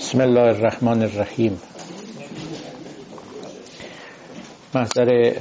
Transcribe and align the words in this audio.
بسم 0.00 0.20
الله 0.20 0.40
الرحمن 0.40 1.02
الرحیم. 1.02 1.60
محضر 4.74 5.32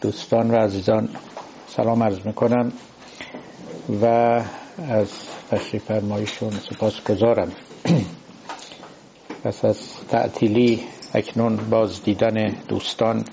دوستان 0.00 0.50
و 0.50 0.56
عزیزان 0.56 1.08
سلام 1.68 2.02
عرض 2.02 2.26
می‌کنم 2.26 2.72
و 4.02 4.06
از 4.88 5.08
تشریف 5.50 5.84
فرمایشون 5.84 6.50
سپاس 6.50 7.04
گذارم 7.04 7.52
پس 9.44 9.64
از 9.64 9.78
تعطیلی 10.08 10.80
اکنون 11.14 11.56
باز 11.56 12.02
دیدن 12.02 12.56
دوستان 12.68 13.24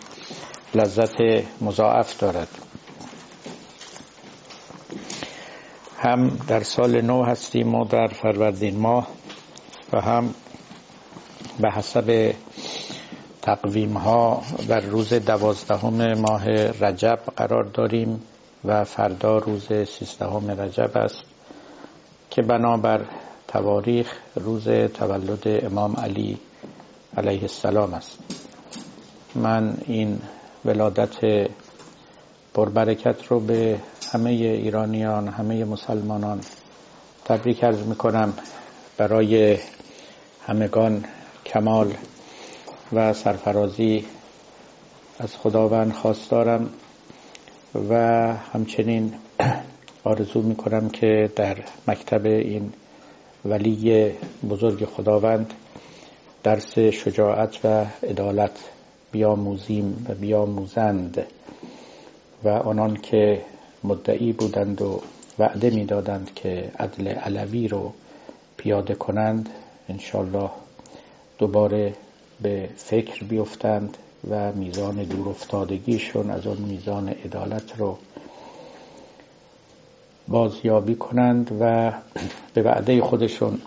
لذت 0.75 1.21
مضاعف 1.61 2.20
دارد. 2.20 2.50
هم 5.98 6.38
در 6.48 6.64
سال 6.64 7.02
نو 7.02 7.24
هستیم 7.24 7.75
و 7.75 7.86
در 7.86 8.07
فروردین 8.07 8.78
ماه 8.80 9.07
و 9.93 10.02
هم 10.02 10.34
به 11.60 11.72
حسب 11.72 12.34
تقویم 13.42 13.98
ها 13.98 14.44
در 14.68 14.80
روز 14.80 15.14
دوازدهم 15.14 16.14
ماه 16.14 16.46
رجب 16.72 17.20
قرار 17.38 17.64
داریم 17.64 18.22
و 18.66 18.84
فردا 18.84 19.38
روز 19.38 19.68
سیزدهم 19.68 20.62
رجب 20.62 20.98
است 20.98 21.24
که 22.30 22.42
بنابر 22.42 23.06
تواریخ 23.48 24.18
روز 24.36 24.70
تولد 24.70 25.66
امام 25.66 25.96
علی 25.96 26.38
علیه 27.18 27.42
السلام 27.42 27.94
است. 27.94 28.18
من 29.36 29.78
این 29.88 30.21
ولادت 30.66 31.48
پربرکت 32.54 33.26
رو 33.28 33.40
به 33.40 33.80
همه 34.14 34.30
ایرانیان 34.30 35.28
همه 35.28 35.66
مسلمانان 35.66 36.42
تبریک 37.26 37.64
عرض 37.64 37.80
می‌کنم. 37.80 38.34
برای 38.98 39.58
همگان 40.48 41.06
کمال 41.50 41.94
و 42.94 43.14
سرفرازی 43.14 44.05
از 45.19 45.36
خداوند 45.38 45.94
خواستارم 45.94 46.69
و 47.89 47.94
همچنین 48.53 49.14
آرزو 50.03 50.42
می‌کنم 50.42 50.89
که 50.89 51.31
در 51.36 51.58
مکتب 51.88 52.25
این 52.25 52.73
ولی 53.45 54.11
بزرگ 54.50 54.86
خداوند 54.86 55.53
درس 56.44 56.80
شجاعت 56.80 57.66
و 57.66 57.86
عدالت 58.03 58.59
بیاموزیم 59.11 60.05
و 60.09 60.14
بیاموزند 60.14 61.25
و 62.44 62.50
آنان 62.50 62.95
که 62.95 63.42
مدعی 63.83 64.33
بودند 64.33 64.81
و 64.81 65.02
وعده 65.39 65.70
می‌دادند 65.70 66.31
که 66.36 66.72
عدل 66.80 67.08
علوی 67.08 67.67
رو 67.67 67.94
پیاده 68.58 68.95
کنند 68.95 69.50
انشالله 69.89 70.50
دوباره 71.40 71.95
به 72.42 72.70
فکر 72.76 73.23
بیفتند 73.23 73.98
و 74.30 74.52
میزان 74.52 75.04
دور 75.04 75.30
افتادگیشون 75.30 76.30
از 76.30 76.48
اون 76.48 76.58
میزان 76.58 77.09
عدالت 77.09 77.80
رو 77.80 77.98
بازیابی 80.28 80.95
کنند 80.95 81.58
و 81.60 81.94
به 82.54 82.62
وعده 82.62 83.02
خودشون 83.02 83.62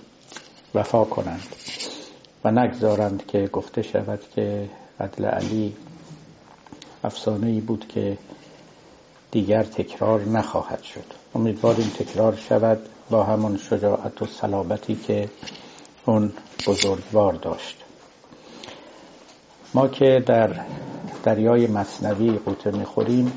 وفا 0.74 1.04
کنند 1.04 1.46
و 2.44 2.50
نگذارند 2.50 3.26
که 3.26 3.46
گفته 3.52 3.82
شود 3.82 4.20
که 4.34 4.68
عدل 5.00 5.24
علی 5.24 5.76
افسانه 7.04 7.46
ای 7.46 7.60
بود 7.60 7.88
که 7.88 8.18
دیگر 9.30 9.62
تکرار 9.62 10.24
نخواهد 10.24 10.82
شد. 10.82 11.04
امیدواریم 11.34 11.92
تکرار 11.98 12.36
شود 12.36 12.78
با 13.10 13.24
همون 13.24 13.56
شجاعت 13.56 14.22
و 14.22 14.26
صلابتی 14.26 14.94
که 14.94 15.28
اون 16.06 16.32
بزرگوار 16.66 17.32
داشت. 17.32 17.76
ما 19.74 19.88
که 19.88 20.22
در 20.26 20.60
دریای 21.22 21.66
مصنوی 21.66 22.30
قوطه 22.30 22.70
می‌خوریم 22.70 23.32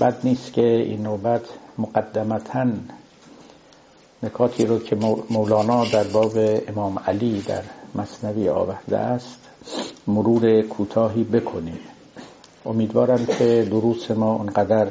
بد 0.00 0.16
نیست 0.24 0.52
که 0.52 0.66
این 0.66 1.02
نوبت 1.02 1.42
مقدمتا 1.78 2.66
نکاتی 4.22 4.66
رو 4.66 4.78
که 4.78 4.96
مولانا 5.30 5.84
در 5.84 6.04
باب 6.04 6.32
امام 6.68 6.98
علی 7.06 7.40
در 7.40 7.62
مصنوی 7.94 8.48
آورده 8.48 8.98
است 8.98 9.38
مرور 10.06 10.62
کوتاهی 10.62 11.24
بکنیم. 11.24 11.78
امیدوارم 12.66 13.26
که 13.26 13.66
دروس 13.70 14.10
ما 14.10 14.34
اونقدر 14.34 14.86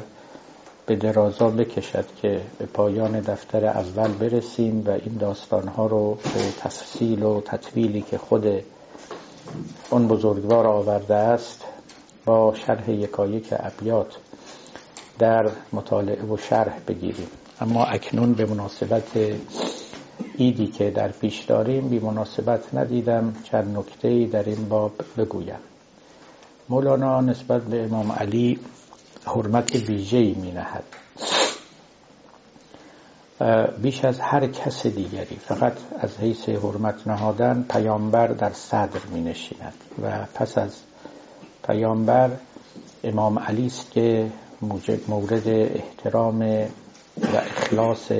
به 0.86 0.96
درازا 0.96 1.50
بکشد 1.50 2.04
که 2.22 2.40
به 2.58 2.66
پایان 2.66 3.20
دفتر 3.20 3.66
اول 3.66 4.12
برسیم 4.12 4.84
و 4.86 4.90
این 4.90 5.16
داستانها 5.20 5.86
رو 5.86 6.14
به 6.14 6.40
تفصیل 6.60 7.22
و 7.22 7.40
تطویلی 7.40 8.02
که 8.02 8.18
خود 8.18 8.46
اون 9.90 10.08
بزرگوار 10.08 10.66
آورده 10.66 11.14
است 11.14 11.64
با 12.24 12.54
شرح 12.66 12.90
یکایک 12.90 13.46
ابیات 13.50 14.16
در 15.18 15.50
مطالعه 15.72 16.24
و 16.24 16.36
شرح 16.36 16.78
بگیریم. 16.88 17.28
اما 17.60 17.84
اکنون 17.84 18.32
به 18.32 18.46
مناسبت 18.46 19.18
ایدی 20.36 20.66
که 20.66 20.90
در 20.90 21.08
پیش 21.08 21.40
داریم 21.40 21.88
بی 21.88 21.98
مناسبت 21.98 22.74
ندیدم 22.74 23.34
چند 23.44 23.76
نکته 23.78 24.26
در 24.26 24.42
این 24.42 24.68
باب 24.68 24.92
بگویم. 25.18 25.58
مولانا 26.68 27.20
نسبت 27.20 27.62
به 27.62 27.84
امام 27.84 28.12
علی 28.12 28.58
حرمت 29.26 29.74
ویژه‌ای 29.74 30.34
می 30.34 30.52
نهد 30.52 30.84
بیش 33.82 34.04
از 34.04 34.20
هر 34.20 34.46
کس 34.46 34.86
دیگری 34.86 35.36
فقط 35.36 35.72
از 36.00 36.18
حیث 36.18 36.48
حرمت 36.48 37.06
نهادن 37.06 37.66
پیامبر 37.70 38.26
در 38.26 38.52
صدر 38.52 39.00
می 39.12 39.20
نشیند 39.20 39.74
و 40.02 40.26
پس 40.34 40.58
از 40.58 40.76
پیامبر 41.66 42.30
امام 43.04 43.38
علی 43.38 43.66
است 43.66 43.90
که 43.90 44.30
مورد 45.08 45.48
احترام 45.48 46.42
و 46.42 47.36
اخلاص 47.36 48.12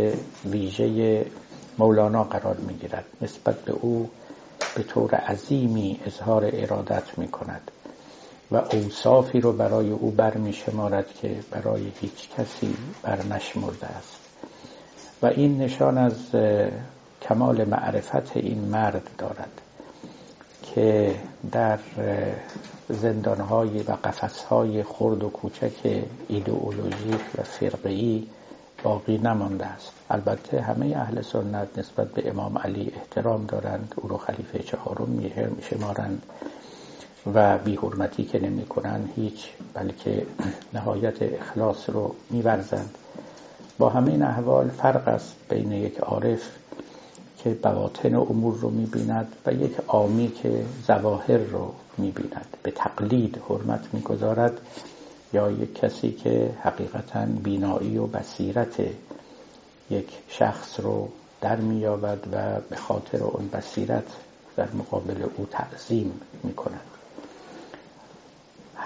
ویژه 0.45 1.27
مولانا 1.79 2.25
قرار 2.25 2.57
می 2.57 2.75
گیرد 2.75 3.05
نسبت 3.21 3.55
به 3.65 3.73
او 3.73 4.11
به 4.77 4.83
طور 4.83 5.15
عظیمی 5.15 6.01
اظهار 6.07 6.51
ارادت 6.53 7.19
می 7.19 7.29
کند 7.29 7.71
و 8.51 8.57
اوصافی 8.57 9.41
رو 9.41 9.53
برای 9.53 9.91
او 9.91 10.11
بر 10.11 10.51
شمارد 10.51 11.15
که 11.15 11.37
برای 11.51 11.93
هیچ 12.01 12.31
کسی 12.39 12.77
بر 13.03 13.23
نشمرده 13.23 13.87
است. 13.87 14.17
و 15.23 15.27
این 15.27 15.59
نشان 15.59 15.99
از 15.99 16.15
کمال 17.23 17.65
معرفت 17.65 18.37
این 18.37 18.59
مرد 18.59 19.11
دارد 19.19 19.61
که 20.63 21.15
در 21.53 21.79
زندانهای 22.89 23.79
و 23.79 23.93
قفسهای 23.93 24.83
خرد 24.83 25.25
و 25.25 25.29
کوچک 25.29 26.05
ایدئولوژیک 26.29 27.21
و 27.39 27.43
فرقی 27.43 28.29
باقی 28.83 29.19
نمانده 29.19 29.67
است. 29.67 29.93
البته 30.11 30.61
همه 30.61 30.97
اهل 30.97 31.23
سنت 31.23 31.79
نسبت 31.79 32.09
به 32.09 32.31
امام 32.31 32.59
علی 32.59 32.93
احترام 32.97 33.47
دارند 33.47 33.95
او 33.97 34.09
رو 34.09 34.17
خلیفه 34.17 34.59
چهارم 34.59 35.23
شمارند 35.71 36.23
و 37.35 37.59
بی 37.59 37.75
حرمتی 37.75 38.25
که 38.25 38.41
نمی 38.41 38.67
کنند 38.67 39.13
هیچ 39.17 39.49
بلکه 39.75 40.27
نهایت 40.75 41.23
اخلاص 41.23 41.91
رو 41.91 42.15
می 42.31 42.43
ورزند. 42.43 42.99
با 43.79 43.89
همه 43.89 44.11
این 44.11 44.23
احوال 44.23 44.69
فرق 44.69 45.09
است 45.09 45.35
بین 45.49 45.73
یک 45.73 45.99
عارف 45.99 46.51
که 47.39 47.51
بواطن 47.51 48.15
امور 48.15 48.55
رو 48.55 48.71
می 48.71 48.87
بیند 48.87 49.37
و 49.47 49.53
یک 49.53 49.77
عامی 49.89 50.29
که 50.29 50.65
زواهر 50.87 51.37
رو 51.37 51.73
می 51.99 52.11
بیند 52.11 52.57
به 52.63 52.71
تقلید 52.71 53.43
حرمت 53.49 53.81
می 53.93 54.01
گذارد 54.01 54.61
یا 55.33 55.51
یک 55.51 55.75
کسی 55.75 56.13
که 56.13 56.51
حقیقتا 56.63 57.27
بینایی 57.27 57.99
و 57.99 58.07
بصیرت 58.07 58.81
یک 59.91 60.09
شخص 60.29 60.81
رو 60.81 61.09
در 61.41 61.57
میابد 61.57 62.19
و 62.33 62.61
به 62.71 62.77
خاطر 62.77 63.23
اون 63.23 63.49
بصیرت 63.49 64.07
در 64.57 64.69
مقابل 64.73 65.23
او 65.37 65.47
تعظیم 65.51 66.21
می 66.45 66.55
کند 66.55 66.96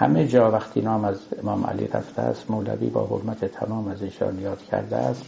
همه 0.01 0.27
جا 0.27 0.51
وقتی 0.51 0.81
نام 0.81 1.05
از 1.05 1.19
امام 1.43 1.65
علی 1.65 1.87
رفته 1.87 2.21
است 2.21 2.51
مولوی 2.51 2.89
با 2.89 3.05
حرمت 3.05 3.45
تمام 3.45 3.87
از 3.87 4.01
ایشان 4.01 4.39
یاد 4.39 4.61
کرده 4.71 4.95
است. 4.95 5.23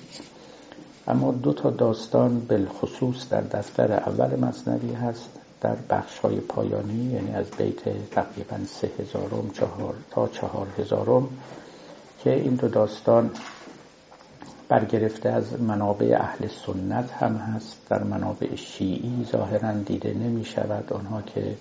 اما 1.08 1.32
دو 1.32 1.54
تا 1.54 1.70
داستان 1.70 2.40
بالخصوص 2.40 3.30
در 3.30 3.42
دفتر 3.42 3.94
اول 3.94 4.40
مصنوی 4.40 4.94
هست 4.94 5.30
در 5.62 5.76
بخش 5.90 6.20
های 6.20 6.36
پایانی 6.36 7.04
یعنی 7.04 7.36
از 7.36 7.52
بیت 7.52 8.10
تقریبا 8.12 8.58
سه 8.68 8.92
هزارم 9.00 9.50
چهار 9.54 9.94
تا 10.12 10.28
چهار 10.28 10.68
هزارم 10.78 11.30
که 12.24 12.34
این 12.34 12.56
دو 12.56 12.68
داستان 12.68 13.32
برگرفته 14.70 15.30
از 15.30 15.62
منابع 15.62 16.18
اهل 16.20 16.48
سنت 16.66 17.12
هم 17.12 17.36
هست. 17.36 17.78
در 17.90 18.04
منابع 18.04 18.56
شیعی 18.56 19.28
ظاهرا 19.32 19.72
دیده 19.72 20.14
نمی 20.14 20.46
شود 20.46 20.94
آنها 20.94 21.22
که 21.22 21.56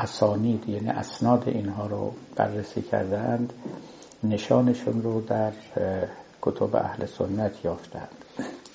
اسانید 0.00 0.68
یعنی 0.68 0.88
اسناد 0.88 1.48
اینها 1.48 1.86
رو 1.86 2.12
بررسی 2.36 2.82
کردند 2.82 3.52
نشانشون 4.24 5.02
رو 5.02 5.20
در 5.20 5.52
کتب 6.42 6.76
اهل 6.76 7.06
سنت 7.06 7.64
یافتند 7.64 8.08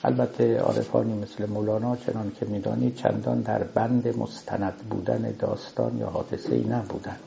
البته 0.03 0.59
عارفانی 0.59 1.13
مثل 1.13 1.45
مولانا 1.45 1.95
چنان 1.95 2.31
که 2.39 2.45
می‌دانید 2.45 2.95
چندان 2.95 3.41
در 3.41 3.63
بند 3.63 4.17
مستند 4.17 4.73
بودن 4.89 5.35
داستان 5.39 5.97
یا 5.97 6.07
حادثه 6.07 6.55
ای 6.55 6.63
نبودن 6.63 7.17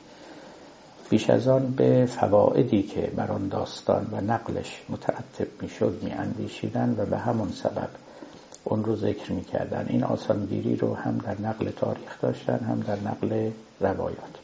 بیش 1.10 1.30
از 1.30 1.48
آن 1.48 1.74
به 1.76 2.06
فوائدی 2.06 2.82
که 2.82 3.12
بر 3.16 3.32
آن 3.32 3.48
داستان 3.48 4.06
و 4.12 4.20
نقلش 4.20 4.82
مترتب 4.88 5.62
می‌شد 5.62 5.98
میاندیشیدن 6.02 6.94
و 6.98 7.06
به 7.06 7.18
همون 7.18 7.48
سبب 7.48 7.88
اون 8.64 8.84
رو 8.84 8.96
ذکر 8.96 9.32
می‌کردن. 9.32 9.86
این 9.88 10.04
آسانگیری 10.04 10.76
رو 10.76 10.94
هم 10.94 11.18
در 11.18 11.40
نقل 11.40 11.70
تاریخ 11.70 12.20
داشتن 12.20 12.58
هم 12.58 12.80
در 12.80 12.98
نقل 13.00 13.50
روایات. 13.80 14.38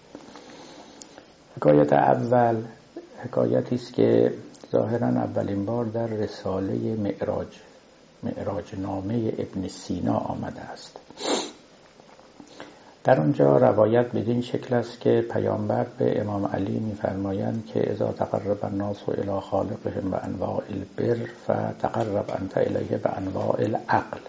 حکایت 1.56 1.92
اول 1.92 2.56
حکایتی 3.24 3.74
است 3.74 3.92
که 3.92 4.34
ظاهرا 4.72 5.06
اولین 5.06 5.64
بار 5.64 5.84
در 5.84 6.06
رساله 6.06 6.74
معراج 6.96 7.48
معراج 8.22 8.74
نامه 8.74 9.32
ابن 9.38 9.68
سینا 9.68 10.16
آمده 10.16 10.60
است. 10.60 11.00
در 13.04 13.20
آنجا 13.20 13.56
روایت 13.56 14.06
بدین 14.06 14.42
شکل 14.42 14.74
است 14.74 15.00
که 15.00 15.26
پیامبر 15.32 15.86
به 15.98 16.20
امام 16.20 16.46
علی 16.46 16.78
میفرمایند 16.78 17.66
که 17.66 17.92
اذا 17.92 18.12
تقرب 18.12 18.64
الناس 18.64 18.96
الى 19.08 19.40
خالقهم 19.40 20.10
به 20.10 20.24
انواع 20.24 20.62
البر 20.70 21.18
فتقرب 21.44 22.30
انت 22.40 22.58
الیه 22.58 22.98
به 22.98 23.16
انواع 23.16 23.56
العقل 23.58 24.20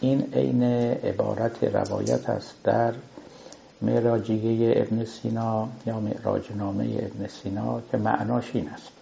این 0.00 0.28
عین 0.32 0.62
عبارت 1.04 1.64
روایت 1.64 2.30
است 2.30 2.54
در 2.64 2.94
معراجیه 3.82 4.74
ابن 4.76 5.04
سینا 5.04 5.68
یا 5.86 6.00
معراج 6.00 6.52
نامه 6.56 6.84
ابن 6.84 7.26
سینا 7.26 7.80
که 7.90 7.96
معناش 7.96 8.50
این 8.54 8.68
است 8.68 8.92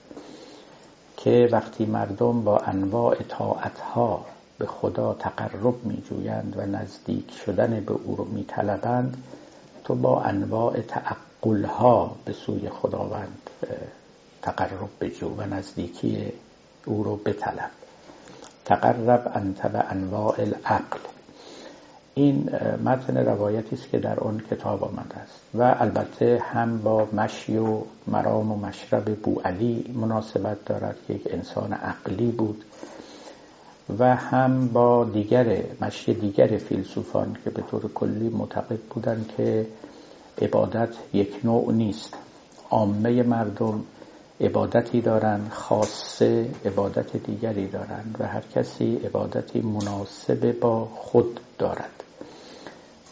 که 1.17 1.49
وقتی 1.53 1.87
مردم 1.87 2.45
با 2.45 2.59
انواع 2.59 3.17
طاعتها 3.29 4.25
به 4.61 4.67
خدا 4.67 5.15
تقرب 5.15 5.85
می 5.85 6.03
جویند 6.11 6.55
و 6.57 6.67
نزدیک 6.67 7.31
شدن 7.47 7.81
به 7.81 7.93
او 7.93 8.17
رو 8.17 8.25
می 8.25 8.45
طلبند 8.45 9.17
تو 9.85 9.95
با 9.95 10.23
انواع 10.23 10.81
تعقلها 10.81 12.17
به 12.25 12.33
سوی 12.33 12.69
خداوند 12.69 13.51
تقرب 14.43 14.89
بجو 15.01 15.29
و 15.29 15.43
نزدیکی 15.43 16.33
او 16.87 17.05
رو 17.05 17.17
بطلب. 17.17 17.71
تقرب 18.65 19.33
انت 19.35 19.67
به 19.67 19.85
انواع 19.91 20.35
العقل. 20.39 20.99
این 22.15 22.51
متن 22.85 23.17
روایتی 23.17 23.77
است 23.77 23.91
که 23.91 23.99
در 23.99 24.21
آن 24.21 24.43
کتاب 24.51 24.85
آمده 24.85 25.17
است 25.17 25.41
و 25.55 25.77
البته 25.79 26.43
هم 26.53 26.79
با 26.79 27.09
مشی 27.13 27.57
و 27.57 27.83
مرام 28.07 28.53
و 28.53 28.57
مشرب 28.57 29.15
بو 29.15 29.41
علی 29.41 29.95
مناسبت 29.95 30.65
دارد 30.65 30.97
که 31.07 31.15
یک 31.15 31.23
انسان 31.31 31.73
عقلی 31.73 32.31
بود 32.31 32.65
و 33.99 34.17
هم 34.17 34.69
با 34.69 35.05
دیگر 35.05 35.63
مشی 35.81 36.15
دیگر 36.15 36.47
فیلسوفان 36.47 37.37
که 37.45 37.51
به 37.51 37.63
طور 37.63 37.93
کلی 37.95 38.29
معتقد 38.29 38.79
بودند 38.79 39.33
که 39.37 39.67
عبادت 40.43 40.89
یک 41.13 41.41
نوع 41.45 41.73
نیست. 41.73 42.15
عامه 42.71 43.23
مردم 43.23 43.85
عبادتی 44.41 45.01
دارند 45.01 45.51
خاصه 45.51 46.51
عبادت 46.65 47.17
دیگری 47.17 47.69
دارند 47.69 48.17
و 48.19 48.27
هر 48.27 48.43
کسی 48.55 48.97
عبادتی 48.97 49.61
مناسب 49.61 50.59
با 50.61 50.85
خود 50.85 51.41
دارد. 51.59 52.05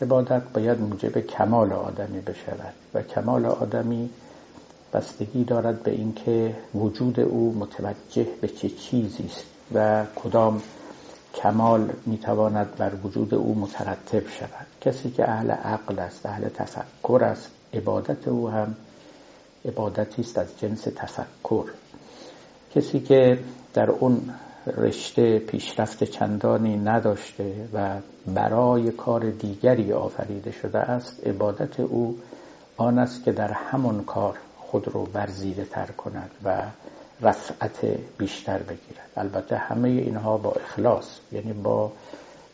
عبادت 0.02 0.42
باید 0.54 0.80
موجب 0.80 1.18
کمال 1.18 1.72
آدمی 1.72 2.20
بشود 2.20 2.74
و 2.94 3.02
کمال 3.02 3.46
آدمی 3.46 4.10
بستگی 4.92 5.44
دارد 5.44 5.82
به 5.82 5.90
اینکه 5.90 6.56
وجود 6.74 7.20
او 7.20 7.54
متوجه 7.58 8.26
به 8.40 8.48
چه 8.48 8.68
چیزی 8.68 9.24
است. 9.24 9.57
و 9.74 10.04
کدام 10.16 10.62
کمال 11.34 11.90
می‌تواند 12.06 12.76
بر 12.76 12.92
وجود 13.04 13.34
او 13.34 13.54
مترتب 13.54 14.28
شود. 14.28 14.66
کسی 14.80 15.10
که 15.10 15.30
اهل 15.30 15.50
عقل 15.50 15.98
است 15.98 16.26
اهل 16.26 16.48
تفکر 16.48 17.24
است 17.24 17.50
عبادت 17.74 18.28
او 18.28 18.48
هم 18.48 18.76
عبادتی 19.64 20.22
است 20.22 20.38
از 20.38 20.58
جنس 20.58 20.80
تفکر. 20.80 21.64
کسی 22.74 23.00
که 23.00 23.38
در 23.74 23.90
اون 23.90 24.34
رشته 24.76 25.38
پیشرفت 25.38 26.04
چندانی 26.04 26.76
نداشته 26.76 27.68
و 27.74 27.98
برای 28.26 28.90
کار 28.90 29.30
دیگری 29.30 29.92
آفریده 29.92 30.50
شده 30.52 30.78
است 30.78 31.26
عبادت 31.26 31.80
او 31.80 32.18
آن 32.76 32.98
است 32.98 33.24
که 33.24 33.32
در 33.32 33.52
همون 33.52 34.04
کار 34.04 34.38
خود 34.58 34.88
رو 34.88 35.08
ورزیده 35.14 35.64
تر 35.64 35.86
کند 35.86 36.30
و 36.44 36.62
رفعت 37.20 37.84
بیشتر 38.18 38.58
بگیرد. 38.58 39.10
البته 39.16 39.56
همه 39.56 39.88
اینها 39.88 40.36
با 40.36 40.52
اخلاص 40.52 41.18
یعنی 41.32 41.52
با 41.52 41.92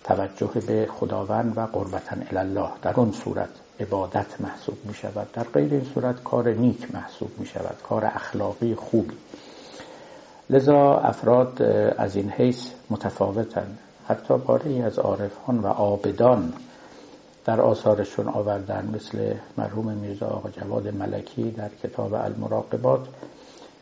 توجه 0.05 0.51
به 0.67 0.89
خداوند 1.01 1.59
و 1.59 1.61
قربتا 1.61 2.17
الله 2.31 2.69
در 2.83 2.95
اون 3.01 3.13
صورت 3.13 3.49
عبادت 3.81 4.41
محسوب 4.41 4.79
می 4.85 4.95
شود 4.95 5.33
در 5.33 5.43
غیر 5.43 5.73
این 5.73 5.85
صورت 5.95 6.23
کار 6.23 6.49
نیک 6.49 6.95
محسوب 6.95 7.31
می 7.39 7.47
شود 7.47 7.77
کار 7.89 8.05
اخلاقی 8.05 8.75
خوبی. 8.75 9.17
لذا 10.51 10.99
افراد 10.99 11.63
از 11.99 12.17
این 12.17 12.31
حیث 12.31 12.71
متفاوتن 12.91 13.79
حتی 14.09 14.39
باره 14.39 14.83
از 14.85 14.99
عارفان 14.99 15.59
و 15.59 15.67
عابدان 15.67 16.53
در 17.45 17.61
آثارشون 17.61 18.29
آوردن 18.29 18.91
مثل 18.95 19.35
مرحوم 19.59 19.93
میرزا 19.93 20.27
آقا 20.27 20.49
جواد 20.51 20.89
ملکی 20.89 21.51
در 21.51 21.69
کتاب 21.83 22.15
المراقبات 22.15 23.07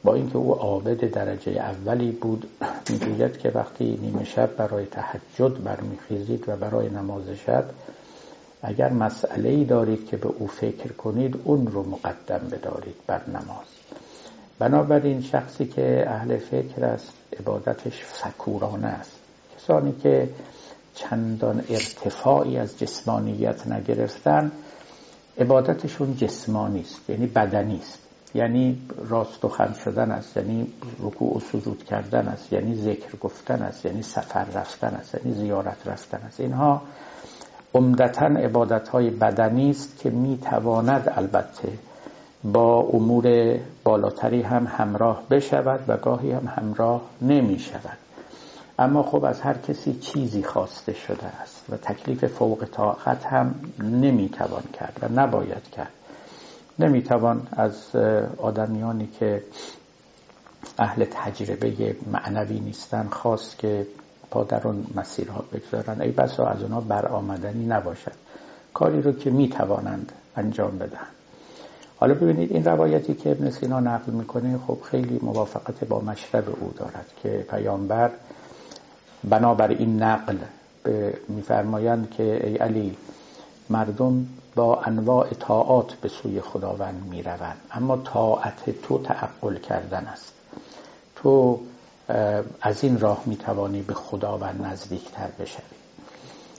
با 0.05 0.15
اینکه 0.15 0.37
او 0.37 0.55
عابد 0.55 1.11
درجه 1.11 1.53
اولی 1.53 2.11
بود 2.11 2.49
می‌گوید 2.91 3.39
که 3.39 3.51
وقتی 3.55 3.99
نیمه 4.03 4.25
شب 4.25 4.57
برای 4.57 4.87
تهجد 4.87 5.63
برمیخیزید 5.65 6.49
و 6.49 6.57
برای 6.57 6.89
نماز 6.89 7.29
شب 7.47 7.65
اگر 8.63 8.93
مسئله 8.93 9.49
ای 9.49 9.65
دارید 9.65 10.07
که 10.07 10.17
به 10.17 10.29
او 10.39 10.47
فکر 10.47 10.93
کنید 10.93 11.41
اون 11.45 11.67
رو 11.67 11.91
مقدم 11.91 12.49
بدارید 12.53 12.97
بر 13.07 13.21
نماز. 13.29 13.67
بنابراین 14.59 15.23
شخصی 15.23 15.67
که 15.67 16.05
اهل 16.09 16.37
فکر 16.37 16.85
است 16.85 17.13
عبادتش 17.41 18.05
فکورانه 18.05 18.87
است. 18.87 19.17
کسانی 19.57 19.93
که 20.03 20.29
چندان 20.95 21.65
ارتفاعی 21.69 22.59
از 22.59 22.79
جسمانیت 22.79 23.67
نگرفتن 23.67 24.53
عبادتشون 25.39 26.17
جسمانی 26.17 26.81
است 26.81 27.11
یعنی 27.11 27.27
بدنی 27.27 27.79
است. 27.83 28.02
یعنی 28.35 28.79
راست 29.09 29.45
و 29.45 29.49
خم 29.49 29.73
شدن 29.85 30.11
است. 30.11 30.37
یعنی 30.37 30.67
رکوع 31.01 31.37
و 31.37 31.41
سجود 31.41 31.85
کردن 31.85 32.29
است. 32.29 32.53
یعنی 32.53 32.75
ذکر 32.75 33.17
گفتن 33.17 33.63
است. 33.63 33.87
یعنی 33.87 34.03
سفر 34.03 34.45
رفتن 34.45 34.89
است. 34.89 35.15
یعنی 35.15 35.37
زیارت 35.37 35.87
رفتن 35.87 36.19
است. 36.27 36.41
اینها 36.41 36.83
عمدتا 37.75 38.27
عبادت 38.27 38.89
های 38.89 39.11
بدنی 39.11 39.71
است 39.71 39.99
که 39.99 40.11
می 40.11 40.39
تواند 40.39 41.13
البته 41.17 41.69
با 42.45 42.81
امور 42.81 43.57
بالاتری 43.85 44.43
هم 44.43 44.67
همراه 44.67 45.23
بشود 45.31 45.81
و 45.89 45.97
گاهی 45.97 46.33
هم 46.33 46.53
همراه 46.57 47.03
نمی 47.23 47.59
شود 47.59 47.99
اما 48.79 49.03
خب 49.03 49.25
از 49.25 49.41
هر 49.41 49.55
کسی 49.55 49.95
چیزی 49.95 50.43
خواسته 50.43 50.93
شده 50.93 51.27
است 51.27 51.65
و 51.71 51.77
تکلیف 51.77 52.25
فوق 52.25 52.65
طاقت 52.73 53.27
هم 53.27 53.55
نمی 53.79 54.29
توان 54.29 54.63
کرد 54.73 54.99
و 55.03 55.21
نباید 55.21 55.71
کرد. 55.71 55.93
نمی 56.79 57.03
توان 57.03 57.47
از 57.53 57.97
آدمیانی 58.39 59.09
که 59.19 59.43
اهل 60.79 61.05
تجربه 61.11 61.97
معنوی 62.13 62.61
نیستن 62.61 63.09
خواست 63.09 63.59
که 63.59 63.87
پا 64.31 64.45
در 64.45 64.67
اون 64.67 64.87
مسیرها 64.95 65.45
بگذارن. 65.53 66.01
ای 66.01 66.11
بسا 66.11 66.47
از 66.47 66.63
اونا 66.63 66.81
برآمدنی 66.81 67.67
نباشد. 67.67 68.13
کاری 68.75 69.03
رو 69.03 69.13
که 69.13 69.31
می 69.31 69.49
توانند 69.49 70.13
انجام 70.37 70.79
بدن 70.79 71.07
حالا 71.97 72.15
ببینید 72.15 72.53
این 72.53 72.65
روایتی 72.65 73.15
که 73.15 73.31
ابن 73.31 73.51
سینا 73.51 73.81
نقل 73.81 74.13
می‌کنه 74.13 74.59
خب 74.67 74.79
خیلی 74.83 75.21
موافقت 75.23 75.85
با 75.85 76.01
مشرب 76.01 76.45
او 76.61 76.73
دارد 76.77 77.07
که 77.23 77.47
پیامبر 77.51 78.11
بنابر 79.25 79.69
این 79.69 80.03
نقل 80.03 80.37
میفرمایند 81.29 82.11
که 82.11 82.47
ای 82.47 82.57
علی 82.57 82.97
مردم 83.71 84.27
با 84.55 84.81
انواع 84.83 85.29
طاعات 85.29 85.95
به 85.95 86.09
سوی 86.09 86.41
خداوند 86.41 87.07
می‌روند. 87.11 87.57
اما 87.73 87.97
طاعت 87.97 88.83
تو 88.83 88.99
تعقل 88.99 89.57
کردن 89.59 90.05
است. 90.05 90.33
تو 91.17 91.61
از 92.61 92.85
این 92.85 93.01
راه 93.01 93.23
می‌توانی 93.27 93.83
به 93.83 93.95
خداوند 93.95 94.67
نزدیکتر 94.67 95.29
بشوی. 95.41 95.63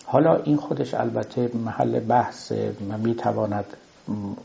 حالا 0.05 0.35
این 0.35 0.57
خودش 0.57 0.93
البته 0.93 1.51
محل 1.53 1.99
بحث 1.99 2.51
و 2.51 2.97
می‌تواند 2.97 3.65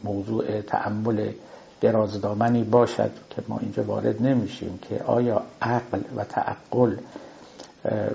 موضوع 0.05 0.61
تعمل 0.61 1.33
درازدامنی 1.81 2.64
باشد 2.64 3.11
که 3.31 3.43
ما 3.49 3.59
اینجا 3.59 3.83
وارد 3.83 4.23
نمیشیم 4.23 4.78
که 4.88 5.02
آیا 5.05 5.43
عقل 5.62 6.00
و 6.17 6.25
تعقل 6.25 6.97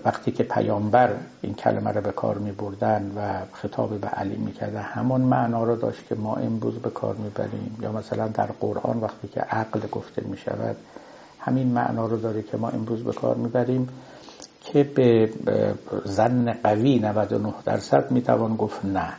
وقتی 0.05 0.31
که 0.31 0.43
پیامبر 0.43 1.15
این 1.41 1.53
کلمه 1.53 1.91
رو 1.91 2.01
به 2.01 2.11
کار 2.11 2.37
می 2.37 2.51
بردن 2.51 3.11
و 3.17 3.45
خطاب 3.53 3.97
به 3.99 4.07
علی 4.07 4.35
می 4.35 4.53
همون 4.81 5.21
معنا 5.21 5.63
رو 5.63 5.75
داشت 5.75 6.07
که 6.07 6.15
ما 6.15 6.35
امروز 6.35 6.73
به 6.75 6.89
کار 6.89 7.15
می‌بریم 7.15 7.77
یا 7.81 7.91
مثلا 7.91 8.27
در 8.27 8.45
قرآن 8.45 8.99
وقتی 8.99 9.27
که 9.27 9.41
عقل 9.41 9.79
گفته 9.91 10.21
می 10.25 10.37
شود 10.37 10.75
همین 11.39 11.67
معنا 11.67 12.05
رو 12.07 12.17
داره 12.17 12.41
که 12.41 12.57
ما 12.57 12.69
امروز 12.69 13.03
به 13.03 13.13
کار 13.13 13.35
می‌بریم 13.35 13.89
که 14.61 14.83
به 14.83 15.29
زن 16.05 16.53
قوی 16.63 16.99
99 16.99 17.53
درصد 17.65 18.11
می‌توان 18.11 18.55
گفت 18.55 18.85
نه. 18.85 19.13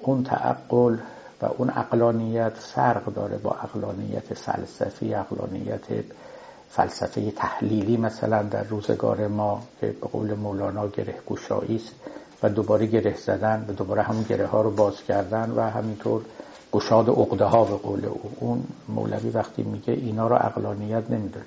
اون 0.00 0.22
تعقل 0.24 0.96
و 1.42 1.46
اون 1.58 1.70
اقلانیت 1.76 2.52
فرق 2.56 3.04
داره 3.04 3.36
با 3.38 3.50
اقلانیت 3.50 4.34
فلسفی 4.34 5.14
اقلانیت 5.14 5.86
فلسفه 6.70 7.30
تحلیلی 7.30 7.96
مثلا 7.96 8.42
در 8.42 8.62
روزگار 8.64 9.28
ما 9.28 9.62
که 9.80 9.86
به 9.86 10.08
قول 10.08 10.34
مولانا 10.34 10.88
گره 10.88 11.14
گشایی 11.28 11.76
است 11.76 11.94
و 12.42 12.48
دوباره 12.48 12.86
گره 12.86 13.16
زدن 13.16 13.64
و 13.68 13.72
دوباره 13.72 14.02
همون 14.02 14.22
گره 14.22 14.46
ها 14.46 14.62
رو 14.62 14.70
باز 14.70 15.02
کردن 15.02 15.50
و 15.56 15.60
همینطور 15.60 16.22
گشاد 16.72 17.08
عقده 17.08 17.44
ها 17.44 17.64
به 17.64 17.76
قول 17.76 18.04
او. 18.04 18.30
اون 18.40 18.64
مولوی 18.88 19.30
وقتی 19.30 19.62
میگه 19.62 19.92
اینا 19.92 20.28
رو 20.28 20.34
اقلانیت 20.34 21.10
نمی‌دونه. 21.10 21.46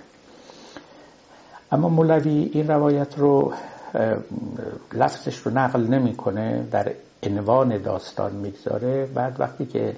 اما 1.72 1.90
مولوی 1.90 2.50
این 2.54 2.68
روایت 2.68 3.18
رو 3.20 3.54
لفظش 4.94 5.38
رو 5.38 5.52
نقل 5.52 5.88
نمی‌کنه 5.88 6.68
در 6.72 6.92
عنوان 7.24 7.78
داستان 7.78 8.32
می‌گذاره. 8.32 9.06
بعد 9.06 9.40
وقتی 9.40 9.66
که 9.66 9.96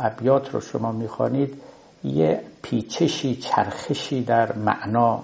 ابیات 0.00 0.54
رو 0.54 0.60
شما 0.60 0.92
می‌خوانید 0.92 1.62
یه 2.04 2.40
پیچشی 2.62 3.34
چرخشی 3.34 4.24
در 4.24 4.56
معنا 4.56 5.22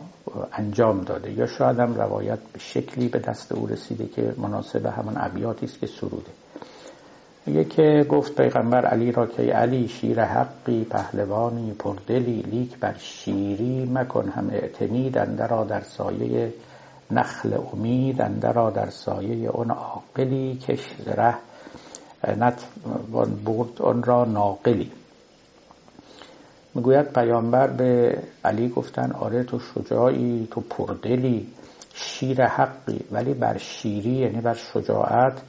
انجام 0.52 1.00
داده. 1.00 1.33
یا 1.33 1.47
شاید 1.47 1.78
هم 1.78 1.95
روایت 1.95 2.38
به 2.52 2.59
شکلی 2.59 3.09
به 3.09 3.18
دست 3.18 3.52
او 3.52 3.66
رسیده 3.66 4.06
که 4.06 4.35
مناسب 4.37 4.87
همان 4.87 5.14
ابیاتی 5.16 5.66
است 5.66 5.80
که 5.80 5.87
سروده. 5.87 6.30
میگه 7.47 7.64
که 7.64 8.06
گفت 8.11 8.40
پیغمبر 8.42 8.87
علی 8.87 9.12
را 9.12 9.26
که 9.26 9.42
علی 9.42 9.88
شیر 9.88 10.25
حقی 10.25 10.85
پهلوانی 10.85 11.73
پردلی 11.73 12.42
لیک 12.42 12.78
بر 12.78 12.95
شیری 12.99 13.90
مکن 13.95 14.28
هم 14.28 14.50
اعتمید 14.50 15.18
اندرا 15.18 15.64
در 15.64 15.80
سایه 15.80 16.54
نخل 17.11 17.59
امید 17.73 18.23
اندرا 18.23 18.71
در 18.71 18.90
سایه 18.90 19.50
اون 19.50 19.71
عاقلی 19.71 20.56
کش 20.56 20.87
زره 21.04 21.35
نتوان 22.25 23.35
برد 23.45 23.83
آن 23.83 24.02
را 24.02 24.25
ناقلی. 24.25 24.90
می‌گوید 26.76 27.12
پیامبر 27.12 27.66
به 27.66 28.18
علی 28.45 28.68
گفتن 28.68 29.12
آره 29.12 29.45
تو 29.45 29.59
شجاعی 29.59 30.49
تو 30.50 30.61
پردلی 30.61 31.47
شیر 31.95 32.47
حقی 32.47 33.00
ولی 33.11 33.35
بر 33.35 33.59
شیری 33.59 34.11
یعنی 34.11 34.40
بر 34.40 34.54
شجاعت 34.54 35.42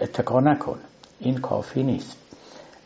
اتکا 0.00 0.40
نکن. 0.40 0.78
این 1.18 1.38
کافی 1.38 1.82
نیست. 1.82 2.16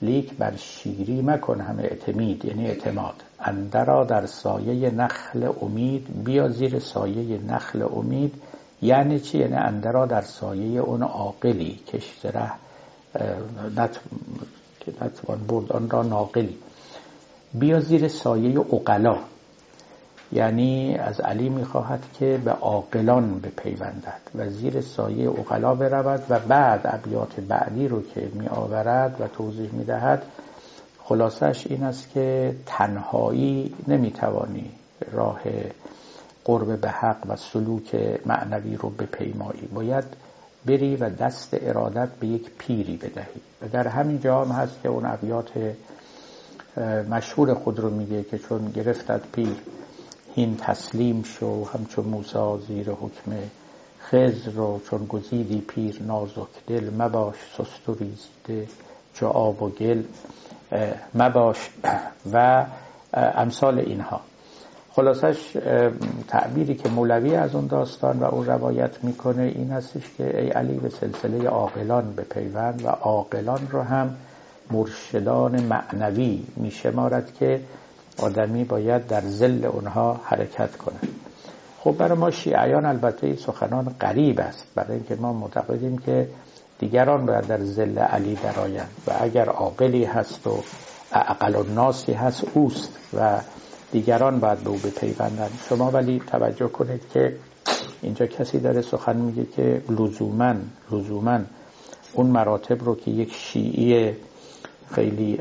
لیک 0.03 0.35
بر 0.35 0.57
شیری 0.57 1.23
مکن 1.23 1.61
همه 1.61 1.83
اعتمید 1.83 2.45
یعنی 2.45 2.67
اعتماد. 2.67 3.15
اندرا 3.41 4.05
در 4.05 4.27
سایه 4.27 4.91
نخل 4.91 5.53
امید 5.63 6.25
بیا 6.25 6.49
زیر 6.49 6.79
سایه 6.79 7.39
نخل 7.49 7.83
امید. 7.83 8.35
یعنی 8.83 9.21
چی؟ 9.21 9.39
یعنی 9.39 9.55
اندرا 9.55 10.07
در 10.07 10.23
سایه 10.23 10.81
اون 10.81 11.03
عاقلی 11.03 11.81
کشتره 11.89 12.53
نتوان 15.01 15.39
برد 15.49 15.73
آن 15.73 15.91
را 15.91 16.03
ناقلی. 16.03 16.59
بیا 17.55 17.81
زیر 17.81 18.09
سایه 18.09 18.61
اقلا. 18.61 19.17
یعنی 20.33 20.97
از 20.97 21.21
علی 21.21 21.49
می‌خواهد 21.49 22.05
که 22.19 22.41
به 22.45 22.51
عاقلان 22.51 23.41
بپیوندد 23.41 24.21
و 24.35 24.51
زیر 24.51 24.81
سایه 24.81 25.31
اقلا 25.31 25.75
برود 25.75 26.23
و 26.29 26.39
بعد 26.39 26.81
ابیات 26.85 27.41
بعدی 27.41 27.89
رو 27.89 28.03
که 28.03 28.29
می 28.35 28.49
آورد 28.49 29.21
و 29.21 29.29
توضیح 29.29 29.71
می 29.73 29.85
دهد 29.85 30.23
خلاصش 31.05 31.67
این 31.67 31.83
است 31.83 32.11
که 32.11 32.57
تنهایی 32.67 33.75
نمی‌توانی 33.89 34.71
راه 35.13 35.41
قرب 36.45 36.81
به 36.81 36.91
حق 36.91 37.27
و 37.29 37.37
سلوک 37.37 37.95
معنوی 38.27 38.77
رو 38.77 38.89
بپیمایی. 38.89 39.69
باید 39.75 40.05
بری 40.67 40.97
و 40.97 41.11
دست 41.11 41.49
ارادت 41.53 42.09
به 42.21 42.27
یک 42.27 42.51
پیری 42.59 42.97
بدهی. 42.97 43.41
و 43.63 43.69
در 43.69 43.89
همین 43.89 44.21
جا 44.21 44.45
هم 44.45 44.53
هست 44.53 44.83
که 44.83 44.89
اون 44.89 45.07
ابیات 45.07 45.51
مشهور 47.11 47.55
خود 47.55 47.79
رو 47.79 47.91
میگه 47.91 48.23
که 48.23 48.39
چون 48.39 48.71
گرفتد 48.71 49.23
پیر 49.33 49.57
این 50.35 50.57
تسلیم 50.57 51.23
شو 51.23 51.65
همچون 51.65 52.05
موسا 52.05 52.59
زیر 52.59 52.91
حکم 52.91 53.33
خز 54.01 54.49
رو 54.49 54.81
چون 54.91 55.07
گزیدی 55.07 55.61
پیر 55.61 56.03
نازک 56.03 56.67
دل 56.67 56.91
مباش 56.99 57.37
سست 57.57 57.89
و 57.89 57.95
ریزیده 57.95 58.69
چو 59.15 59.27
آب 59.27 59.63
و 59.63 59.69
گل 59.69 60.03
مباش 61.15 61.71
و 62.33 62.67
امثال 63.15 63.79
اینها. 63.79 64.21
خلاصش 64.93 65.57
تعبیری 66.29 66.75
که 66.75 66.89
مولوی 66.89 67.37
از 67.37 67.55
اون 67.55 67.67
داستان 67.67 68.19
و 68.19 68.25
اون 68.25 68.47
روایت 68.47 69.05
می‌کنه 69.05 69.43
این 69.43 69.71
هستش 69.71 70.03
که 70.19 70.41
ای 70.41 70.49
علی 70.49 70.75
به 70.75 70.89
سلسله 70.89 71.49
عاقلان 71.49 72.13
به 72.13 72.23
پیوند 72.23 72.85
و 72.85 72.89
عاقلان 72.89 73.69
رو 73.71 73.83
هم 73.83 74.17
مرشدان 74.71 75.63
معنوی 75.63 76.43
میشمارد 76.57 77.35
که 77.35 77.61
آدمی 78.19 78.65
باید 78.65 79.07
در 79.07 79.21
زل 79.21 79.65
اونها 79.65 80.21
حرکت 80.25 80.77
کند. 80.77 81.09
خب 81.79 81.93
برای 81.93 82.19
ما 82.19 82.31
شیعیان 82.31 82.85
البته 82.87 83.27
این 83.27 83.37
سخنان 83.37 83.97
قریب 84.01 84.41
است. 84.41 84.67
برای 84.75 84.97
اینکه 84.97 85.15
ما 85.15 85.33
معتقدیم 85.33 85.99
که 85.99 86.29
دیگران 86.79 87.27
باید 87.27 87.47
در 87.47 87.61
زل 87.61 87.99
علی 87.99 88.35
درآیند 88.35 88.91
و 89.07 89.13
اگر 89.21 89.49
عاقلی 89.49 90.05
هست 90.05 90.47
و 90.47 90.63
اقل 91.13 91.57
الناسی 91.57 92.13
هست 92.13 92.45
اوست 92.55 92.93
و 93.17 93.41
دیگران 93.93 94.41
باید 94.41 94.59
به 94.59 94.71
او 94.71 94.77
بپیوندند. 94.77 95.59
شما 95.69 95.91
ولی 95.91 96.23
توجه 96.27 96.69
کنید 96.69 97.03
که 97.13 97.37
اینجا 98.03 98.27
کسی 98.27 98.59
داره 98.59 98.83
سخن 98.83 99.17
میگه 99.17 99.45
که 99.45 99.83
لزوما 99.89 100.55
لزوما 100.93 101.41
اون 102.13 102.27
مراتب 102.27 102.85
رو 102.85 102.95
که 102.95 103.11
یک 103.11 103.33
شیعی 103.35 104.13
خیلی 104.95 105.41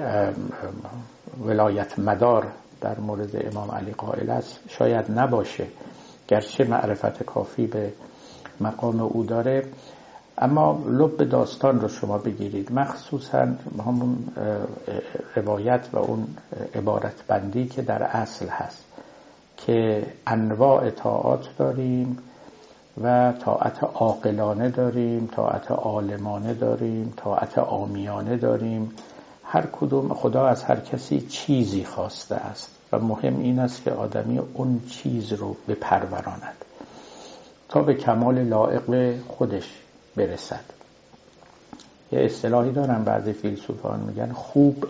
ولایت 1.46 2.00
مدار 2.00 2.48
در 2.82 3.00
مورد 3.00 3.54
امام 3.54 3.72
علی 3.72 3.92
قائل 3.92 4.30
است. 4.30 4.60
شاید 4.68 5.12
نباشه 5.12 5.68
گرچه 6.28 6.64
معرفت 6.64 7.24
کافی 7.24 7.68
به 7.68 7.94
مقام 8.62 9.00
او 9.00 9.24
داره. 9.24 9.66
اما 10.38 10.84
لب 10.88 11.24
داستان 11.30 11.80
رو 11.80 11.88
شما 11.88 12.18
بگیرید. 12.18 12.72
مخصوصا 12.72 13.48
همون 13.86 14.18
روایت 15.36 15.88
و 15.94 15.98
اون 15.98 16.28
عبارت 16.76 17.24
بندی 17.28 17.68
که 17.68 17.82
در 17.82 18.04
اصل 18.04 18.48
هست 18.48 18.84
که 19.58 20.06
انواع 20.28 20.90
طاعات 20.90 21.50
داریم 21.58 22.18
و 23.04 23.34
طاعت 23.46 23.84
عاقلانه 23.84 24.70
داریم 24.70 25.30
طاعت 25.36 25.72
عالمانه 25.72 26.54
داریم 26.54 27.14
طاعت 27.18 27.58
آمیانه 27.58 28.38
داریم. 28.38 28.92
هر 29.54 29.66
کدوم 29.72 30.14
خدا 30.14 30.48
از 30.48 30.64
هر 30.64 30.80
کسی 30.80 31.22
چیزی 31.22 31.84
خواسته 31.84 32.36
است. 32.36 32.72
و 32.92 33.00
مهم 33.00 33.40
این 33.40 33.60
است 33.60 33.84
که 33.84 33.92
آدمی 33.92 34.40
اون 34.54 34.82
چیز 34.90 35.34
رو 35.34 35.56
بپروراند. 35.68 36.66
تا 37.70 37.82
به 37.82 37.94
کمال 37.94 38.44
لائق 38.44 39.16
خودش 39.28 39.70
برسد. 40.16 40.64
یه 42.12 42.20
اصطلاحی 42.20 42.72
دارن 42.72 43.04
بعضی 43.04 43.34
فیلسوفان 43.34 44.00
میگن 44.00 44.32
خوب 44.32 44.86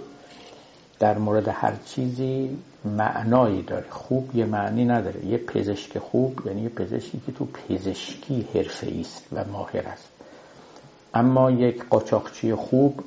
در 1.00 1.18
مورد 1.18 1.48
هر 1.48 1.74
چیزی 1.86 2.58
معنایی 2.86 3.62
داره. 3.62 3.90
خوب 3.90 4.36
یه 4.36 4.46
معنی 4.46 4.86
نداره. 4.86 5.26
یه 5.26 5.38
پزشک 5.38 6.00
خوب 6.00 6.42
یعنی 6.46 6.62
یه 6.62 6.70
پزشکی 6.70 7.22
که 7.26 7.32
تو 7.32 7.46
پزشکی 7.46 8.48
حرفه 8.54 8.94
است 9.00 9.24
و 9.32 9.46
ماهر 9.52 9.88
است. 9.88 10.10
اما 11.14 11.52
یک 11.52 11.86
قاچاقچی 11.90 12.56
خوب 12.56 13.00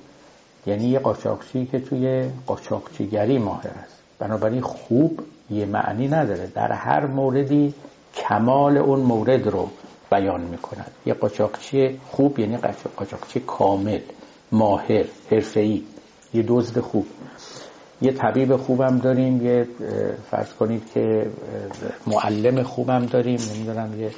یعنی 0.66 0.88
یه 0.88 0.98
قاچاقچی 0.98 1.66
که 1.66 1.80
توی 1.80 2.30
قاچاقچیگری 2.46 3.38
ماهر 3.38 3.70
است. 3.84 4.02
بنابراین 4.18 4.60
خوب 4.60 5.20
یه 5.50 5.66
معنی 5.66 6.08
نداره. 6.08 6.46
در 6.54 6.72
هر 6.72 7.06
موردی 7.06 7.74
کمال 8.14 8.78
اون 8.78 9.00
مورد 9.00 9.46
رو 9.46 9.68
بیان 10.10 10.40
می‌کند. 10.40 10.90
یه 11.06 11.14
قاچاقچی 11.14 12.00
خوب 12.10 12.38
یعنی 12.38 12.56
قاچاقچی 12.96 13.40
کامل 13.40 14.00
ماهر 14.52 15.04
حرفه‌ای 15.30 15.82
یه 16.34 16.44
دزد 16.48 16.80
خوب. 16.80 17.06
یه 18.02 18.12
طبیب 18.12 18.56
خوبم 18.56 18.98
داریم 18.98 19.46
یه 19.46 19.66
فرض 20.30 20.52
کنید 20.52 20.92
که 20.94 21.30
معلم 22.06 22.62
خوبم 22.62 23.06
داریم 23.06 23.38
نمی‌دونم 23.54 24.00
یه 24.00 24.10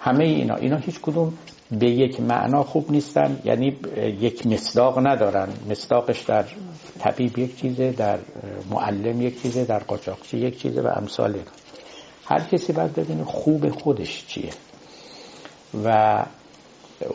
همه 0.00 0.24
اینا. 0.24 0.54
اینا 0.54 0.76
هیچ 0.76 1.00
کدوم 1.00 1.32
به 1.78 1.90
یک 1.90 2.20
معنا 2.20 2.62
خوب 2.62 2.90
نیستن 2.90 3.40
یعنی 3.44 3.76
یک 4.20 4.46
مصداق 4.46 5.06
ندارن. 5.06 5.48
مصداقش 5.70 6.20
در 6.20 6.44
طبیب 6.98 7.38
یک 7.38 7.60
چیزه 7.60 7.90
در 7.90 8.18
معلم 8.70 9.22
یک 9.22 9.42
چیزه 9.42 9.64
در 9.64 9.78
قاچاقچی 9.78 10.38
یک 10.38 10.58
چیزه 10.58 10.82
و 10.82 10.86
امثال 10.96 11.34
هر 12.24 12.40
کسی 12.40 12.72
باید 12.72 12.94
ببینه 12.94 13.24
خوب 13.24 13.70
خودش 13.70 14.26
چیه. 14.26 14.50
و 15.84 16.18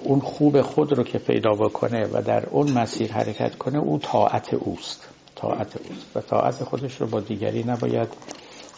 اون 0.04 0.20
خوب 0.20 0.62
خود 0.62 0.94
رو 0.94 1.04
که 1.04 1.18
پیدا 1.18 1.52
بکنه 1.52 2.08
و 2.14 2.22
در 2.22 2.46
اون 2.50 2.72
مسیر 2.72 3.12
حرکت 3.12 3.58
کنه 3.58 3.78
او 3.80 4.00
طاعت 4.00 4.54
اوست. 4.54 5.08
طاعت 5.36 5.78
اوست. 5.78 6.18
و 6.18 6.22
طاعت 6.22 6.64
خودش 6.64 7.02
رو 7.02 7.08
با 7.08 7.20
دیگری 7.20 7.64
نباید 7.64 8.08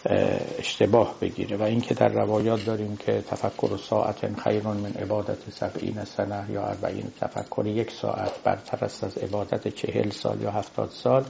اشتباه 0.05 1.15
بگیره 1.21 1.57
و 1.57 1.63
اینکه 1.63 1.93
در 1.93 2.07
روایات 2.07 2.65
داریم 2.65 2.97
که 2.97 3.21
تفکر 3.21 3.77
ساعت 3.77 4.39
خیر 4.39 4.63
من 4.63 4.85
عبادت 4.85 5.49
سبعین 5.49 6.03
سنه 6.03 6.51
یا 6.51 6.63
اربعین 6.63 7.11
تفکر 7.21 7.67
یک 7.67 7.91
ساعت 7.91 8.43
برتر 8.43 8.85
است 8.85 9.03
از 9.03 9.17
عبادت 9.17 9.67
چهل 9.67 10.09
سال 10.09 10.41
یا 10.41 10.51
هفتاد 10.51 10.89
سال 10.89 11.23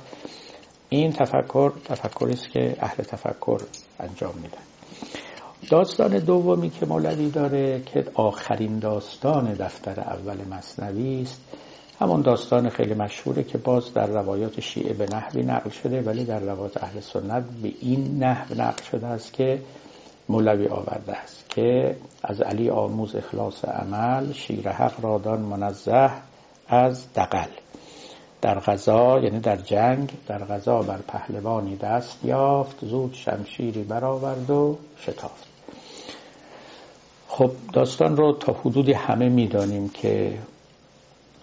این 0.89 1.11
تفکر 1.11 1.71
تفکری 1.85 2.33
است 2.33 2.49
که 2.49 2.75
اهل 2.79 3.03
تفکر 3.03 3.61
انجام 3.99 4.33
میدن. 4.35 4.63
داستان 5.69 6.19
دومی 6.19 6.69
که 6.69 6.85
مولوی 6.85 7.29
داره 7.29 7.81
که 7.85 8.05
آخرین 8.13 8.79
داستان 8.79 9.53
دفتر 9.53 9.99
اول 9.99 10.37
مصنوی 10.49 11.21
است 11.21 11.41
همون 11.99 12.21
داستان 12.21 12.69
خیلی 12.69 12.93
مشهوره 12.93 13.43
که 13.43 13.57
باز 13.57 13.93
در 13.93 14.07
روایات 14.07 14.59
شیعه 14.59 14.93
به 14.93 15.05
نحوی 15.05 15.43
نقل 15.43 15.69
شده 15.69 16.01
ولی 16.01 16.23
در 16.23 16.39
روایات 16.39 16.83
اهل 16.83 16.99
سنت 16.99 17.43
به 17.63 17.73
این 17.81 18.23
نحو 18.23 18.61
نقل 18.61 18.83
شده 18.83 19.07
است 19.07 19.33
که 19.33 19.61
مولوی 20.29 20.67
آورده 20.67 21.15
است 21.15 21.49
که 21.49 21.95
از 22.23 22.41
علی 22.41 22.69
آموز 22.69 23.15
اخلاص 23.15 23.65
عمل 23.65 24.33
شیر 24.33 24.69
حق 24.69 24.93
رادان 25.01 25.41
منزه 25.41 26.09
از 26.67 27.13
دقل 27.13 27.49
در 28.41 28.59
غذا 28.59 29.19
یعنی 29.19 29.39
در 29.39 29.55
جنگ 29.55 30.11
در 30.27 30.45
غذا 30.45 30.81
بر 30.81 30.99
پهلوانی 31.07 31.75
دست 31.75 32.25
یافت 32.25 32.85
زود 32.85 33.13
شمشیری 33.13 33.83
برآورد 33.83 34.49
و 34.49 34.77
شتافت. 35.01 35.47
خب 37.27 37.51
داستان 37.73 38.17
رو 38.17 38.33
تا 38.33 38.53
حدودی 38.53 38.93
همه 38.93 39.29
می‌دانیم 39.29 39.89
که 39.89 40.37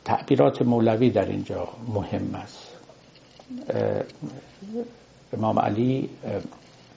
تعبیرات 0.07 0.63
مولوی 0.63 1.11
در 1.11 1.25
اینجا 1.25 1.69
مهم 1.95 2.35
است. 2.35 2.77
امام 5.33 5.59
علی 5.59 6.11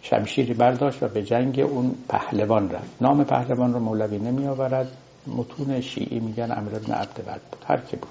شمشیری 0.01 0.53
برداشت 0.53 1.03
و 1.03 1.07
به 1.07 1.23
جنگ 1.23 1.59
اون 1.59 1.95
پهلوان 2.09 2.71
رفت. 2.71 3.01
نام 3.01 3.23
پهلوان 3.23 3.73
رو 3.73 3.79
مولوی 3.79 4.17
نمی 4.17 4.47
آورد. 4.47 4.91
متون 5.27 5.81
شیعی 5.81 6.19
میگن 6.19 6.51
امر 6.51 6.75
ابن 6.75 6.93
عبد 6.93 7.41
بود. 7.51 7.65
هر 7.67 7.77
که 7.77 7.97
بود. 7.97 8.09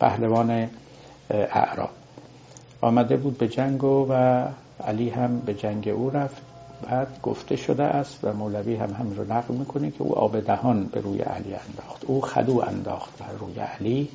پهلوان 0.00 0.70
اعراب. 1.30 1.90
آمده 2.80 3.16
بود 3.16 3.38
به 3.38 3.48
جنگ 3.48 3.84
و 3.84 4.12
علی 4.84 5.10
هم 5.10 5.38
به 5.38 5.54
جنگ 5.54 5.88
او 5.88 6.10
رفت. 6.10 6.42
بعد 6.82 7.22
گفته 7.22 7.56
شده 7.56 7.82
است 7.84 8.18
و 8.22 8.32
مولوی 8.32 8.76
هم 8.76 8.90
همین 8.92 9.16
رو 9.16 9.32
نقل 9.32 9.54
می‌کنه 9.54 9.90
که 9.90 10.02
او 10.02 10.18
آب 10.18 10.40
دهان 10.40 10.84
به 10.84 11.00
روی 11.00 11.18
علی 11.18 11.54
انداخت. 11.54 12.04
او 12.06 12.20
خدو 12.20 12.60
انداخت 12.60 13.18
بر 13.18 13.32
روی 13.40 13.58
علی. 13.58 14.08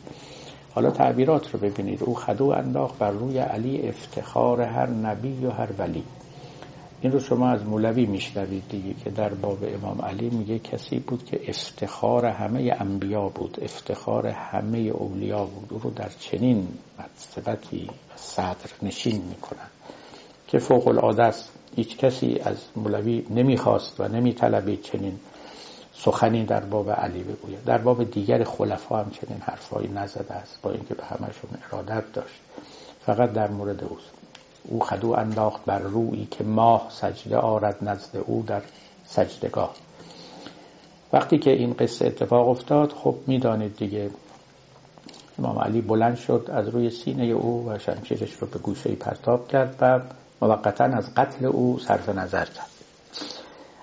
حالا 0.72 0.92
تعبیرات 0.92 1.54
رو 1.54 1.60
ببینید. 1.60 2.04
او 2.04 2.16
خدو 2.16 2.46
انداخت 2.46 2.98
بر 2.98 3.12
روی 3.12 3.38
علی 3.38 3.88
افتخار 3.88 4.62
هر 4.62 4.90
نبی 4.90 5.46
و 5.46 5.50
هر 5.50 5.70
ولی. 5.78 6.04
این 7.02 7.12
رو 7.12 7.20
شما 7.20 7.50
از 7.50 7.66
مولوی 7.66 8.06
میشنوید 8.06 8.64
دیگه 8.70 8.94
که 9.04 9.10
در 9.10 9.34
باب 9.34 9.58
امام 9.64 10.02
علی 10.02 10.30
میگه 10.30 10.60
کسی 10.60 11.00
بود 11.00 11.26
که 11.26 11.50
افتخار 11.50 12.26
همه 12.26 12.76
انبیا 12.80 13.30
بود. 13.30 13.58
افتخار 13.62 14.28
همه 14.28 14.78
اولیا 14.78 15.46
بود. 15.46 15.68
او 15.70 15.80
رو 15.80 15.90
در 15.90 16.10
چنین 16.20 16.68
مرتبتی 17.00 17.90
صدر 18.16 18.70
نشین 18.82 19.22
می‌کنن 19.30 19.68
که 20.48 20.60
فوق 20.60 20.88
العاده 20.88 21.24
است. 21.24 21.59
هیچ 21.80 21.98
کسی 21.98 22.40
از 22.44 22.58
مولوی 22.76 23.26
نمی‌خواست 23.30 24.00
و 24.00 24.08
نمیطلبید 24.08 24.82
چنین 24.82 25.20
سخنی 25.94 26.46
در 26.46 26.60
باب 26.60 26.92
علی 26.92 27.24
بگوید. 27.24 27.64
در 27.64 27.78
باب 27.78 28.12
دیگر 28.12 28.44
خلفا 28.44 28.98
هم 28.98 29.12
چنین 29.12 29.42
حرفایی 29.42 29.88
نزده 29.88 30.34
است 30.34 30.60
با 30.62 30.72
اینکه 30.72 30.94
به 30.94 31.04
همشون 31.04 31.50
ارادت 31.72 32.14
داشت. 32.14 32.42
فقط 33.06 33.34
در 33.34 33.48
مورد 33.48 33.84
اوست. 33.84 34.12
او 34.64 34.80
خدو 34.80 35.12
انداخت 35.12 35.66
بر 35.66 35.80
روی 35.80 36.28
که 36.32 36.44
ماه 36.44 36.88
سجده 36.90 37.38
آرد 37.38 37.78
نزد 37.82 38.18
او 38.26 38.44
در 38.48 38.62
سجدگاه. 39.06 39.76
وقتی 41.14 41.38
که 41.38 41.52
این 41.52 41.74
قصه 41.74 42.06
اتفاق 42.06 42.50
افتاد 42.50 42.92
خب 42.92 43.16
می‌دانید 43.28 43.78
دیگه 43.78 44.10
امام 45.40 45.60
علی 45.60 45.82
بلند 45.82 46.16
شد 46.16 46.50
از 46.54 46.70
روی 46.70 46.90
سینه 46.90 47.24
او 47.24 47.70
و 47.70 47.80
شمشیرش 47.80 48.34
رو 48.34 48.48
به 48.48 48.60
گوشه 48.60 48.96
پرتاب 48.96 49.48
کرد 49.48 49.76
و 49.82 50.00
موقتا 50.42 50.84
از 50.84 51.16
قتل 51.16 51.46
او 51.46 51.80
صرف 51.80 52.10
نظر 52.10 52.46
کرد 52.46 52.70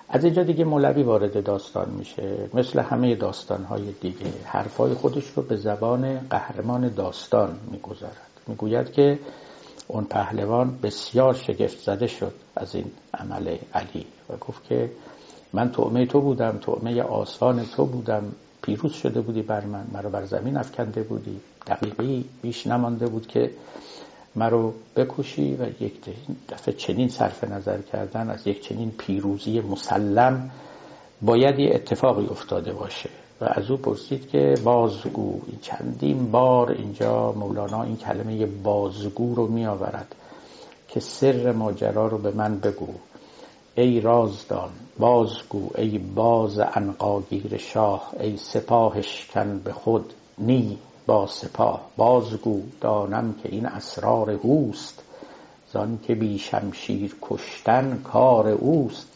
از 0.09 0.23
اینجا 0.23 0.43
دیگه 0.43 0.65
مولوی 0.65 1.03
وارد 1.03 1.43
داستان 1.43 1.89
میشه. 1.89 2.49
مثل 2.53 2.79
همه 2.79 3.15
داستانهای 3.15 3.91
دیگه 4.01 4.25
حرفای 4.45 4.93
خودش 4.93 5.25
رو 5.35 5.43
به 5.43 5.55
زبان 5.55 6.19
قهرمان 6.29 6.93
داستان 6.93 7.59
می‌گذارد. 7.71 8.27
می‌گوید 8.47 8.91
که 8.91 9.19
اون 9.87 10.03
پهلوان 10.03 10.79
بسیار 10.83 11.33
شگفت 11.33 11.79
زده 11.79 12.07
شد 12.07 12.33
از 12.55 12.75
این 12.75 12.91
عمل 13.13 13.57
علی 13.73 14.05
و 14.29 14.37
گفت 14.37 14.63
که 14.63 14.91
من 15.53 15.71
تعمه 15.71 16.05
تو 16.05 16.21
بودم 16.21 16.57
تعمه 16.57 17.01
آسان 17.01 17.65
تو 17.75 17.85
بودم. 17.85 18.23
پیروز 18.61 18.93
شده 18.93 19.21
بودی 19.21 19.41
بر 19.41 19.65
من 19.65 19.87
مرا 19.93 20.09
بر 20.09 20.25
زمین 20.25 20.57
افکنده 20.57 21.03
بودی. 21.03 21.39
دقیقی 21.67 22.25
بیش 22.41 22.67
نمانده 22.67 23.07
بود 23.07 23.27
که 23.27 23.51
مرا 24.37 24.73
بکشی 24.95 25.55
و 25.55 25.83
یک 25.83 25.93
دفعه 26.49 26.73
چنین 26.73 27.09
صرف 27.09 27.43
نظر 27.43 27.81
کردن 27.81 28.29
از 28.29 28.47
یک 28.47 28.61
چنین 28.61 28.91
پیروزی 28.91 29.59
مسلم 29.59 30.51
باید 31.21 31.59
یه 31.59 31.71
اتفاقی 31.75 32.25
افتاده 32.25 32.73
باشه. 32.73 33.09
و 33.41 33.45
از 33.45 33.71
او 33.71 33.77
پرسید 33.77 34.29
که 34.29 34.53
بازگو 34.63 35.41
این 35.47 35.59
چندین 35.61 36.31
بار 36.31 36.71
اینجا 36.71 37.31
مولانا 37.31 37.83
این 37.83 37.97
کلمه 37.97 38.45
بازگو 38.45 39.35
رو 39.35 39.47
می 39.47 39.65
آورد 39.65 40.15
که 40.87 40.99
سر 40.99 41.51
ماجرا 41.51 42.07
رو 42.07 42.17
به 42.17 42.31
من 42.31 42.59
بگو. 42.59 42.93
ای 43.75 44.01
رازدان 44.01 44.69
بازگو 44.99 45.69
ای 45.75 45.97
باز 45.97 46.59
انقاگیر 46.59 47.57
شاه 47.57 48.11
ای 48.19 48.37
سپاهش 48.37 49.27
کن 49.33 49.61
به 49.63 49.73
خود 49.73 50.13
نی. 50.37 50.77
با 51.07 51.27
سپاه. 51.27 51.89
بازگو 51.97 52.61
دانم 52.81 53.35
که 53.43 53.49
این 53.49 53.65
اسرار 53.65 54.31
اوست. 54.31 55.03
زان 55.73 55.99
که 56.03 56.15
بی 56.15 56.39
شمشیر 56.39 57.15
کشتن 57.21 58.01
کار 58.03 58.47
اوست. 58.47 59.07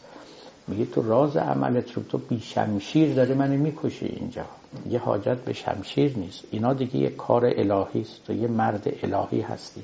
میگه 0.68 0.84
تو 0.84 1.02
راز 1.02 1.36
عملت 1.36 1.92
رو 1.92 2.02
تو 2.02 2.18
بی 2.18 2.40
شمشیر 2.40 3.14
داره 3.14 3.34
منو 3.34 3.56
می‌کشی 3.56 4.06
اینجا. 4.06 4.44
یه 4.90 4.98
حاجت 4.98 5.36
به 5.36 5.52
شمشیر 5.52 6.18
نیست. 6.18 6.44
اینا 6.50 6.74
دیگه 6.74 6.96
یه 6.96 7.10
کار 7.10 7.44
الهی 7.46 8.00
است. 8.00 8.24
تو 8.26 8.32
یه 8.32 8.48
مرد 8.48 8.94
الهی 9.02 9.40
هستی. 9.40 9.82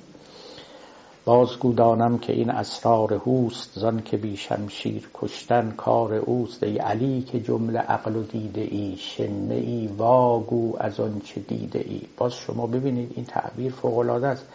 بازگو 1.29 1.73
دانم 1.73 2.19
که 2.19 2.33
این 2.33 2.51
اسرار 2.51 3.14
هوست 3.14 3.79
زان 3.79 4.03
که 4.03 4.17
بی 4.17 4.37
شمشیر 4.37 5.11
کشتن 5.14 5.71
کار 5.77 6.14
اوست. 6.14 6.62
ای 6.62 6.79
علی 6.79 7.23
که 7.23 7.41
جمله 7.41 7.79
عقل 7.79 8.17
و 8.17 8.23
دیده 8.23 8.61
ای 8.61 8.97
شنه 8.97 9.55
ای 9.55 9.87
واگو 9.87 10.77
از 10.81 11.01
آن 11.01 11.21
چه 11.25 11.41
دیده 11.41 11.79
ای. 11.79 12.01
باز 12.17 12.35
شما 12.35 12.67
ببینید 12.67 13.12
این 13.14 13.25
تعبیر 13.25 13.73
فوق 13.73 13.99
است. 14.25 14.47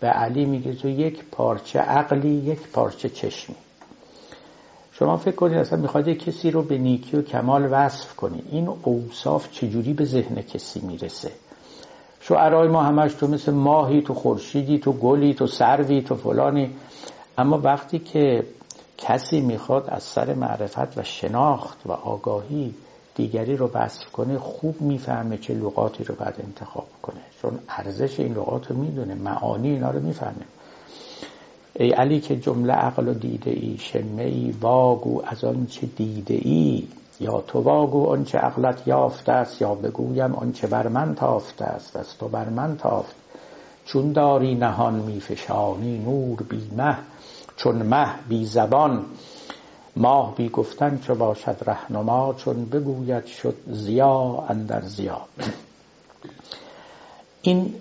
به 0.00 0.06
علی 0.06 0.44
میگه 0.44 0.74
تو 0.74 0.88
یک 0.88 1.24
پارچه 1.32 1.78
عقلی 1.78 2.28
یک 2.28 2.68
پارچه 2.72 3.08
چشمی. 3.08 3.56
شما 4.92 5.16
فکر 5.16 5.34
کنید 5.34 5.58
اصلا 5.58 5.78
می‌خواد 5.78 6.08
کسی 6.08 6.50
رو 6.50 6.62
به 6.62 6.78
نیکی 6.78 7.16
و 7.16 7.22
کمال 7.22 7.68
وصف 7.70 8.16
کنی. 8.16 8.42
این 8.50 8.68
اوصاف 8.82 9.52
چجوری 9.52 9.92
به 9.92 10.04
ذهن 10.04 10.42
کسی 10.42 10.80
می‌رسه؟ 10.80 11.32
شعرهای 12.28 12.68
ما 12.68 12.82
همش 12.82 13.14
تو 13.14 13.26
مثل 13.26 13.52
ماهی 13.52 14.02
تو 14.02 14.14
خورشیدی 14.14 14.78
تو 14.78 14.92
گلی 14.92 15.34
تو 15.34 15.46
سروی 15.46 16.02
تو 16.02 16.14
فلانی. 16.14 16.70
اما 17.38 17.58
وقتی 17.58 17.98
که 17.98 18.44
کسی 18.98 19.40
می‌خواد 19.40 19.84
از 19.88 20.02
سر 20.02 20.34
معرفت 20.34 20.98
و 20.98 21.02
شناخت 21.02 21.78
و 21.86 21.92
آگاهی 21.92 22.74
دیگری 23.14 23.56
رو 23.56 23.70
وصف 23.74 24.12
کنه 24.12 24.38
خوب 24.38 24.80
می‌فهمه 24.80 25.38
چه 25.38 25.54
لغاتی 25.54 26.04
رو 26.04 26.14
باید 26.14 26.34
انتخاب 26.38 26.86
کنه. 27.02 27.20
چون 27.42 27.58
ارزش 27.68 28.20
این 28.20 28.32
لغات 28.32 28.70
رو 28.70 28.76
می‌دونه 28.76 29.14
معانی 29.14 29.68
اینا 29.68 29.90
رو 29.90 30.00
می‌فهمه. 30.00 30.44
ای 31.74 31.90
علی 31.90 32.20
که 32.20 32.36
جمله 32.36 32.72
عقل 32.72 33.08
و 33.08 33.14
دیده 33.14 33.50
ای 33.50 33.76
شمه 33.78 34.22
ای 34.22 34.54
واگو 34.60 35.22
از 35.26 35.44
آن 35.44 35.66
چه 35.66 35.86
دیده 35.86 36.34
ای 36.34 36.84
یا 37.20 37.40
تو 37.40 37.60
واگو 37.60 38.06
آنچه 38.06 38.38
عقلت 38.38 38.88
یافته 38.88 39.32
است 39.32 39.62
یا 39.62 39.74
بگویم 39.74 40.34
آنچه 40.34 40.66
بر 40.66 40.88
من 40.88 41.14
تافته 41.14 41.64
است 41.64 41.96
از 41.96 42.18
تو 42.18 42.28
بر 42.28 42.48
من 42.48 42.76
تافت. 42.76 43.14
چون 43.84 44.12
داری 44.12 44.54
نهان 44.54 44.94
میفشانی 44.94 45.98
نور 45.98 46.42
بی 46.42 46.70
مه 46.76 46.98
چون 47.56 47.76
مه 47.76 48.08
بی 48.28 48.44
زبان. 48.44 49.04
ماه 49.96 50.34
بی 50.34 50.48
گفتن 50.48 51.00
چه 51.06 51.14
باشد 51.14 51.56
رهنما 51.66 52.34
چون 52.34 52.64
بگوید 52.64 53.26
شد 53.26 53.56
زیا 53.66 54.44
اندر 54.48 54.80
زیا 54.80 55.20
این 57.42 57.74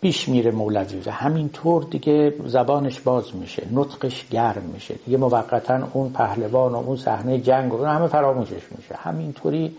پیش 0.00 0.28
میره 0.28 0.50
مولوی 0.50 1.00
و 1.06 1.10
همینطور 1.10 1.82
دیگه 1.82 2.34
زبانش 2.46 3.00
باز 3.00 3.36
میشه 3.36 3.66
نطقش 3.72 4.28
گرم 4.28 4.62
میشه. 4.62 4.94
دیگه 4.94 5.18
موقتا 5.18 5.88
اون 5.92 6.12
پهلوان 6.12 6.72
و 6.72 6.76
اون 6.76 6.96
صحنه 6.96 7.40
جنگ 7.40 7.74
و 7.74 7.84
همه 7.84 8.06
فراموشش 8.06 8.72
میشه. 8.76 8.94
همینطوری 8.94 9.76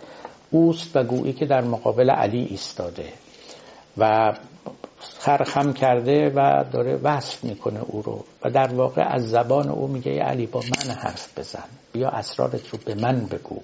اوست 0.51 0.95
و 0.95 1.03
گویی 1.03 1.33
که 1.33 1.45
در 1.45 1.61
مقابل 1.61 2.09
علی 2.09 2.43
ایستاده 2.43 3.05
و 3.97 4.33
خرخم 4.99 5.73
کرده 5.73 6.31
و 6.35 6.63
داره 6.71 6.99
وصف 7.03 7.43
می‌کنه 7.43 7.79
او 7.87 8.01
رو 8.01 8.23
و 8.43 8.49
در 8.49 8.73
واقع 8.73 9.01
از 9.07 9.29
زبان 9.29 9.69
او 9.69 9.87
میگه 9.87 10.23
علی 10.23 10.45
با 10.45 10.59
من 10.59 10.93
حرف 10.93 11.39
بزن 11.39 11.63
بیا 11.93 12.09
اسرارت 12.09 12.69
رو 12.69 12.79
به 12.85 12.95
من 12.95 13.25
بگو 13.25 13.59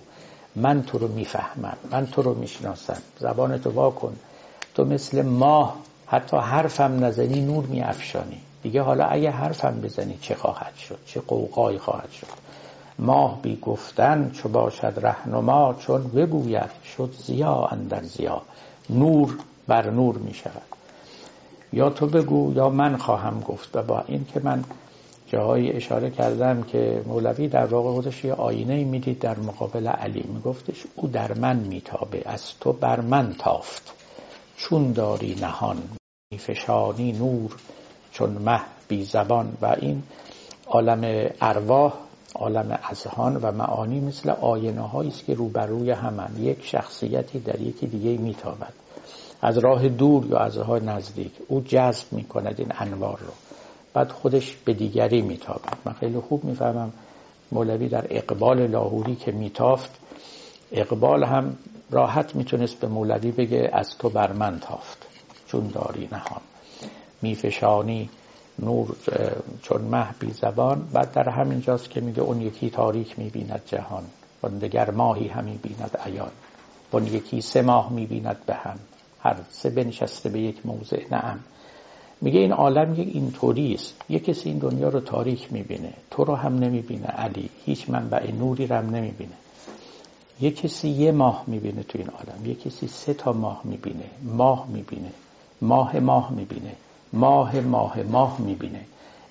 من 0.56 0.84
تو 0.84 0.98
رو 0.98 1.08
می‌فهمم 1.08 1.78
من 1.92 2.08
تو 2.08 2.22
رو 2.22 2.34
می‌شناسم 2.34 3.02
زبان 3.20 3.58
تو 3.58 3.70
وا 3.70 3.94
تو 4.76 4.86
مثل 4.86 5.22
ماه 5.22 5.76
حتی 6.08 6.38
حرفم 6.38 7.06
نزنی 7.06 7.42
نور 7.42 7.66
میافشانی. 7.66 8.42
دیگه 8.64 8.82
حالا 8.82 9.06
اگه 9.06 9.32
حرفم 9.32 9.82
بزنی 9.84 10.18
چه 10.22 10.36
خواهد 10.36 10.76
شد؟ 10.76 10.98
چه 11.06 11.22
قوقایی 11.28 11.78
خواهد 11.78 12.12
شد؟ 12.12 12.28
ماه 13.00 13.42
بی 13.42 13.60
گفتن 13.62 14.32
چو 14.32 14.50
باشد 14.50 14.94
رهنما 15.02 15.76
چون 15.80 16.04
بگوید 16.04 16.70
شد 16.98 17.14
زیا 17.18 17.66
اندر 17.72 18.04
زیا 18.04 18.42
نور 18.90 19.38
بر 19.68 19.90
نور 19.90 20.18
می 20.18 20.34
شود 20.34 20.62
یا 21.74 21.90
تو 21.90 22.08
بگو 22.08 22.54
یا 22.56 22.70
من 22.70 22.98
خواهم 22.98 23.40
گفت. 23.40 23.76
و 23.76 23.82
با 23.82 24.04
این 24.08 24.26
که 24.34 24.42
من 24.44 24.64
جاهایی 25.28 25.72
اشاره 25.72 26.10
کردم 26.10 26.64
که 26.64 27.02
مولوی 27.06 27.48
در 27.48 27.66
واقع 27.66 27.92
خودش 27.92 28.26
یه 28.26 28.34
آینه 28.34 28.84
می‌دید 28.84 29.20
در 29.20 29.40
مقابل 29.40 29.88
علی. 29.88 30.24
میگفتش 30.34 30.84
او 30.96 31.08
در 31.08 31.34
من 31.34 31.56
میتابه 31.56 32.22
از 32.26 32.60
تو 32.60 32.74
بر 32.74 33.02
من 33.02 33.36
تافت. 33.40 34.05
چون 34.58 34.92
داری 34.92 35.36
نهان 35.42 35.84
میفشانی 36.32 37.12
نور 37.12 37.56
چون 38.12 38.30
مه 38.30 38.62
بی 38.88 39.04
زبان. 39.04 39.58
و 39.62 39.76
این 39.80 40.04
عالم 40.68 41.30
ارواح 41.42 41.94
عالم 42.36 42.80
اذهان 42.90 43.36
و 43.36 43.52
معانی 43.52 44.00
مثل 44.00 44.30
آینه 44.30 44.96
است 44.96 45.26
که 45.26 45.34
روبروی 45.34 45.92
همن 45.92 46.30
یک 46.40 46.66
شخصیتی 46.66 47.40
در 47.40 47.62
یکی 47.62 47.88
دیگه 47.88 48.18
میتابد. 48.18 48.74
از 49.42 49.58
راه 49.58 49.90
دور 49.90 50.26
یا 50.26 50.38
از 50.38 50.58
راه 50.58 50.80
نزدیک. 50.80 51.32
او 51.48 51.62
جذب 51.62 52.06
می‌کند 52.12 52.56
این 52.58 52.72
انوار 52.80 53.20
رو. 53.20 53.34
بعد 53.94 54.12
خودش 54.12 54.56
به 54.66 54.74
دیگری 54.74 55.22
میتابد. 55.22 55.78
من 55.86 55.94
خیلی 55.94 56.20
خوب 56.20 56.44
می‌فهمم 56.44 56.94
مولوی 57.52 57.90
در 57.90 58.06
اقبال 58.10 58.68
لاهوری 58.68 59.16
که 59.16 59.32
میتافت 59.32 59.92
اقبال 60.72 61.24
هم 61.24 61.58
راحت 61.92 62.36
می‌تونست 62.36 62.80
به 62.80 62.88
مولوی 62.88 63.32
بگه 63.32 63.70
از 63.74 63.98
تو 63.98 64.10
بر 64.10 64.32
من 64.32 64.60
تافت. 64.60 65.08
چون 65.48 65.68
داری 65.68 66.10
نهان. 66.12 66.42
میفشانی 67.22 68.10
نور 68.60 68.96
چون 69.62 69.82
مه 69.82 70.08
بی 70.20 70.32
زبان. 70.32 70.90
بعد 70.94 71.12
در 71.12 71.30
همین 71.30 71.62
جاست 71.62 71.90
که 71.90 72.02
میگه 72.02 72.22
اون 72.22 72.42
یکی 72.42 72.70
تاریک 72.70 73.20
می‌بیند 73.20 73.62
جهان. 73.66 74.04
و 74.44 74.50
دگر 74.50 74.92
ماهی 74.92 75.28
همی 75.28 75.60
بیند 75.64 76.00
ایان 76.06 76.32
اون 76.92 77.08
یکی 77.08 77.42
سه 77.42 77.62
ماه 77.62 77.94
می‌بیند 77.94 78.38
به 78.46 78.54
هم 78.54 78.80
هر 79.20 79.36
سه 79.50 79.70
بنشسته 79.70 80.30
به 80.30 80.40
یک 80.40 80.66
موضع. 80.66 81.04
نعم. 81.12 81.40
میگه 82.22 82.40
این 82.40 82.52
عالم 82.52 82.94
یک 82.94 83.16
اینطوری 83.16 83.74
است. 83.74 83.96
یک 84.10 84.26
کسی 84.26 84.50
این 84.50 84.58
دنیا 84.58 84.90
رو 84.90 85.00
تاریک 85.00 85.54
می‌بینه. 85.54 85.94
تو 86.12 86.24
رو 86.24 86.36
هم 86.36 86.60
نمی‌بینه 86.60 87.08
علی. 87.08 87.50
هیچ 87.66 87.90
منبع 87.90 88.32
نوری 88.32 88.68
رو 88.68 88.76
هم 88.76 88.90
نمی‌بینه. 88.90 89.34
یک 90.42 90.62
کسی 90.62 90.90
یه 90.90 91.12
ماه 91.12 91.44
می‌بینه 91.48 91.84
تو 91.84 91.98
این 91.98 92.10
عالم. 92.10 92.52
یک 92.52 92.64
کسی 92.64 92.88
سه 92.88 93.14
تا 93.14 93.34
ماه 93.34 93.62
می‌بینه. 93.64 94.06
ماه 94.24 94.68
می‌بینه. 94.70 95.12
ماه 95.62 96.00
ماه 96.00 96.32
می‌بینه. 96.32 96.76
ماه 97.14 97.60
ماه 97.60 98.00
ماه 98.02 98.42
می‌بینه. 98.42 98.82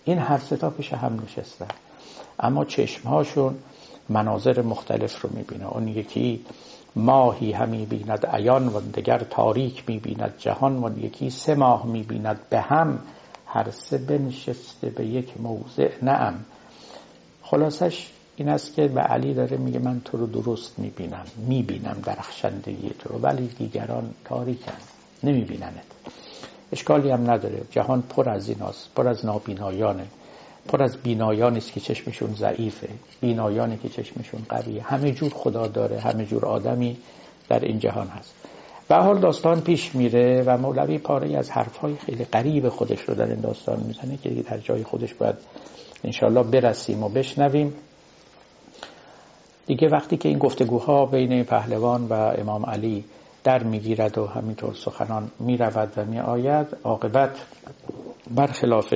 این 0.05 0.19
هر 0.19 0.39
سه 0.39 0.57
تا 0.57 0.71
پیش 0.71 0.93
هم 0.93 1.23
نشستن. 1.25 1.69
اما 2.41 2.65
چشمهاشون 2.65 3.55
مناظر 4.09 4.63
مختلف 4.63 5.21
رو 5.21 5.31
می‌بینه. 5.33 5.67
اون 5.69 5.89
یکی 5.89 6.45
ماهی 6.97 7.53
همی 7.53 7.87
بیند 7.87 8.27
عیان 8.27 8.69
و 8.69 8.81
دگر 8.81 9.19
تاریک 9.19 9.85
می‌بیند 9.87 10.35
جهان 10.39 10.85
و 10.85 10.99
یکی 10.99 11.31
سه 11.31 11.55
ماه 11.55 11.87
می‌بیند 11.87 12.41
به 12.51 12.61
هم. 12.61 12.99
هر 13.47 13.71
سه 13.71 13.99
بنشسته 13.99 14.91
به 14.91 15.07
یک 15.07 15.41
موضع. 15.41 15.91
نعم 16.03 16.45
خلاصش 17.43 18.11
این 18.37 18.49
است 18.49 18.75
که 18.75 18.89
به 18.89 19.01
علی 19.01 19.35
داره 19.35 19.57
میگه 19.57 19.79
من 19.79 20.01
تو 20.05 20.19
رو 20.19 20.27
درست 20.27 20.79
می‌بینم 20.79 21.25
می‌بینم 21.37 22.03
درخشندگی 22.05 22.91
تو 22.99 23.09
رو 23.09 23.19
ولی 23.19 23.47
دیگران 23.47 24.15
تاریکن 24.25 24.73
نمیبیننت. 25.23 25.85
اشکالی 26.73 27.11
هم 27.11 27.31
نداره. 27.31 27.63
جهان 27.71 28.03
پر 28.03 28.31
از 28.31 28.49
ایناست 28.49 28.95
پر 28.97 29.09
از 29.09 29.27
نابینایانه. 29.27 30.07
پر 30.69 30.83
از 30.83 30.97
بینایانی 30.97 31.59
است 31.59 31.73
که 31.73 31.81
چشمشون 31.81 32.35
ضعیفه. 32.35 32.89
بینایانی 33.21 33.77
که 33.77 33.89
چشمشون 33.89 34.41
قویه. 34.49 34.83
همه 34.83 35.13
جور 35.13 35.33
خدا 35.35 35.67
داره 35.67 36.01
همه 36.01 36.27
جور 36.27 36.47
آدمی 36.47 36.97
در 37.49 37.59
این 37.59 37.79
جهان 37.79 38.07
هست. 38.07 38.35
به 38.89 38.97
حال 38.97 39.19
داستان 39.19 39.61
پیش 39.61 39.95
میره 39.95 40.43
و 40.47 40.59
مولوی 40.59 40.99
پاره 40.99 41.39
از 41.39 41.51
حرفهای 41.51 41.97
خیلی 41.97 42.25
قریب 42.25 42.69
خودش 42.69 43.01
رو 43.01 43.15
در 43.15 43.27
این 43.27 43.41
داستان 43.41 43.81
می‌زنه 43.81 44.17
که 44.17 44.31
در 44.31 44.59
جای 44.59 44.83
خودش 44.83 45.15
باید 45.15 45.35
انشالله 46.05 46.43
برسیم 46.43 47.03
و 47.03 47.09
بشنویم. 47.09 47.75
دیگه 49.67 49.89
وقتی 49.89 50.17
که 50.17 50.29
این 50.29 50.39
گفتگوها 50.39 51.07
بین 51.07 51.45
پهلوان 51.45 52.07
و 52.07 52.13
امام 52.13 52.67
علی 52.67 53.05
در 53.45 53.63
می‌گیرد 53.63 54.19
و 54.19 54.27
همینطور 54.27 54.75
سخنان 54.75 55.31
می‌رود 55.41 55.93
و 55.97 56.05
میآید 56.05 56.67
عاقبت 56.85 57.47
برخلاف 58.31 58.95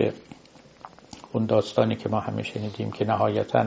اون 1.32 1.46
داستانی 1.46 1.96
که 1.96 2.08
ما 2.08 2.20
همه 2.20 2.42
شنیدیم 2.42 2.90
که 2.90 3.04
نهایتا 3.04 3.66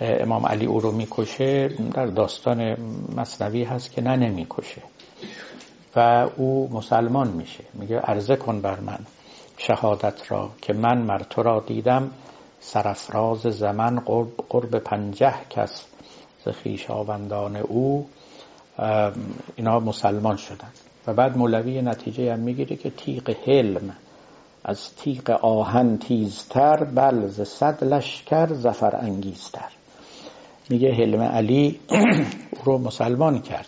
امام 0.00 0.46
علی 0.46 0.66
او 0.66 0.80
رو 0.80 0.92
می‌کشه 0.92 1.68
در 1.68 2.06
داستان 2.06 2.76
مصنوی 3.16 3.64
هست 3.64 3.92
که 3.92 4.02
نه 4.02 4.16
نمی‌کشه 4.16 4.82
و 5.96 6.28
او 6.36 6.70
مسلمان 6.72 7.28
میشه. 7.28 7.64
میگه 7.74 7.98
عرضه 7.98 8.36
کن 8.36 8.60
بر 8.60 8.80
من 8.80 8.98
شهادت 9.56 10.32
را 10.32 10.50
که 10.62 10.72
من 10.72 10.98
مر 10.98 11.18
تو 11.18 11.42
را 11.42 11.64
دیدم 11.66 12.10
سرفراز 12.72 13.40
زمن 13.40 14.00
قرب, 14.00 14.32
قرب 14.48 14.78
پنجه 14.78 15.34
کس 15.50 15.84
ز 16.44 16.48
خویشاوندان 16.48 17.56
او 17.56 18.06
اینا 19.56 19.80
مسلمان 19.80 20.36
شدن. 20.36 20.68
و 21.06 21.14
بعد 21.14 21.38
مولوی 21.38 21.82
نتیجه 21.82 22.32
هم 22.32 22.38
می‌گیره 22.38 22.76
که 22.76 22.90
تیغ 22.90 23.36
حلم 23.46 23.96
از 24.64 24.94
تیغ 24.96 25.30
آهن 25.30 25.98
تیزتر 25.98 26.84
بل 26.84 27.26
ز 27.26 27.40
صد 27.40 27.84
لشکر 27.84 28.54
زفر 28.54 28.96
انگیزتر. 28.96 29.70
میگه 30.68 30.92
حلم 30.92 31.22
علی 31.22 31.80
رو 32.64 32.78
مسلمان 32.78 33.42
کرد 33.42 33.66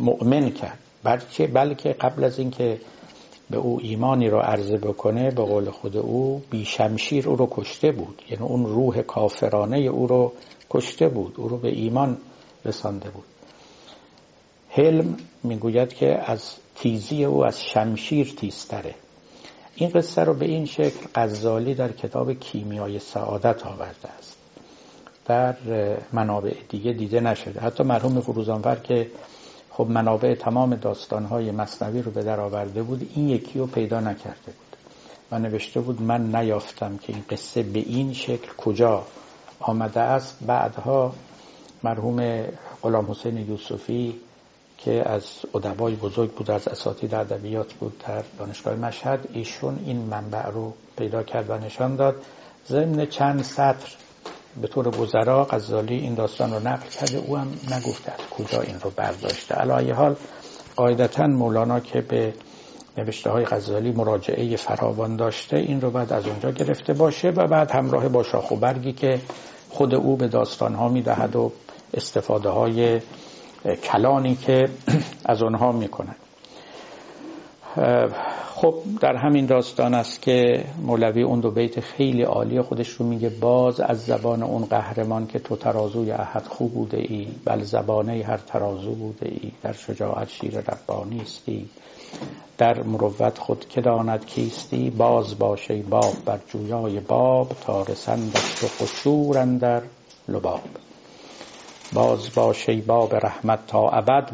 مؤمن 0.00 0.50
کرد. 0.50 0.78
بلکه 1.04 1.46
بلکه 1.46 1.92
قبل 1.92 2.24
از 2.24 2.38
اینکه 2.38 2.80
به 3.50 3.56
او 3.56 3.80
ایمانی 3.82 4.28
رو 4.28 4.38
عرضه 4.38 4.76
بکنه 4.76 5.30
به 5.30 5.42
قول 5.42 5.70
خود 5.70 5.96
او 5.96 6.42
بی 6.50 6.64
شمشیر 6.64 7.28
او 7.28 7.36
رو 7.36 7.48
کشته 7.50 7.92
بود. 7.92 8.22
یعنی 8.30 8.44
اون 8.44 8.66
روح 8.66 9.02
کافرانه 9.02 9.78
او 9.78 10.06
رو 10.06 10.32
کشته 10.70 11.08
بود 11.08 11.34
او 11.36 11.48
رو 11.48 11.56
به 11.56 11.68
ایمان 11.68 12.16
رسانده 12.64 13.10
بود. 13.10 13.24
حلم 14.68 15.16
می‌گوید 15.42 15.92
که 15.92 16.30
از 16.30 16.54
تیزی 16.74 17.24
او 17.24 17.46
از 17.46 17.62
شمشیر 17.64 18.34
تیزتره. 18.36 18.94
این 19.76 19.90
قصه 19.90 20.24
رو 20.24 20.34
به 20.34 20.46
این 20.46 20.66
شکل 20.66 21.06
غزالی 21.14 21.74
در 21.74 21.92
کتاب 21.92 22.32
کیمیای 22.32 22.98
سعادت 22.98 23.66
آورده 23.66 24.08
است. 24.18 24.36
در 25.26 25.56
منابع 26.12 26.54
دیگه 26.68 26.92
دیده 26.92 27.20
نشده. 27.20 27.60
حتی 27.60 27.82
مرحوم 27.82 28.20
فروزانفر 28.20 28.76
که 28.76 29.10
خب 29.78 29.86
منابع 29.90 30.34
تمام 30.34 30.74
داستانهای 30.74 31.50
مصنوی 31.50 32.02
رو 32.02 32.10
به 32.10 32.22
در 32.22 32.40
آورده 32.40 32.82
بود 32.82 33.10
این 33.14 33.28
یکی 33.28 33.58
رو 33.58 33.66
پیدا 33.66 34.00
نکرده 34.00 34.46
بود 34.46 34.76
و 35.30 35.38
نوشته 35.38 35.80
بود 35.80 36.02
من 36.02 36.36
نیافتم 36.36 36.96
که 36.96 37.12
این 37.12 37.24
قصه 37.30 37.62
به 37.62 37.78
این 37.78 38.12
شکل 38.12 38.52
کجا 38.56 39.02
آمده 39.60 40.00
است. 40.00 40.38
بعدها 40.46 41.12
مرحوم 41.82 42.42
غلام 42.82 43.10
حسین 43.10 43.36
یوسفی 43.36 44.20
که 44.78 45.08
از 45.08 45.24
ادبای 45.54 45.94
بزرگ 45.94 46.30
بود 46.30 46.50
از 46.50 46.68
اساتید 46.68 47.14
ادبیات 47.14 47.72
بود 47.72 48.04
در 48.08 48.22
دانشگاه 48.38 48.74
مشهد 48.74 49.28
ایشون 49.32 49.78
این 49.86 49.96
منبع 49.96 50.46
رو 50.46 50.72
پیدا 50.96 51.22
کرد 51.22 51.50
و 51.50 51.58
نشان 51.58 51.96
داد. 51.96 52.16
ضمن 52.68 53.06
چند 53.06 53.42
سطر 53.42 53.96
به 54.60 54.68
طور 54.68 54.90
گذرا 54.90 55.44
غزالی 55.44 55.94
این 55.94 56.14
داستان 56.14 56.52
رو 56.52 56.68
نقل 56.68 56.88
کرده 56.88 57.16
او 57.16 57.36
هم 57.36 57.48
نگفته 57.48 58.12
از 58.12 58.28
کجا 58.30 58.60
این 58.60 58.80
رو 58.80 58.90
برداشته. 58.96 59.54
علایه 59.54 59.94
حال 59.94 60.16
قاعدتا 60.76 61.26
مولانا 61.26 61.80
که 61.80 62.00
به 62.00 62.34
نوشته 62.98 63.30
های 63.30 63.44
غزالی 63.44 63.92
مراجعه 63.92 64.56
فراوان 64.56 65.16
داشته 65.16 65.56
این 65.56 65.80
رو 65.80 65.90
بعد 65.90 66.12
از 66.12 66.26
اونجا 66.26 66.50
گرفته 66.50 66.92
باشه 66.92 67.28
و 67.28 67.46
بعد 67.46 67.70
همراه 67.70 68.08
با 68.08 68.22
شاخ 68.22 68.50
و 68.50 68.56
برگی 68.56 68.92
که 68.92 69.20
خود 69.70 69.94
او 69.94 70.16
به 70.16 70.28
داستان 70.28 70.74
ها 70.74 70.88
می‌دهد 70.88 71.36
و 71.36 71.52
استفاده 71.94 72.48
های 72.48 73.00
کلانی 73.82 74.36
که 74.36 74.68
از 75.32 75.42
آنها 75.42 75.72
می‌کنن 75.72 76.16
خب 78.60 78.74
در 79.00 79.16
همین 79.16 79.46
داستان 79.46 79.94
است 79.94 80.22
که 80.22 80.64
مولوی 80.82 81.22
اون 81.22 81.40
دو 81.40 81.50
بیت 81.50 81.80
خیلی 81.80 82.22
عالی 82.22 82.62
خودش 82.62 82.88
رو 82.88 83.06
میگه 83.06 83.28
باز 83.28 83.80
از 83.80 84.06
زبان 84.06 84.42
اون 84.42 84.64
قهرمان 84.64 85.26
که 85.26 85.38
تو 85.38 85.56
ترازوی 85.56 86.10
احد 86.10 86.46
خوب 86.46 86.72
بوده 86.72 86.96
ای 86.96 87.28
بل 87.44 87.62
زبانه 87.62 88.24
هر 88.26 88.36
ترازو 88.36 88.94
بوده 88.94 89.26
ای 89.26 89.52
در 89.62 89.72
شجاعت 89.72 90.28
شیر 90.28 90.60
ربانی 90.60 91.20
استی 91.20 91.68
در 92.58 92.82
مروت 92.82 93.38
خود 93.38 93.68
که 93.68 93.80
داند 93.80 94.26
کیستی 94.26 94.90
باز 94.90 95.38
باشه 95.38 95.82
باب 95.82 96.14
بر 96.24 96.38
جویای 96.46 97.00
باب 97.00 97.48
تا 97.66 97.82
رسندش 97.82 98.64
و 98.64 98.66
خشور 98.66 99.38
اندر 99.38 99.82
لباب. 100.28 100.60
باز 101.92 102.34
باشه 102.34 102.76
باب 102.76 103.14
رحمت 103.14 103.66
تا 103.66 103.88
ابد 103.88 104.32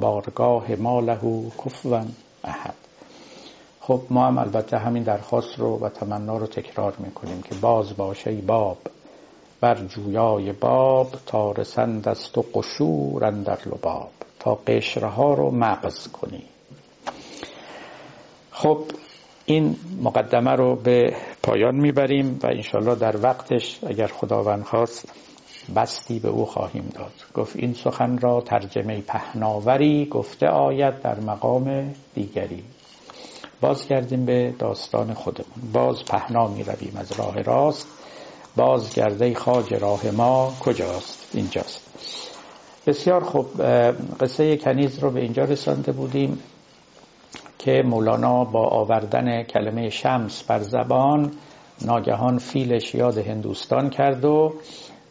بارگاه 0.00 0.72
ما 0.78 1.00
لهو 1.00 1.50
کفون 1.64 2.08
احد. 2.44 2.81
خب 3.84 4.00
ما 4.10 4.26
هم 4.26 4.38
البته 4.38 4.78
همین 4.78 5.02
درخواست 5.02 5.58
رو 5.58 5.78
و 5.78 5.88
تمنا 5.88 6.36
رو 6.36 6.46
تکرار 6.46 6.94
می‌کنیم 6.98 7.42
که 7.42 7.54
باز 7.54 7.96
باشه 7.96 8.32
باب 8.32 8.78
بر 9.60 9.74
جویای 9.74 10.52
باب 10.52 11.14
تا 11.26 11.52
رسند 11.52 12.08
است 12.08 12.38
و 12.38 12.44
قشور 12.54 13.24
اندر 13.24 13.58
لباب 13.66 14.10
تا 14.38 14.54
قشرها 14.54 15.34
رو 15.34 15.50
مغز 15.50 16.08
کنی. 16.08 16.42
خب 18.50 18.78
این 19.44 19.76
مقدمه 20.02 20.50
رو 20.50 20.76
به 20.76 21.16
پایان 21.42 21.74
می‌بریم 21.74 22.38
و 22.42 22.46
انشالله 22.46 22.94
در 22.94 23.16
وقتش 23.22 23.78
اگر 23.86 24.06
خداوند 24.06 24.64
خواست 24.64 25.12
بستی 25.76 26.18
به 26.18 26.28
او 26.28 26.46
خواهیم 26.46 26.92
داد. 26.94 27.12
گفت 27.34 27.56
این 27.56 27.74
سخن 27.74 28.18
را 28.18 28.40
ترجمه 28.40 29.00
پهناوری 29.00 30.06
گفته 30.06 30.48
آید 30.48 31.02
در 31.02 31.20
مقام 31.20 31.94
دیگری. 32.14 32.64
باز 33.62 33.86
کردیم 33.86 34.24
به 34.24 34.54
داستان 34.58 35.14
خودمون. 35.14 35.72
باز 35.72 36.04
پهنا 36.04 36.48
می 36.48 36.64
رویم 36.64 36.96
از 36.96 37.12
راه 37.12 37.42
راست. 37.42 37.86
باز 38.56 38.94
گرده 38.94 39.34
خاج 39.34 39.74
راه 39.74 40.10
ما 40.10 40.52
کجاست؟ 40.60 41.30
اینجاست. 41.34 41.80
بسیار 42.86 43.24
خوب 43.24 43.62
قصه 44.20 44.56
کنیز 44.56 44.98
رو 44.98 45.10
به 45.10 45.20
اینجا 45.20 45.44
رسانده 45.44 45.92
بودیم 45.92 46.38
که 47.58 47.82
مولانا 47.86 48.44
با 48.44 48.68
آوردن 48.68 49.42
کلمه 49.42 49.90
شمس 49.90 50.42
بر 50.42 50.58
زبان 50.58 51.32
ناگهان 51.84 52.38
فیلش 52.38 52.94
یاد 52.94 53.18
هندوستان 53.18 53.90
کرد 53.90 54.24
و 54.24 54.52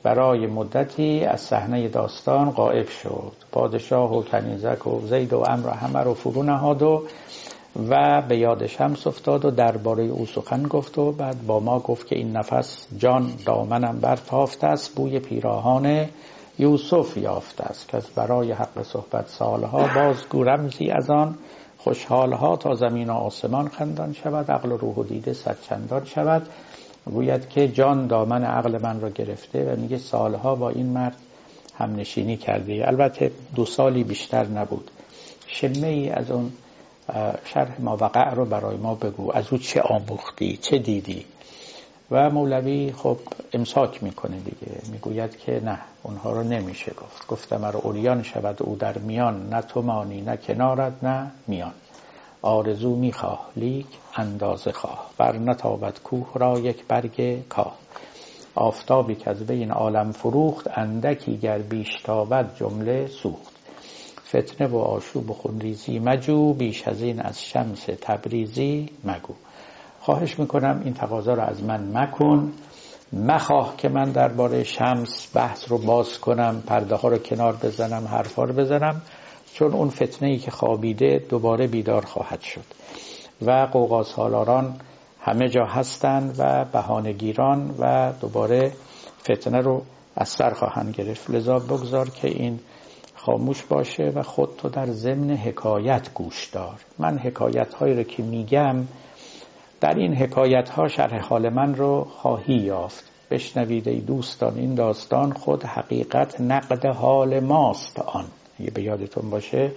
برای 0.04 0.48
مدتی 0.48 1.26
از 1.26 1.42
صحنه 1.42 1.88
داستان 1.88 2.50
قائب 2.50 2.88
شد. 2.88 3.32
پادشاه 3.52 4.18
و 4.18 4.24
کنیزک 4.24 4.88
و 4.88 5.08
زید 5.08 5.34
و 5.34 5.44
امر 5.50 5.70
همه 5.70 6.00
رو 6.00 6.14
فرو 6.14 6.44
نهاد 6.44 6.82
و 6.82 7.04
و 7.76 8.22
به 8.22 8.38
یاد 8.38 8.68
شمس 8.68 9.08
افتاد 9.08 9.46
و 9.46 9.52
درباره 9.52 10.04
او 10.04 10.26
سخن 10.26 10.64
گفت 10.64 10.98
و 10.98 11.12
بعد 11.12 11.46
با 11.46 11.60
ما 11.60 11.80
گفت 11.80 12.08
که 12.08 12.16
این 12.16 12.32
نفس 12.38 12.88
جان 12.98 13.34
دامنم 13.46 14.00
برتافته 14.00 14.68
است 14.68 14.96
بوی 14.96 15.20
پیراهان 15.20 16.06
یوسف 16.60 17.18
یافته 17.18 17.64
است. 17.64 17.88
که 17.88 18.02
برای 18.16 18.52
حق 18.52 18.84
صحبت 18.84 19.28
سالها 19.28 19.90
باز 19.96 20.30
گورمزی 20.30 20.90
از 20.90 21.10
آن 21.10 21.38
خوشحالها 21.78 22.56
تا 22.56 22.74
زمین 22.74 23.10
و 23.10 23.14
آسمان 23.14 23.68
خندان 23.68 24.14
شود 24.14 24.52
عقل 24.52 24.72
و 24.72 24.78
روح 24.78 24.96
و 24.96 25.04
دیده 25.04 25.34
صد 25.34 25.58
چندان 25.70 26.06
شود. 26.06 26.48
گوید 27.06 27.50
که 27.50 27.68
جان 27.68 28.08
دامن 28.08 28.44
عقل 28.44 28.82
من 28.82 29.02
را 29.02 29.10
گرفته 29.10 29.74
و 29.74 29.80
میگه 29.80 29.98
سالها 29.98 30.56
با 30.56 30.70
این 30.70 30.86
مرد 30.86 31.16
هم 31.78 31.96
نشینی 31.96 32.38
کرده. 32.38 32.88
البته 32.88 33.32
دو 33.56 33.66
سالی 33.66 34.04
بیشتر 34.04 34.48
نبود. 34.48 34.92
شمه 35.48 35.88
ای 35.88 36.10
از 36.10 36.32
اون 36.32 36.52
شرح 37.46 37.82
ما 37.82 37.98
وقع 37.98 38.34
رو 38.34 38.46
برای 38.46 38.78
ما 38.78 38.96
بگو. 38.96 39.32
از 39.34 39.46
او 39.52 39.58
چه 39.58 39.82
آموختی 39.82 40.58
چه 40.58 40.78
دیدی؟ 40.78 41.26
و 42.12 42.30
مولوی 42.30 42.94
خب 42.98 43.18
امساک 43.54 44.04
می‌کنه 44.04 44.38
دیگه. 44.38 44.82
می‌گوید 44.92 45.38
که 45.38 45.62
نه 45.66 45.80
اونها 46.04 46.32
رو 46.32 46.44
نمیشه 46.44 46.92
گفت. 46.92 47.28
گفتم 47.28 47.66
رو 47.66 47.80
اوریان 47.84 48.24
شود 48.24 48.64
او 48.64 48.76
در 48.76 48.98
میان. 48.98 49.50
نه 49.50 49.62
تو 49.62 49.82
مانی 49.82 50.22
نه 50.22 50.38
کنارت 50.38 50.94
نه 51.04 51.32
میان. 51.48 51.74
آرزو 52.42 52.96
می‌خواه 52.96 53.50
لیک 53.56 53.88
اندازه 54.16 54.72
خواه. 54.72 55.10
بر 55.18 55.38
نتابت 55.38 56.04
کوه 56.04 56.28
را 56.36 56.60
یک 56.60 56.86
برگ 56.88 57.48
کاه. 57.50 57.76
آفتابی 58.56 59.16
که 59.16 59.30
از 59.30 59.48
بین 59.48 59.72
عالم 59.72 60.12
فروخت 60.12 60.78
اندکی 60.78 61.38
گر 61.38 61.58
بیش 61.58 62.02
تابد 62.04 62.56
جمله 62.56 63.08
سوخت. 63.08 63.51
فتنه 64.36 64.67
و 64.67 64.78
آشوب 64.78 65.30
و 65.30 65.34
خونریزی 65.34 66.00
مجو 66.00 66.54
بیش 66.54 66.88
از 66.88 67.02
این 67.02 67.22
از 67.22 67.44
شمس 67.44 67.86
تبریزی 68.02 68.89
مگو. 69.04 69.34
خواهش 70.02 70.39
می‌کنم 70.39 70.82
این 70.86 70.94
تقاضا 70.94 71.34
رو 71.34 71.41
از 71.41 71.63
من 71.63 71.98
مکن. 71.98 72.54
مخواه 73.13 73.74
که 73.78 73.89
من 73.89 74.12
درباره 74.12 74.63
شمس 74.63 75.30
بحث 75.34 75.72
رو 75.72 75.78
باز 75.78 76.20
کنم 76.20 76.63
پرده 76.67 76.96
ها 76.96 77.08
رو 77.08 77.17
کنار 77.17 77.56
بزنم 77.63 78.08
حرفا 78.08 78.44
رو 78.44 78.54
بزنم 78.54 79.02
چون 79.54 79.74
اون 79.74 79.89
فتنه 79.89 80.30
ای 80.30 80.38
که 80.38 80.52
خوابیده 80.52 81.26
دوباره 81.30 81.67
بیدار 81.67 82.06
خواهد 82.06 82.41
شد. 82.41 82.65
و 83.41 83.67
قوقاز 83.72 84.12
هالاران 84.12 84.76
همه 85.22 85.50
جا 85.50 85.65
هستند 85.65 86.36
و 86.39 86.65
بهانهگیران 86.65 87.76
و 87.80 88.13
دوباره 88.22 88.72
فتنه 89.22 89.62
رو 89.62 89.82
از 90.15 90.30
سر 90.30 90.54
خواهند 90.54 90.96
گرفت. 90.96 91.30
لذا 91.30 91.60
بگذار 91.60 92.10
که 92.10 92.28
این 92.28 92.60
خاموش 93.22 93.64
باشه 93.64 94.12
و 94.16 94.24
خود 94.24 94.50
تو 94.58 94.70
در 94.70 94.86
ضمن 94.86 95.32
حکایت 95.32 96.14
گوش 96.14 96.46
دار. 96.46 96.80
من 97.00 97.18
حکایت 97.18 97.74
هایی 97.74 97.96
رو 97.96 98.04
که 98.04 98.24
میگم 98.24 98.76
در 99.82 99.94
این 99.96 100.16
حکایت 100.16 100.70
ها 100.70 100.88
شرح 100.88 101.20
حال 101.20 101.50
من 101.50 101.76
رو 101.76 102.04
خواهی 102.04 102.56
یافت. 102.56 103.04
بشنوید 103.32 103.88
ای 103.88 104.00
دوستان 104.00 104.58
این 104.58 104.76
داستان 104.76 105.34
خود 105.34 105.64
حقیقت 105.64 106.42
نقد 106.42 106.86
حال 106.86 107.40
ماست 107.40 108.00
آن. 108.00 108.26
یه 108.60 108.72
به 108.72 108.84
یادتون 108.84 109.30
باشه 109.30 109.72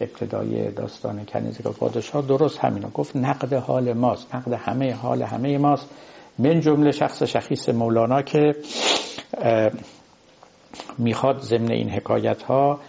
ابتدای 0.00 0.70
داستان 0.70 1.24
کنیزه 1.24 1.62
پادشاه 1.62 2.22
درست 2.22 2.58
همینو 2.58 2.88
گفت. 2.88 3.16
نقد 3.16 3.52
حال 3.52 3.92
ماست 3.92 4.34
نقد 4.34 4.52
همه 4.52 4.94
حال 4.94 5.22
همه 5.22 5.58
ماست. 5.58 5.88
من 6.38 6.60
جمله 6.60 6.90
شخص 6.90 7.22
شخیص 7.22 7.68
مولانا 7.68 8.22
که 8.22 8.54
می‌خواد 10.98 11.40
ضمن 11.40 11.70
این 11.70 11.90
حکایت 11.90 12.42
ها 12.42 12.80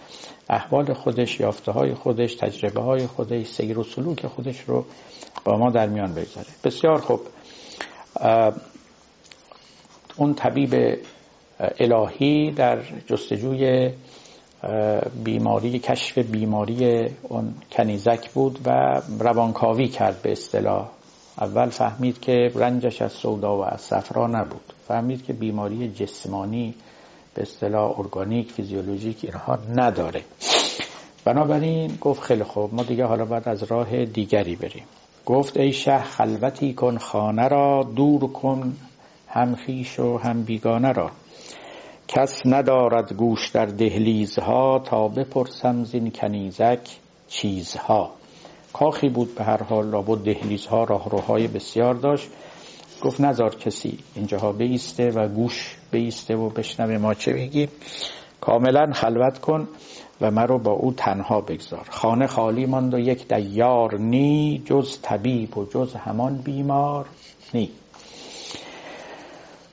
احوال 0.48 0.92
خودش 0.92 1.40
یافته 1.40 1.72
های 1.72 1.94
خودش 1.94 2.34
تجربه 2.34 2.80
های 2.80 3.06
خودش 3.06 3.46
سیر 3.46 3.78
و 3.78 3.84
سلوک 3.84 4.26
خودش 4.26 4.60
رو 4.60 4.84
با 5.44 5.58
ما 5.58 5.70
در 5.70 5.86
میان 5.88 6.14
بگذاره. 6.14 6.46
بسیار 6.64 7.00
خوب. 7.00 7.20
اون 10.16 10.34
طبیب 10.34 10.98
الهی 11.60 12.50
در 12.50 12.78
جستجوی 13.06 13.90
بیماری 15.24 15.78
کشف 15.78 16.18
بیماری 16.18 17.08
اون 17.22 17.54
کنیزک 17.72 18.30
بود 18.30 18.58
و 18.66 19.00
روانکاوی 19.18 19.88
کرد 19.88 20.22
به 20.22 20.32
اصطلاح. 20.32 20.88
اول 21.38 21.68
فهمید 21.68 22.20
که 22.20 22.52
رنجش 22.54 23.02
از 23.02 23.12
سودا 23.12 23.56
و 23.56 23.64
از 23.64 23.80
صفرا 23.80 24.26
نبود. 24.26 24.72
فهمید 24.88 25.24
که 25.24 25.32
بیماری 25.32 25.88
جسمانی 25.88 26.74
به 27.36 27.42
اصطلاح 27.42 27.98
ارگانیک 28.00 28.52
فیزیولوژیک 28.52 29.16
اینها 29.22 29.58
نداره. 29.74 30.22
بنابراین 31.24 31.98
گفت 32.00 32.22
خیلی 32.22 32.44
خوب 32.44 32.74
ما 32.74 32.82
دیگه 32.82 33.04
حالا 33.04 33.24
باید 33.24 33.48
از 33.48 33.62
راه 33.62 34.04
دیگری 34.04 34.56
بریم. 34.56 34.84
گفت 35.26 35.56
ای 35.56 35.72
شه 35.72 35.98
خلوتی 35.98 36.74
کن 36.74 36.98
خانه 36.98 37.48
را 37.48 37.88
دور 37.96 38.32
کن 38.32 38.76
هم 39.28 39.54
خیش 39.54 39.98
و 40.00 40.18
هم 40.18 40.42
بیگانه 40.42 40.92
را. 40.92 41.10
کس 42.08 42.42
ندارد 42.46 43.12
گوش 43.12 43.50
در 43.50 43.66
دهلیزها 43.66 44.78
تا 44.78 45.08
بپرسم 45.08 45.84
زین 45.84 46.10
کنیزک 46.10 46.80
چیزها. 47.28 48.10
کاخی 48.72 49.08
بود 49.08 49.34
به 49.34 49.44
هر 49.44 49.62
حال 49.62 49.86
لابد 49.86 50.24
دهلیزها 50.24 50.84
راهروهای 50.84 51.48
بسیار 51.48 51.94
داشت. 51.94 52.28
گفت 53.02 53.20
نزار 53.20 53.54
کسی 53.54 53.98
اینجاها 54.14 54.52
بیسته 54.52 55.10
و 55.10 55.28
گوش 55.28 55.76
بیسته 55.90 56.36
و 56.36 56.48
بشنوه 56.48 56.98
ما 56.98 57.14
چه 57.14 57.32
بگیم 57.32 57.68
کاملا 58.40 58.92
خلوت 58.92 59.38
کن 59.38 59.68
و 60.20 60.30
مرا 60.30 60.58
با 60.58 60.70
او 60.72 60.92
تنها 60.92 61.40
بگذار. 61.40 61.86
خانه 61.90 62.26
خالی 62.26 62.66
ماند 62.66 62.94
و 62.94 62.98
یک 62.98 63.28
دیار 63.28 63.98
نی 63.98 64.62
جز 64.64 65.00
طبیب 65.02 65.58
و 65.58 65.64
جز 65.64 65.94
همان 65.94 66.36
بیمار 66.36 67.06
نی. 67.54 67.70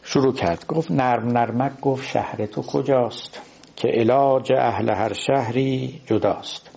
شروع 0.04 0.34
کرد. 0.34 0.66
گفت 0.68 0.92
نرم 0.92 1.28
نرمک 1.38 1.80
گفت 1.82 2.08
شهر 2.08 2.46
تو 2.46 2.62
کجاست؟ 2.62 3.42
که 3.76 3.88
علاج 3.88 4.52
اهل 4.54 4.90
هر 4.90 5.14
شهری 5.14 6.02
جداست. 6.06 6.70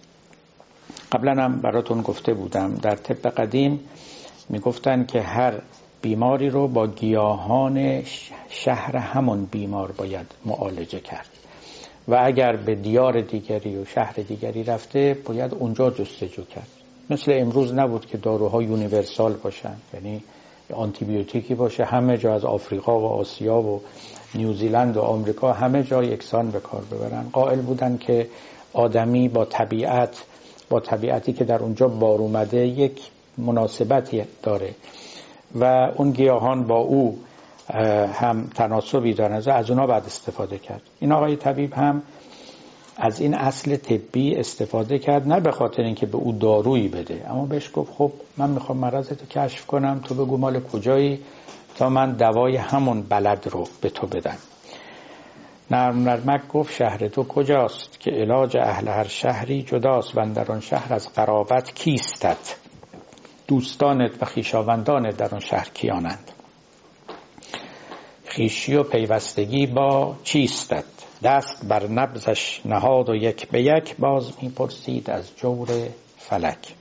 قبلا 1.13 1.45
هم 1.45 1.61
براتون 1.61 2.03
گفته 2.03 2.35
بودم. 2.35 2.75
در 2.75 2.95
طب 2.95 3.29
قدیم 3.29 3.81
می‌گفتن 4.49 5.05
که 5.05 5.21
هر 5.21 5.63
بیماری 6.03 6.49
رو 6.49 6.69
با 6.69 6.87
گیاهان 6.87 7.79
شهر 8.49 8.97
همون 8.97 9.45
بیمار 9.45 9.93
باید 9.93 10.27
معالجه 10.45 11.01
کرد. 11.01 11.29
و 12.09 12.21
اگر 12.25 12.57
به 12.57 12.75
دیار 12.75 13.21
دیگری 13.21 13.77
و 13.77 13.85
شهر 13.85 14.13
دیگری 14.13 14.65
رفته 14.65 15.19
باید 15.25 15.55
اونجا 15.55 15.91
جستجو 15.91 16.45
کرد. 16.45 16.69
مثل 17.11 17.33
امروز 17.35 17.75
نبود 17.75 18.07
که 18.07 18.19
داروها 18.19 18.63
یونیورسال 18.63 19.33
باشن 19.33 19.77
یعنی 19.95 20.23
آنتیبیوتیکی 20.75 21.55
باشه. 21.55 21.85
همه 21.85 22.19
جا 22.19 22.35
از 22.35 22.45
آفریقا 22.45 23.01
و 23.01 23.05
آسیا 23.05 23.57
و 23.57 23.81
نیوزیلند 24.35 24.97
و 24.97 25.01
آمریکا 25.01 25.53
همه 25.53 25.83
جا 25.83 26.05
یکسان 26.05 26.51
به 26.51 26.61
کار 26.61 26.83
ببرن. 26.93 27.29
قائل 27.33 27.61
بودن 27.61 27.99
که 27.99 28.29
آدمی 28.73 29.29
با 29.29 29.45
طبیعت 29.45 30.25
با 30.71 30.81
طبیعتی 30.81 31.33
که 31.33 31.45
در 31.45 31.59
اونجا 31.59 31.89
بار 31.89 32.19
اومده 32.19 32.67
یک 32.67 33.11
مناسبتی 33.39 34.25
داره. 34.43 34.75
و 35.55 35.65
اون 35.97 36.11
گیاهان 36.11 36.67
با 36.67 36.77
او 36.77 37.19
هم 38.13 38.51
تناسبی 38.55 39.15
دارن 39.15 39.43
از 39.47 39.71
اونا 39.71 39.87
بعد 39.87 40.07
استفاده 40.07 40.59
کرد. 40.59 40.83
این 41.01 41.13
آقای 41.13 41.37
طبیب 41.37 41.75
هم 41.75 42.03
از 42.97 43.21
این 43.21 43.35
اصل 43.35 43.77
طبی 43.77 44.37
استفاده 44.37 44.99
کرد 44.99 45.29
نه 45.29 45.41
به 45.41 45.51
خاطر 45.51 45.83
اینکه 45.83 46.07
به 46.07 46.17
او 46.17 46.33
دارویی 46.33 46.89
بده. 46.89 47.31
اما 47.31 47.47
بهش 47.47 47.71
گفت 47.75 47.93
خب 47.93 48.13
من 48.37 48.51
می‌خوام 48.51 48.79
مرضت 48.79 49.29
کشف 49.29 49.67
کنم 49.67 50.01
تو 50.05 50.15
بگو 50.15 50.37
مال 50.37 50.61
کجایی 50.61 51.21
تا 51.77 51.89
من 51.89 52.13
دوای 52.13 52.57
همون 52.57 53.03
بلد 53.03 53.49
رو 53.51 53.65
به 53.81 53.91
تو 53.91 54.07
بدم. 54.07 54.37
نرم 55.71 56.09
نرمک 56.09 56.49
گفت 56.49 56.75
شهر 56.75 57.09
تو 57.09 57.25
کجاست 57.25 58.01
که 58.01 58.11
علاج 58.11 58.57
اهل 58.57 58.89
هر 58.89 59.07
شهری 59.07 59.63
جداست؟ 59.63 60.17
و 60.17 60.33
در 60.35 60.53
آن 60.53 60.61
شهر 60.61 60.95
از 60.95 61.13
قرابت 61.13 61.75
کیستت؟ 61.75 62.57
دوستانت 63.49 64.23
و 64.23 64.25
خیشاوندانت 64.25 65.17
در 65.17 65.35
آن 65.35 65.41
شهر 65.41 65.69
کیانند؟ 65.75 66.33
خیشی 68.27 68.75
و 68.75 68.83
پیوستگی 68.83 69.67
با 69.67 70.17
چیستت؟ 70.25 70.85
دست 71.23 71.69
بر 71.69 71.87
نبزش 71.87 72.61
نهاد 72.65 73.09
و 73.09 73.15
یک 73.15 73.49
به 73.49 73.63
یک 73.63 73.97
باز 73.97 74.33
می‌پرسید 74.43 75.11
از 75.11 75.37
جور 75.37 75.69
فلک. 76.19 76.75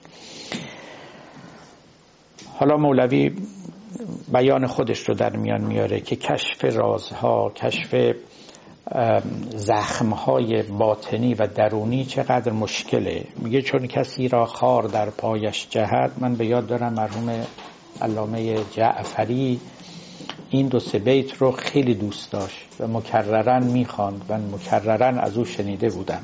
حالا 2.60 2.78
مولوی 2.78 3.32
بیان 4.34 4.68
خودش 4.68 5.00
رو 5.10 5.16
در 5.16 5.36
میان 5.36 5.62
میاره 5.62 6.00
که 6.00 6.16
کشف 6.16 6.66
رازها 6.66 7.52
کشف 7.56 8.16
زخمهای 9.56 10.64
باطنی 10.64 11.34
و 11.34 11.48
درونی 11.48 12.06
چقدر 12.06 12.52
مشکله. 12.52 13.24
میگه 13.36 13.62
چون 13.62 13.88
کسی 13.88 14.28
را 14.28 14.46
خار 14.46 14.84
در 14.84 15.10
پایش 15.10 15.68
جهد 15.70 16.12
من 16.18 16.36
به 16.36 16.46
یاد 16.46 16.68
دارم 16.68 16.94
مرحوم 16.94 17.46
علامه 18.02 18.58
جعفری 18.72 19.60
این 20.50 20.68
دو 20.68 20.80
سه 20.80 21.00
بیت 21.00 21.34
رو 21.34 21.52
خیلی 21.52 21.94
دوست 21.94 22.32
داشت 22.32 22.68
و 22.80 22.88
مکررن 22.88 23.64
می‌خواند 23.64 24.26
و 24.30 24.38
مکررن 24.38 25.20
از 25.20 25.38
او 25.38 25.46
شنیده 25.46 25.90
بودم. 25.90 26.22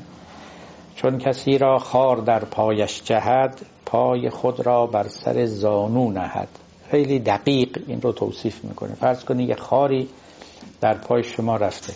چون 0.96 1.18
کسی 1.18 1.58
را 1.58 1.78
خار 1.78 2.16
در 2.16 2.44
پایش 2.44 3.02
جهد 3.04 3.60
پای 3.86 4.30
خود 4.30 4.66
را 4.66 4.86
بر 4.86 5.08
سر 5.08 5.46
زانو 5.46 6.10
نهد. 6.10 6.48
خیلی 6.90 7.18
دقیق 7.18 7.78
این 7.86 8.00
رو 8.00 8.12
توصیف 8.12 8.64
می‌کنه. 8.64 8.94
فرض 8.94 9.24
کنید 9.24 9.48
یه 9.48 9.54
خاری 9.54 10.08
در 10.80 10.94
پای 10.94 11.22
شما 11.22 11.56
رفته. 11.56 11.92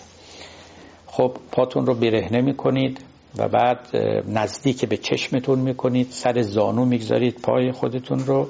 خب 1.06 1.36
پاتون 1.52 1.86
رو 1.86 1.94
برهنه 1.94 2.40
می‌کنید 2.40 3.00
و 3.38 3.48
بعد 3.48 3.96
نزدیک 4.28 4.84
به 4.84 4.96
چشمتون 4.96 5.58
می‌کنید 5.58 6.08
سر 6.10 6.42
زانو 6.42 6.84
می‌گذارید 6.84 7.40
پای 7.42 7.72
خودتون 7.72 8.18
رو 8.18 8.48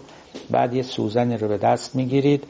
بعد 0.51 0.75
یه 0.75 0.83
سوزن 0.83 1.33
رو 1.33 1.49
به 1.49 1.59
دست 1.59 1.97
می‌گیرید. 1.97 2.45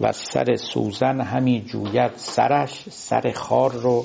و 0.00 0.12
سر 0.12 0.56
سوزن 0.56 1.20
همی 1.20 1.60
جوید 1.60 2.12
سرش 2.16 2.84
سر 2.90 3.32
خار 3.34 3.72
رو 3.72 4.04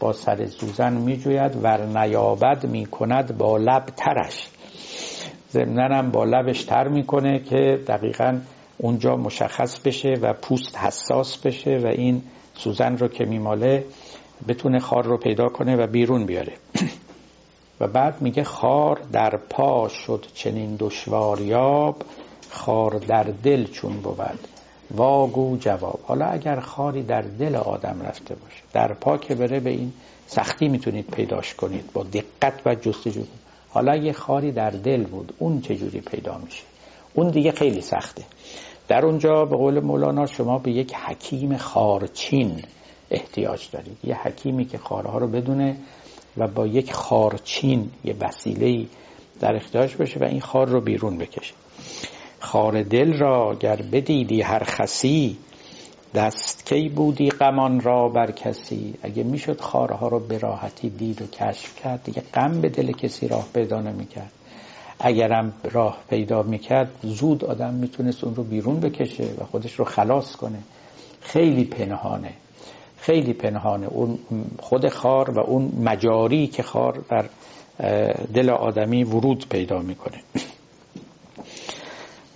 با 0.00 0.12
سر 0.12 0.46
سوزن 0.46 0.92
می 0.92 1.16
جوید 1.16 1.52
و 1.62 1.86
نیابد 1.86 2.66
می 2.66 2.86
کند 2.86 3.38
با 3.38 3.56
لب 3.56 3.84
ترش. 3.96 4.48
ضمنان 5.50 5.92
هم 5.92 6.10
با 6.10 6.24
لبش 6.24 6.64
تر 6.64 6.88
می‌کنه 6.88 7.38
که 7.38 7.80
دقیقا 7.88 8.40
اونجا 8.78 9.16
مشخص 9.16 9.80
بشه 9.80 10.14
و 10.22 10.32
پوست 10.32 10.78
حساس 10.78 11.38
بشه 11.38 11.80
و 11.84 11.86
این 11.86 12.22
سوزن 12.54 12.96
رو 12.96 13.08
که 13.08 13.24
میماله 13.24 13.84
بتونه 14.48 14.78
خار 14.78 15.04
رو 15.04 15.18
پیدا 15.18 15.48
کنه 15.48 15.76
و 15.76 15.86
بیرون 15.86 16.26
بیاره. 16.26 16.52
و 17.80 17.88
بعد 17.88 18.22
میگه 18.22 18.44
خار 18.44 19.00
در 19.12 19.36
پا 19.50 19.88
شد 19.88 20.26
چنین 20.34 20.76
دشواریاب 20.78 21.96
خار 22.50 22.90
در 22.98 23.24
دل 23.42 23.64
چون 23.64 23.92
بود. 23.92 24.53
واگو 24.96 25.56
جواب. 25.56 26.00
حالا 26.02 26.26
اگر 26.26 26.60
خاری 26.60 27.02
در 27.02 27.22
دل 27.22 27.56
آدم 27.56 28.02
رفته 28.02 28.34
باشه 28.34 28.62
در 28.72 28.92
پا 28.92 29.18
که 29.18 29.34
بره 29.34 29.60
به 29.60 29.70
این 29.70 29.92
سختی 30.26 30.68
می‌تونید 30.68 31.06
پیداش 31.10 31.54
کنید 31.54 31.92
با 31.92 32.02
دقت 32.02 32.66
و 32.66 32.74
جستجو 32.74 33.22
حالا 33.68 33.96
یه 33.96 34.12
خاری 34.12 34.52
در 34.52 34.70
دل 34.70 35.04
بود 35.04 35.34
اون 35.38 35.60
چجوری 35.60 36.00
پیدا 36.00 36.38
میشه؟ 36.38 36.62
اون 37.14 37.30
دیگه 37.30 37.52
خیلی 37.52 37.80
سخته. 37.80 38.22
در 38.88 39.06
اونجا 39.06 39.44
به 39.44 39.56
قول 39.56 39.80
مولانا 39.80 40.26
شما 40.26 40.58
به 40.58 40.70
یک 40.70 40.94
حکیم 40.94 41.56
خارچین 41.56 42.62
احتیاج 43.10 43.70
دارید. 43.72 43.96
یه 44.04 44.22
حکیمی 44.22 44.64
که 44.64 44.78
خارها 44.78 45.18
رو 45.18 45.26
بدونه 45.28 45.76
و 46.36 46.48
با 46.48 46.66
یک 46.66 46.92
خارچین 46.92 47.90
یه 48.04 48.14
وسیله 48.20 48.86
در 49.40 49.56
اختیارش 49.56 49.96
باشه 49.96 50.20
و 50.20 50.24
این 50.24 50.40
خار 50.40 50.68
رو 50.68 50.80
بیرون 50.80 51.18
بکشه. 51.18 51.54
خار 52.44 52.82
دل 52.82 53.18
را 53.18 53.56
گر 53.60 53.76
بدیدی 53.76 54.42
هر 54.42 54.62
خسی 54.64 55.36
دست 56.14 56.66
کی 56.66 56.88
بودی 56.88 57.30
غمان 57.30 57.80
را 57.80 58.08
بر 58.08 58.30
کسی؟ 58.30 58.94
اگه 59.02 59.22
می‌شد 59.22 59.60
خارها 59.60 60.08
رو 60.08 60.20
به 60.20 60.38
راحتی 60.38 60.90
دید 60.90 61.22
و 61.22 61.26
کشف 61.26 61.82
کرد 61.82 62.02
دیگه 62.04 62.22
غم 62.34 62.60
به 62.60 62.68
دل 62.68 62.92
کسی 62.92 63.28
راه 63.28 63.48
پیدا 63.54 63.80
نمی‌کرد. 63.80 64.32
اگرم 65.00 65.52
راه 65.72 65.98
پیدا 66.10 66.42
می‌کرد 66.42 66.90
زود 67.02 67.44
آدم 67.44 67.74
می‌تونست 67.74 68.24
اون 68.24 68.34
رو 68.34 68.42
بیرون 68.44 68.80
بکشه 68.80 69.24
و 69.40 69.44
خودش 69.44 69.72
رو 69.74 69.84
خلاص 69.84 70.36
کنه. 70.36 70.58
خیلی 71.20 71.64
پنهانه. 71.64 72.32
خیلی 72.98 73.32
پنهانه. 73.32 73.86
اون 73.86 74.18
خود 74.58 74.88
خار 74.88 75.30
و 75.30 75.38
اون 75.38 75.72
مجاری 75.82 76.46
که 76.46 76.62
خار 76.62 77.04
در 77.10 77.24
دل 78.34 78.50
آدمی 78.50 79.04
ورود 79.04 79.48
پیدا 79.48 79.78
می‌کنه. 79.78 80.20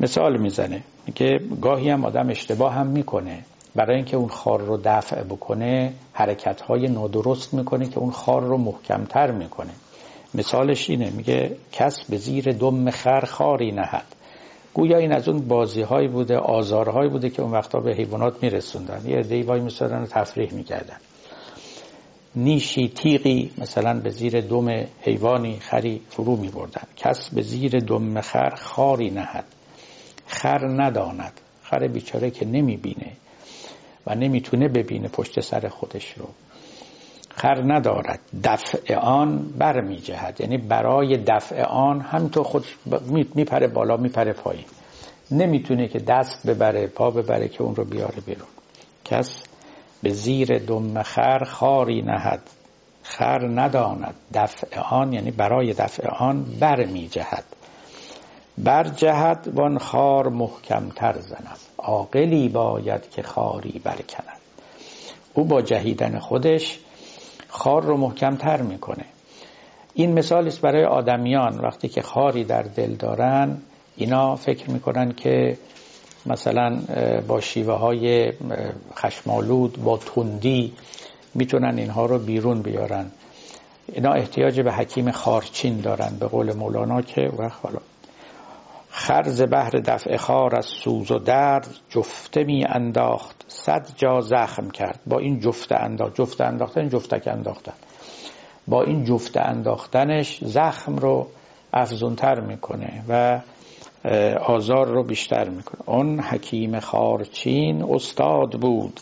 مثال 0.01 0.37
می‌زنه 0.41 0.83
که 1.15 1.41
گاهی 1.61 1.91
هم 1.91 2.05
آدم 2.05 2.31
اشتباه 2.31 2.75
هم 2.75 2.87
می‌کنه. 2.87 3.45
برای 3.75 3.97
اینکه 3.97 4.17
اون 4.17 4.29
خار 4.29 4.61
رو 4.61 4.81
دفع 4.85 5.23
بکنه 5.23 5.93
حرکت 6.13 6.61
های 6.61 6.89
نادرست 6.89 7.55
می‌کنه 7.55 7.89
که 7.89 7.99
اون 7.99 8.11
خار 8.11 8.43
رو 8.43 8.59
محکمتر 8.59 9.31
می‌کنه. 9.31 9.71
مثالش 10.35 10.91
اینه 10.91 11.11
میگه 11.11 11.57
کس 11.73 12.05
به 12.05 12.17
زیر 12.17 12.53
دم 12.53 12.91
خر 12.91 13.21
خاری 13.21 13.73
نهد. 13.73 14.05
گویا 14.75 14.99
این 14.99 15.13
از 15.13 15.29
اون 15.29 15.49
بازی 15.49 15.83
هایی 15.83 16.09
بوده 16.09 16.37
آزارهایی 16.37 17.11
بوده 17.11 17.31
که 17.31 17.43
اون 17.43 17.53
وقتا 17.53 17.81
به 17.81 17.95
حیوانات 17.95 18.43
میرسوندن. 18.43 19.03
یه 19.07 19.17
عده‌ای 19.17 19.43
وای 19.43 19.61
میسادن 19.61 20.05
تفریح 20.05 20.55
می‌کردن. 20.55 20.97
نیشی 22.37 22.89
تیغی 22.89 23.51
مثلا 23.59 24.01
به 24.01 24.11
زیر 24.11 24.41
دم 24.41 24.87
حیوانی 25.01 25.59
خری 25.61 26.01
فرو 26.11 26.37
میبردن. 26.37 26.83
کس 26.97 27.31
به 27.35 27.43
زیر 27.43 27.79
دم 27.79 28.21
خر 28.21 28.55
خاری 28.55 29.11
نهد. 29.11 29.45
خر 30.29 30.69
نداند. 30.83 31.33
خر 31.62 31.88
بیچاره 31.88 32.31
که 32.31 32.47
نمی‌بینه 32.47 33.12
و 34.07 34.14
نمی‌تونه 34.14 34.69
ببینه 34.69 35.09
پشت 35.09 35.41
سر 35.41 35.69
خودش 35.69 36.12
رو. 36.12 36.29
خر 37.31 37.62
ندارد. 37.75 38.21
دفع 38.45 38.95
آن 38.95 39.38
بر 39.59 39.81
می 39.81 39.97
جهد 39.97 40.41
یعنی 40.41 40.59
برای 40.59 41.17
دفع 41.17 41.62
آن 41.62 42.01
همینطور 42.01 42.43
خود 42.45 42.64
میپره 43.35 43.69
بالا 43.69 43.97
میپره 43.97 44.33
پایین. 44.33 44.64
نمی‌تونه 45.31 45.88
که 45.88 45.99
دست 45.99 46.47
ببره 46.47 46.87
پا 46.87 47.11
ببره 47.11 47.49
که 47.49 47.62
اون 47.62 47.75
رو 47.75 47.85
بیاره 47.85 48.21
بیرون. 48.27 48.49
کس 49.05 49.43
به 50.03 50.11
زیر 50.11 50.59
دم 50.59 51.03
خر 51.03 51.45
خاری 51.45 52.03
نهد. 52.03 52.43
خر 53.03 53.49
نداند. 53.55 54.14
دفع 54.35 54.81
آن 54.81 55.12
یعنی 55.12 55.31
برای 55.31 55.73
دفع 55.73 56.09
آن 56.09 56.45
بر 56.61 56.85
می 56.85 57.09
جهد 57.09 57.45
بر 58.64 58.88
جهد 58.88 59.49
وان 59.55 59.79
خار 59.79 60.29
محکمتر 60.29 61.18
زند. 61.18 61.59
عاقلی 61.79 62.49
باید 62.49 63.11
که 63.11 63.23
خاری 63.23 63.81
برکند. 63.85 64.38
او 65.35 65.44
با 65.44 65.62
جهیدن 65.62 66.18
خودش 66.18 66.79
خار 67.49 67.83
رو 67.83 67.97
محکمتر 67.97 68.62
می‌کنه. 68.62 69.05
این 69.94 70.12
مثال 70.12 70.47
است 70.47 70.61
برای 70.61 70.85
آدمیان. 70.85 71.59
وقتی 71.59 71.88
که 71.88 72.03
خاری 72.03 72.44
در 72.44 72.63
دل 72.63 72.94
دارن 72.94 73.59
اینا 73.96 74.37
فکر 74.37 74.71
می‌کنن 74.71 75.13
که 75.13 75.59
مثلا 76.27 76.79
با 77.29 77.40
شیوه 77.40 77.75
های 77.75 78.33
خشمالود 78.96 79.83
با 79.85 79.96
تندی 79.96 80.73
می‌تونن 81.35 81.79
اینها 81.79 82.06
رو 82.06 82.19
بیرون 82.19 82.63
بیارن. 82.63 83.06
اینا 83.92 84.13
احتیاج 84.13 84.61
به 84.61 84.73
حکیم 84.73 85.11
خارچین 85.11 85.81
دارن 85.81 86.17
به 86.21 86.27
قول 86.27 86.52
مولانا 86.52 87.02
که 87.02 87.31
وقت 87.38 87.59
حالا 87.63 87.79
خرز 88.99 89.42
بهر 89.42 89.71
دفع 89.71 90.17
خار 90.17 90.57
از 90.57 90.67
سوز 90.67 91.11
و 91.11 91.19
درد 91.19 91.69
جفته 91.90 92.44
می 92.44 92.65
انداخت 92.65 93.44
صد 93.49 93.87
جا 93.96 94.21
زخم 94.21 94.71
کرد. 94.71 95.01
با 95.07 95.19
این 95.19 95.40
جفته 95.40 95.75
انداخت 95.77 96.15
جفته 96.15 96.44
انداختن 96.44 96.88
جفتک 96.88 97.29
انداختن. 97.29 97.73
با 98.69 98.83
این 98.83 99.05
جفته 99.05 99.40
انداختنش 99.40 100.38
زخم 100.44 100.96
رو 100.96 101.27
افزونتر 101.73 102.40
می‌کنه 102.40 103.03
و 103.09 103.40
آزار 104.46 104.87
رو 104.87 105.05
بیشتر 105.05 105.49
می‌کنه. 105.49 105.81
اون 105.87 106.21
حکیم 106.21 106.81
خارچین 106.81 107.85
استاد 107.94 108.61
بود. 108.61 109.01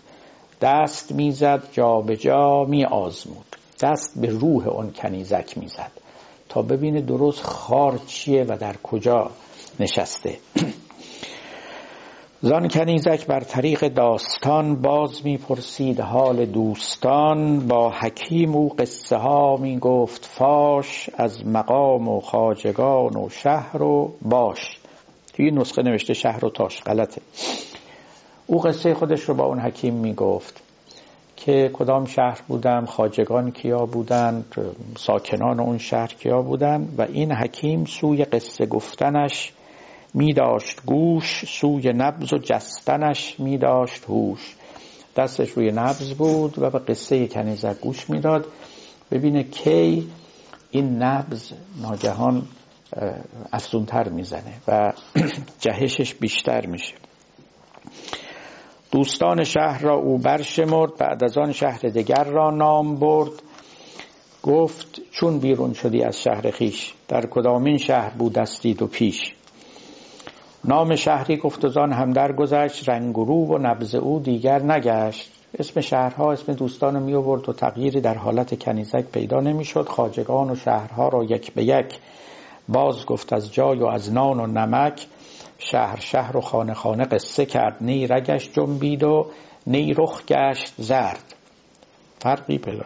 دست 0.60 1.12
می‌زد 1.12 1.62
جا 1.72 2.00
به 2.00 2.16
جا 2.16 2.64
می 2.64 2.84
آزمود. 2.84 3.56
دست 3.80 4.20
به 4.20 4.28
روح 4.28 4.68
اون 4.68 4.90
کنیزک 4.90 5.58
می‌زد. 5.58 5.92
تا 6.48 6.62
ببینه 6.62 7.00
درست 7.00 7.42
خار 7.42 8.00
چیه 8.06 8.44
و 8.48 8.56
در 8.60 8.74
کجا. 8.82 9.30
نشسته. 9.80 10.38
زان 12.42 12.68
کنیزک 12.68 13.26
بر 13.26 13.40
طریق 13.40 13.88
داستان 13.88 14.76
باز 14.76 15.26
می‌پرسید 15.26 16.00
حال 16.00 16.46
دوستان. 16.46 17.66
با 17.68 17.90
حکیم 17.90 18.56
و 18.56 18.68
قصه 18.68 19.16
ها 19.16 19.56
می 19.56 19.78
گفت 19.78 20.24
فاش 20.24 21.10
از 21.14 21.46
مقام 21.46 22.08
و 22.08 22.20
خاجگان 22.20 23.16
و 23.16 23.28
شهر 23.28 23.82
و 23.82 24.12
باش. 24.22 24.78
توی 25.34 25.50
نسخه 25.50 25.82
نوشته 25.82 26.14
شهر 26.14 26.44
و 26.44 26.50
تاش 26.50 26.82
غلطه. 26.82 27.22
او 28.46 28.60
قصه 28.60 28.94
خودش 28.94 29.20
رو 29.20 29.34
با 29.34 29.44
اون 29.44 29.58
حکیم 29.58 29.94
می 29.94 30.14
گفت 30.14 30.62
که 31.36 31.70
کدام 31.72 32.04
شهر 32.04 32.40
بودم 32.48 32.84
خاجگان 32.86 33.50
کیا 33.50 33.86
بودند 33.86 34.54
ساکنان 34.98 35.60
اون 35.60 35.78
شهر 35.78 36.06
کیا 36.06 36.42
بودند 36.42 36.94
و 36.98 37.02
این 37.02 37.32
حکیم 37.32 37.84
سوی 37.84 38.24
قصه 38.24 38.66
گفتنش 38.66 39.52
می 40.14 40.32
داشت 40.32 40.80
گوش 40.86 41.44
سوی 41.60 41.92
نبز 41.92 42.32
و 42.32 42.38
جستنش 42.38 43.40
می 43.40 43.58
داشت 43.58 44.04
هوش. 44.04 44.56
دستش 45.16 45.50
روی 45.50 45.72
نبز 45.72 46.12
بود 46.12 46.58
و 46.58 46.70
به 46.70 46.78
قصه 46.78 47.26
کنیزک 47.26 47.80
گوش 47.80 48.10
می‌داد. 48.10 48.46
ببینه 49.10 49.42
کی 49.42 50.10
این 50.70 51.02
نبز 51.02 51.52
ناگهان 51.82 52.42
افزونتر 53.52 54.08
می‌زنه 54.08 54.52
و 54.68 54.92
جهشش 55.60 56.14
بیشتر 56.14 56.66
میشه. 56.66 56.94
دوستان 58.90 59.44
شهر 59.44 59.82
را 59.82 59.94
او 59.94 60.18
برشمرد 60.18 60.96
بعد 60.96 61.24
از 61.24 61.38
آن 61.38 61.52
شهر 61.52 61.78
دیگر 61.78 62.24
را 62.24 62.50
نام 62.50 62.96
برد. 62.96 63.30
گفت 64.42 65.00
چون 65.10 65.38
بیرون 65.38 65.72
شدی 65.72 66.02
از 66.02 66.22
شهر 66.22 66.50
خیش 66.50 66.94
در 67.08 67.26
کدامین 67.26 67.78
شهر 67.78 68.10
بودستید 68.10 68.82
و 68.82 68.86
پیش؟ 68.86 69.35
نام 70.68 70.96
شهری 70.96 71.36
گفت 71.36 71.64
از 71.64 71.76
آن 71.76 71.92
هم 71.92 72.12
درگذشت 72.12 72.88
رنگ 72.88 73.18
و 73.18 73.24
و 73.24 73.58
نبز 73.58 73.94
او 73.94 74.20
دیگر 74.20 74.62
نگشت. 74.62 75.32
اسم 75.58 75.80
شهرها 75.80 76.32
اسم 76.32 76.52
دوستان 76.52 77.02
می 77.02 77.14
آورد 77.14 77.48
و 77.48 77.52
تغییری 77.52 78.00
در 78.00 78.14
حالت 78.14 78.62
کنیزک 78.64 79.04
پیدا 79.12 79.40
نمی‌شد. 79.40 79.88
خاجگان 79.88 80.50
و 80.50 80.54
شهرها 80.54 81.08
را 81.08 81.24
یک 81.24 81.52
به 81.52 81.64
یک 81.64 81.98
باز 82.68 83.06
گفت 83.06 83.32
از 83.32 83.52
جای 83.52 83.78
و 83.78 83.86
از 83.86 84.12
نان 84.12 84.40
و 84.40 84.46
نمک. 84.46 85.06
شهر 85.58 86.00
شهر 86.00 86.36
و 86.36 86.40
خانه 86.40 86.74
خانه 86.74 87.04
قصه 87.04 87.46
کرد. 87.46 87.76
نی 87.80 88.06
رگش 88.06 88.52
جنبید 88.52 89.04
و 89.04 89.26
نی 89.66 89.94
رخ 89.94 90.26
گشت 90.26 90.74
زرد. 90.78 91.34
فرقی 92.18 92.58
پیدا 92.58 92.84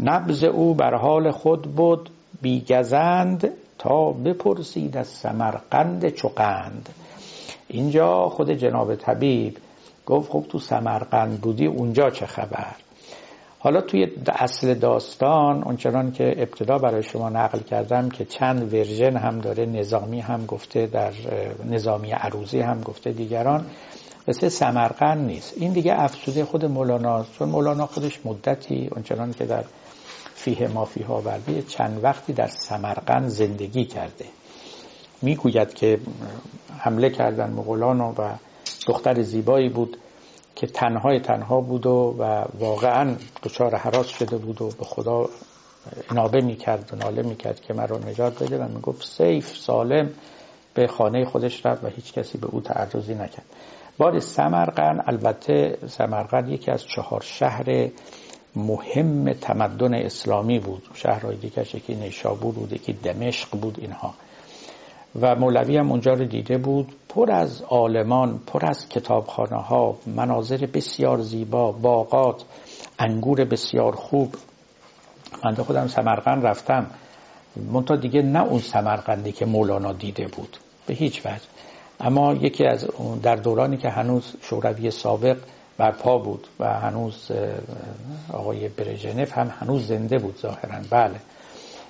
نبز 0.00 0.44
او 0.44 0.74
بر 0.74 0.94
حال 0.94 1.30
خود 1.30 1.62
بود 1.62 2.10
بیگزند. 2.42 3.50
تا 3.86 4.12
بپرسید 4.12 4.96
از 4.96 5.06
سمرقند 5.06 6.14
چقند 6.14 6.88
اینجا 7.68 8.28
خود 8.28 8.50
جناب 8.50 8.94
طبیب 8.94 9.56
گفت 10.06 10.30
خب 10.30 10.44
تو 10.48 10.58
سمرقند 10.58 11.40
بودی 11.40 11.66
اونجا 11.66 12.10
چه 12.10 12.26
خبر؟ 12.26 12.72
حالا 13.58 13.80
توی 13.80 14.06
اصل 14.28 14.74
داستان 14.74 15.62
اونچنان 15.62 16.12
که 16.12 16.34
ابتدا 16.36 16.78
برای 16.78 17.02
شما 17.02 17.28
نقل 17.28 17.58
کردم 17.58 18.08
که 18.08 18.24
چند 18.24 18.74
ورژن 18.74 19.16
هم 19.16 19.38
داره 19.38 19.66
نظامی 19.66 20.20
هم 20.20 20.46
گفته 20.46 20.86
در 20.86 21.12
نظامی 21.64 22.10
عروضی 22.10 22.60
هم 22.60 22.80
گفته 22.80 23.12
دیگران 23.12 23.66
مثل 24.28 24.48
سمرقند 24.48 25.26
نیست. 25.26 25.54
این 25.56 25.72
دیگه 25.72 25.94
افسوده 26.00 26.44
خود 26.44 26.64
مولانا 26.64 27.24
چون 27.38 27.48
مولانا 27.48 27.86
خودش 27.86 28.20
مدتی 28.24 28.88
اونچنان 28.92 29.32
که 29.32 29.44
در 29.44 29.64
فیه 30.36 30.68
مافیها 30.68 31.20
وردی 31.20 31.62
چند 31.62 32.04
وقتی 32.04 32.32
در 32.32 32.46
سمرقند 32.46 33.28
زندگی 33.28 33.84
کرده. 33.84 34.24
می‌گوید 35.22 35.74
که 35.74 35.98
حمله 36.78 37.10
کردن 37.10 37.50
مغولان 37.50 38.00
و 38.00 38.12
دختر 38.86 39.22
زیبایی 39.22 39.68
بود 39.68 39.96
که 40.54 40.66
تنهای 40.66 41.20
تنها 41.20 41.60
بود 41.60 41.86
و, 41.86 42.16
و 42.18 42.44
واقعا 42.58 43.16
دچار 43.42 43.76
حراس 43.76 44.06
شده 44.06 44.36
بود 44.36 44.62
و 44.62 44.68
به 44.68 44.84
خدا 44.84 45.28
انابه 46.10 46.40
می‌کرد 46.40 46.90
و 46.92 46.96
ناله 46.96 47.22
می‌کرد 47.22 47.60
که 47.60 47.74
من 47.74 47.88
رو 47.88 48.08
نجات 48.08 48.42
بده 48.42 48.58
و 48.58 48.68
می‌گفت 48.68 49.06
سیف 49.06 49.56
سالم 49.56 50.10
به 50.74 50.86
خانه 50.86 51.24
خودش 51.24 51.66
رفت 51.66 51.84
و 51.84 51.86
هیچ 51.86 52.12
کسی 52.12 52.38
به 52.38 52.46
او 52.46 52.60
تعرضی 52.60 53.14
نکرد. 53.14 53.46
بار 53.98 54.20
سمرقند 54.20 55.04
البته 55.06 55.78
سمرقند 55.86 56.48
یکی 56.48 56.70
از 56.70 56.84
چهار 56.84 57.20
شهر 57.20 57.88
مهم 58.56 59.32
تمدن 59.32 59.94
اسلامی 59.94 60.58
بود. 60.58 60.82
شهرهای 60.94 61.36
دیگه 61.36 61.76
یکی 61.76 61.94
نیشابور 61.94 62.54
بود 62.54 62.72
یکی 62.72 62.92
دمشق 62.92 63.50
بود 63.50 63.78
اینها. 63.80 64.14
و 65.20 65.34
مولوی 65.34 65.76
هم 65.76 65.90
اونجا 65.90 66.12
رو 66.12 66.24
دیده 66.24 66.58
بود. 66.58 66.92
پر 67.08 67.32
از 67.32 67.62
عالمان 67.62 68.40
پر 68.46 68.66
از 68.66 68.88
کتابخانه 68.88 69.62
ها 69.62 69.96
مناظر 70.06 70.66
بسیار 70.74 71.20
زیبا 71.20 71.72
باغات 71.72 72.44
انگور 72.98 73.44
بسیار 73.44 73.92
خوب. 73.92 74.34
من 75.44 75.54
خودم 75.54 75.86
سمرقند 75.86 76.46
رفتم. 76.46 76.86
منتها 77.72 77.96
دیگه 77.96 78.22
نه 78.22 78.42
اون 78.42 78.58
سمرقندی 78.60 79.32
که 79.32 79.46
مولانا 79.46 79.92
دیده 79.92 80.26
بود. 80.26 80.56
به 80.86 80.94
هیچ 80.94 81.26
وجه. 81.26 81.42
اما 82.00 82.34
یکی 82.34 82.66
از 82.66 82.88
در 83.22 83.36
دورانی 83.36 83.76
که 83.76 83.88
هنوز 83.88 84.34
شوروی 84.42 84.90
سابق 84.90 85.36
برپا 85.78 86.18
بود 86.18 86.46
و 86.60 86.80
هنوز 86.80 87.30
آقای 88.32 88.68
برژنف 88.68 89.38
هم 89.38 89.52
هنوز 89.60 89.86
زنده 89.86 90.18
بود 90.18 90.38
ظاهرا. 90.38 90.80
بله. 90.90 91.20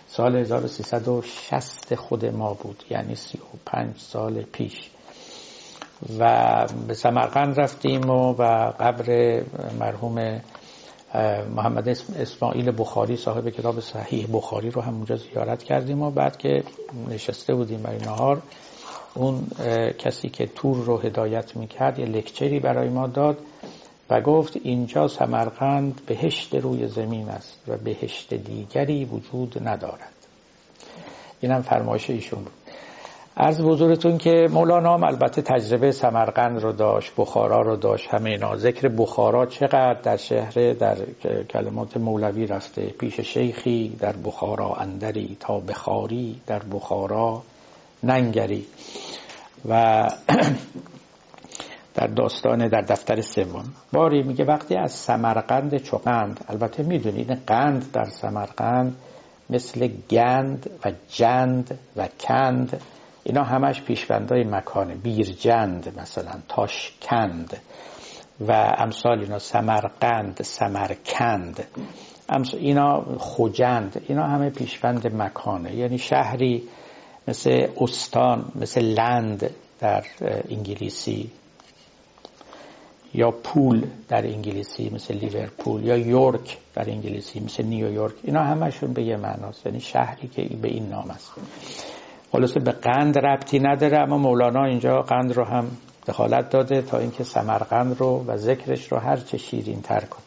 سال 0.09 0.37
1360 0.37 1.95
خود 1.95 2.27
ما 2.27 2.55
بود 2.55 2.85
یعنی 2.91 3.15
35 3.15 3.97
سال 3.99 4.43
پیش. 4.43 4.91
و 6.19 6.67
به 6.89 6.95
سمرقند 6.95 7.61
رفتیم 7.61 8.11
و, 8.11 8.33
و 8.33 8.73
قبر 8.81 9.41
مرحوم 9.81 10.41
محمد 11.57 11.89
اسماعیل 11.89 12.73
بخاری 12.79 13.17
صاحب 13.17 13.49
کتاب 13.49 13.81
صحیح 13.81 14.29
بخاری 14.33 14.71
رو 14.71 14.83
هم 14.83 14.95
اونجا 14.95 15.17
زیارت 15.17 15.63
کردیم 15.63 16.03
و 16.03 16.11
بعد 16.11 16.37
که 16.37 16.63
نشسته 17.09 17.55
بودیم 17.55 17.83
برای 17.83 17.99
نهار 17.99 18.43
اون 19.15 19.47
کسی 19.99 20.29
که 20.29 20.47
تور 20.47 20.77
رو 20.77 20.99
هدایت 20.99 21.57
می‌کرد 21.57 21.99
یه 21.99 22.07
لکچری 22.07 22.61
برای 22.61 22.89
ما 22.89 23.07
داد 23.07 23.39
و 24.11 24.21
گفت 24.21 24.57
اینجا 24.63 25.09
سمرقند 25.09 26.01
بهشت 26.07 26.55
روی 26.55 26.89
زمین 26.89 27.29
است 27.29 27.59
و 27.69 27.77
بهشت 27.77 28.35
دیگری 28.35 29.05
وجود 29.05 29.69
ندارد. 29.69 30.13
اینم 31.41 31.63
فرمایش 31.63 32.11
ایشون 32.11 32.43
بود. 32.43 32.53
عرض 33.37 33.61
بزرگتون 33.61 34.19
که 34.19 34.49
مولانا 34.51 34.95
هم 34.95 35.05
البته 35.05 35.43
تجربه 35.43 35.93
سمرقند 35.93 36.63
رو 36.63 36.73
داشت 36.73 37.13
بخارا 37.17 37.63
رو 37.63 37.77
داشت 37.77 38.09
همه 38.15 38.31
اینا. 38.31 38.57
ذکر 38.57 38.89
بخارا 38.89 39.47
چقدر 39.47 40.01
در 40.03 40.17
شهر 40.17 40.73
در 40.73 40.97
کلمات 41.51 41.97
مولوی 41.97 42.47
رفته. 42.47 42.87
پیش 42.87 43.21
شیخی 43.21 43.97
در 44.01 44.15
بخارا 44.25 44.75
اندری 44.75 45.37
تا 45.41 45.61
بخاری 45.61 46.41
در 46.47 46.63
بخارا 46.73 47.43
ننگری. 48.03 48.67
و 49.69 50.05
در 51.97 52.07
داستان 52.07 52.69
در 52.69 52.81
دفتر 52.81 53.21
سوم. 53.21 53.65
باری 53.93 54.23
میگه 54.23 54.45
وقتی 54.45 54.77
از 54.77 54.93
سمرقند 54.93 55.77
چقند 55.77 56.45
البته 56.49 56.83
می‌دونید 56.83 57.31
قند 57.31 57.93
در 57.93 58.05
سمرقند 58.05 58.97
مثل 59.51 59.89
گند 60.11 60.71
و 60.85 60.93
جند 61.09 61.79
و 61.97 62.09
کند 62.21 62.81
اینا 63.25 63.45
همش 63.45 63.83
پیشوندهای 63.83 64.45
مکانه. 64.45 64.95
بیرجند 64.95 66.01
مثلا 66.01 66.33
تاشکند. 66.49 67.57
و 68.41 68.53
امثال 68.79 69.21
اینا 69.21 69.39
سمرقند 69.39 70.43
سمرکند. 70.43 71.65
اینا 72.59 73.01
خوجند. 73.19 74.03
اینا 74.09 74.27
همه 74.27 74.51
پیشوند 74.51 75.15
مکانه. 75.15 75.75
یعنی 75.75 75.99
شهری 75.99 76.63
مثل 77.29 77.67
استان 77.81 78.53
مثل 78.55 78.81
لند 78.81 79.51
در 79.81 80.05
انگلیسی. 80.51 81.31
یا 83.17 83.31
پول 83.31 83.87
در 84.09 84.27
انگلیسی 84.27 84.91
مثل 84.95 85.15
لیورپول 85.15 85.85
یا 85.85 85.97
یورک 85.97 86.59
در 86.75 86.91
انگلیسی 86.91 87.41
مثل 87.41 87.65
نیویورک 87.65 88.15
اینا 88.23 88.43
همشون 88.43 88.93
به 88.93 89.03
یه 89.03 89.17
معناست 89.17 89.67
یعنی 89.67 89.81
شهری 89.81 90.29
که 90.29 90.43
به 90.63 90.69
این 90.69 90.89
نام 90.89 91.11
است. 91.11 91.33
خلاصه 92.33 92.61
به 92.61 92.71
قند 92.71 93.19
ربطی 93.19 93.59
نداره 93.59 93.99
اما 93.99 94.19
مولانا 94.19 94.65
اینجا 94.65 95.03
قند 95.03 95.33
رو 95.33 95.45
هم 95.45 95.71
دخالت 96.07 96.51
داده 96.51 96.83
تا 96.83 96.99
اینکه 96.99 97.25
سمرقند 97.25 98.01
رو 98.01 98.25
و 98.27 98.37
ذکرش 98.37 98.93
رو 98.93 98.99
هر 98.99 99.17
چه 99.17 99.39
شیرین 99.39 99.81
تر 99.83 100.01
کن 100.01 100.23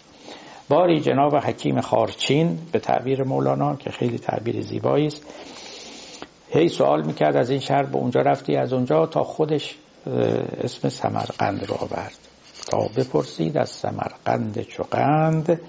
باری 0.69 0.99
جناب 0.99 1.35
حکیم 1.35 1.81
خارچین 1.81 2.59
به 2.71 2.79
تعبیر 2.79 3.23
مولانا 3.23 3.75
که 3.75 3.89
خیلی 3.89 4.17
تعبیر 4.17 4.61
زیبایی 4.61 5.07
است. 5.07 5.25
هی 6.49 6.69
سوال 6.69 7.05
می‌کرد 7.05 7.35
از 7.35 7.49
این 7.49 7.59
شهر 7.59 7.83
به 7.83 7.97
اونجا 7.97 8.21
رفتی 8.21 8.55
از 8.55 8.73
اونجا؟ 8.73 9.05
تا 9.05 9.23
خودش 9.23 9.75
اسم 10.63 10.89
سمرقند 10.89 11.65
رو 11.65 11.75
آورد. 11.75 12.28
تا 12.67 12.77
بپرسید 12.97 13.57
از 13.57 13.69
سمرقند 13.69 14.61
چقند 14.61 15.61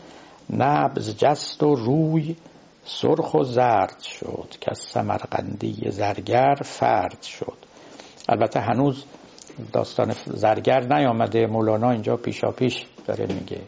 نبز 0.50 1.16
جست 1.16 1.62
و 1.62 1.74
روی 1.74 2.36
سرخ 2.84 3.34
و 3.34 3.44
زرد 3.44 4.00
شد 4.00 4.48
که 4.60 4.70
از 4.70 4.78
سمرقندی 4.78 5.90
زرگر 5.90 6.54
فرد 6.64 7.22
شد. 7.22 7.56
البته 8.28 8.60
هنوز 8.60 9.04
داستان 9.72 10.14
زرگر 10.26 10.80
نیامده. 10.80 11.46
مولانا 11.46 11.90
اینجا 11.90 12.16
پیشا 12.16 12.50
پیش 12.50 12.86
داره 13.06 13.26
میگه. 13.26 13.60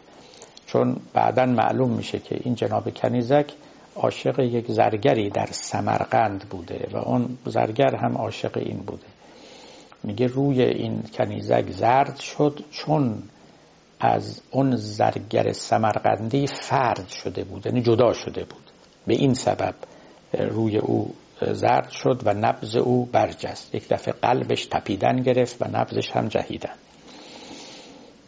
چون 0.66 0.97
بعدا 1.12 1.47
معلوم 1.47 1.91
میشه 1.91 2.18
که 2.18 2.39
این 2.45 2.55
جناب 2.55 2.95
کنیزک 2.95 3.53
عاشق 3.97 4.39
یک 4.39 4.73
زرگری 4.73 5.31
در 5.31 5.49
سمرقند 5.51 6.49
بوده 6.51 6.89
و 6.93 6.97
اون 6.97 7.39
زرگر 7.47 7.97
هم 7.97 8.16
عاشق 8.16 8.57
این 8.57 8.79
بوده. 8.79 9.11
میگه 10.05 10.26
روی 10.26 10.62
این 10.62 11.03
کنیزک 11.14 11.70
زرد 11.70 12.18
شد 12.18 12.64
چون 12.70 13.22
از 14.00 14.40
اون 14.50 14.76
زرگر 14.76 15.53
سمرقندی 15.53 16.46
فرد 16.46 17.09
شده 17.09 17.44
بود 17.44 17.66
یعنی 17.66 17.82
جدا 17.82 18.12
شده 18.12 18.44
بود. 18.44 18.70
به 19.07 19.14
این 19.14 19.34
سبب 19.34 19.74
روی 20.32 20.78
او 20.78 21.14
زرد 21.53 21.90
شد 21.90 22.22
و 22.24 22.34
نبز 22.34 22.76
او 22.76 23.05
برجست. 23.05 23.74
یک 23.74 23.88
دفعه 23.88 24.14
قلبش 24.22 24.66
تپیدن 24.66 25.16
گرفت 25.16 25.62
و 25.62 25.64
نبزش 25.72 26.11
هم 26.11 26.28
جهیدن. 26.28 26.74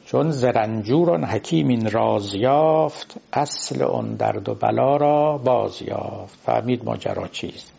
چون 0.07 0.31
زرنجوران 0.31 1.25
حکیم 1.25 1.69
این 1.69 1.91
راز 1.91 2.35
یافت 2.35 3.15
اصل 3.33 3.83
اون 3.83 4.15
درد 4.15 4.49
و 4.49 4.55
بلا 4.55 4.97
را 4.97 5.39
باز 5.39 5.83
یافت. 5.83 6.39
فهمید 6.47 6.85
ماجرا 6.85 7.29
چیست؟ 7.29 7.74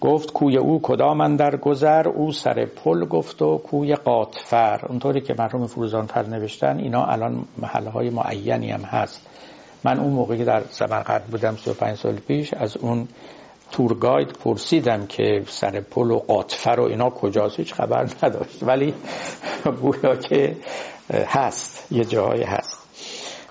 گفت 0.00 0.32
کوی 0.32 0.56
او 0.56 0.80
کدام 0.82 1.36
در 1.36 1.56
گذر؟ 1.56 2.08
او 2.08 2.32
سر 2.32 2.66
پل 2.66 3.04
گفت 3.04 3.42
و 3.42 3.58
کوی 3.58 3.94
قاطفر. 3.94 4.80
اونطوری 4.88 5.20
که 5.20 5.34
مرحوم 5.38 5.66
فروزانفر 5.66 6.26
نوشتن 6.26 6.78
اینا 6.78 7.04
الان 7.04 7.44
محله 7.58 7.90
های 7.90 8.10
معینی 8.10 8.70
هم 8.70 8.80
هست. 8.80 9.26
من 9.84 10.00
اون 10.00 10.12
موقعی 10.12 10.44
در 10.44 10.62
سمرقند 10.70 11.24
بودم 11.24 11.56
35 11.56 11.96
سال 11.96 12.14
پیش 12.14 12.54
از 12.54 12.76
اون 12.76 13.08
تورگاید 13.70 14.28
پرسیدم 14.28 15.06
که 15.06 15.42
سر 15.46 15.80
پل 15.80 16.10
و 16.10 16.18
قاطفر 16.18 16.80
و 16.80 16.82
اینا 16.82 17.10
کجاست؟ 17.10 17.58
هیچ 17.58 17.74
خبر 17.74 18.08
نداشت. 18.22 18.62
ولی 18.62 18.94
گویا 19.82 20.16
که 20.16 20.56
هست 21.26 21.92
یه 21.92 22.04
جاهای 22.04 22.42
هست. 22.42 22.78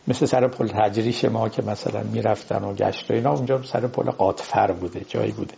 مثل 0.08 0.26
سر 0.26 0.48
پل 0.48 0.68
تجریش 0.68 1.26
ما 1.26 1.50
که 1.50 1.62
مثلا 1.62 2.04
می‌رفتن 2.04 2.64
و 2.64 2.74
گشت 2.74 3.12
و 3.12 3.14
اینا 3.14 3.34
اونجا 3.34 3.64
سر 3.64 3.88
پل 3.88 4.12
قاطفر 4.12 4.72
بوده 4.72 5.00
جایی 5.00 5.32
بوده. 5.32 5.54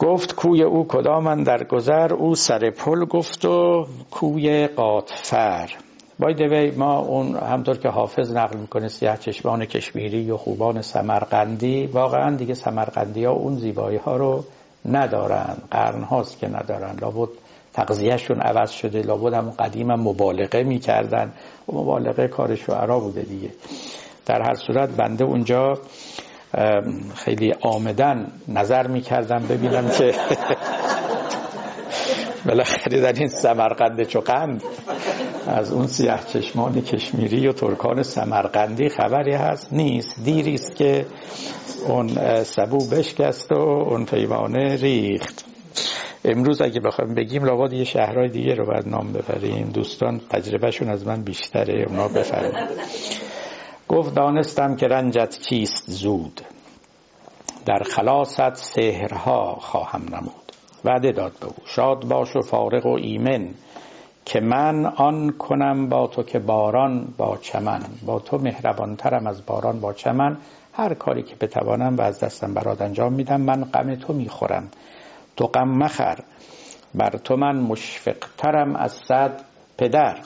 گفت 0.00 0.34
کوی 0.34 0.62
او 0.62 0.86
کدام 0.88 1.44
در 1.44 1.64
گذر؟ 1.64 2.12
او 2.12 2.34
سر 2.34 2.70
پل 2.70 3.04
گفت 3.04 3.44
و 3.44 3.86
کوی 4.10 4.66
قاطفر 4.66 5.70
باید 6.18 6.78
ما 6.78 6.98
اون 6.98 7.36
همطور 7.36 7.78
که 7.78 7.88
حافظ 7.88 8.36
نقل 8.36 8.58
می‌کنه 8.58 8.88
سیاه 8.88 9.16
چشمان 9.16 9.64
کشمیری 9.64 10.30
و 10.30 10.36
خوبان 10.36 10.82
سمرقندی 10.82 11.86
واقعا 11.86 12.36
دیگه 12.36 12.54
سمرقندی 12.54 13.24
ها 13.24 13.32
اون 13.32 13.56
زیبایی 13.56 13.96
ها 13.96 14.16
رو 14.16 14.44
ندارن. 14.84 15.56
قرن 15.70 16.02
هاست 16.02 16.38
که 16.38 16.48
ندارن. 16.48 16.96
لابد 17.02 17.28
تقضیهشون 17.72 18.40
عوض 18.40 18.70
شده 18.70 19.02
لابد 19.02 19.34
هم 19.34 19.50
قدیم 19.50 19.90
هم 19.90 20.00
مبالغه 20.00 20.62
می‌کردن. 20.62 21.32
و 21.68 21.72
مبالغه 21.72 22.28
کار 22.28 22.54
شعرا 22.54 23.00
بوده 23.00 23.22
دیگه. 23.22 23.50
در 24.26 24.42
هر 24.42 24.54
صورت 24.54 24.96
بنده 24.96 25.24
اونجا 25.24 25.78
خیلی 27.14 27.54
آمدن 27.60 28.32
نظر 28.48 28.86
می‌کردم 28.86 29.46
ببینم 29.48 29.90
که 29.90 30.14
بالاخره 32.46 33.00
در 33.00 33.12
این 33.12 33.28
سمرقند 33.28 34.02
چقند 34.02 34.62
از 35.46 35.72
اون 35.72 35.86
سیاه 35.86 36.26
چشمان 36.26 36.80
کشمیری 36.80 37.48
و 37.48 37.52
ترکان 37.52 38.02
سمرقندی 38.02 38.88
خبری 38.88 39.34
هست. 39.34 39.72
نیست. 39.72 40.24
دیری 40.24 40.54
است 40.54 40.76
که 40.76 41.06
اون 41.88 42.42
سبو 42.42 42.88
بشکست 42.88 43.52
و 43.52 43.58
اون 43.58 44.04
پیمانه 44.04 44.76
ریخت. 44.76 45.44
امروز 46.24 46.62
اگه 46.62 46.80
بخوایم 46.80 47.14
بگیم 47.14 47.44
لابد 47.44 47.72
یه 47.72 47.84
شهرهای 47.84 48.28
دیگه 48.28 48.54
رو 48.54 48.66
باید 48.66 48.88
نام 48.88 49.12
ببریم. 49.12 49.70
دوستان 49.74 50.20
تجربهشون 50.30 50.88
از 50.88 51.06
من 51.06 51.22
بیشتره. 51.22 51.84
اونا 51.88 52.08
بفرمایید. 52.08 52.68
گفت 53.90 54.14
دانستم 54.14 54.76
که 54.76 54.88
رنجت 54.88 55.38
چیست 55.38 55.90
زود. 55.90 56.40
در 57.66 57.82
خلاصت 57.82 58.54
سهرها 58.54 59.56
خواهم 59.60 60.02
نمود. 60.14 60.52
وعده 60.84 61.12
داد 61.12 61.32
به 61.40 61.46
او. 61.46 61.54
شاد 61.66 62.04
باش 62.08 62.36
و 62.36 62.40
فارغ 62.40 62.86
و 62.86 62.96
ایمن 62.96 63.48
که 64.24 64.40
من 64.40 64.86
آن 64.86 65.30
کنم 65.30 65.88
با 65.88 66.06
تو 66.06 66.22
که 66.22 66.38
باران 66.38 67.14
با 67.16 67.36
چمن. 67.36 67.80
با 68.06 68.18
تو 68.18 68.38
مهربانترم 68.38 69.26
از 69.26 69.46
باران 69.46 69.80
با 69.80 69.92
چمن. 69.92 70.36
هر 70.72 70.94
کاری 70.94 71.22
که 71.22 71.36
بتوانم 71.40 71.96
و 71.96 72.00
از 72.00 72.20
دستم 72.20 72.54
برات 72.54 72.82
انجام 72.82 73.12
میدم 73.12 73.40
من 73.40 73.64
غم 73.64 73.94
تو 73.94 74.12
می‌خورم. 74.12 74.68
تو 75.36 75.46
غم 75.46 75.68
مخر. 75.68 76.18
بر 76.94 77.10
تو 77.10 77.36
من 77.36 77.56
مشفقترم 77.56 78.76
از 78.76 78.92
صد 78.92 79.40
پدر. 79.78 80.16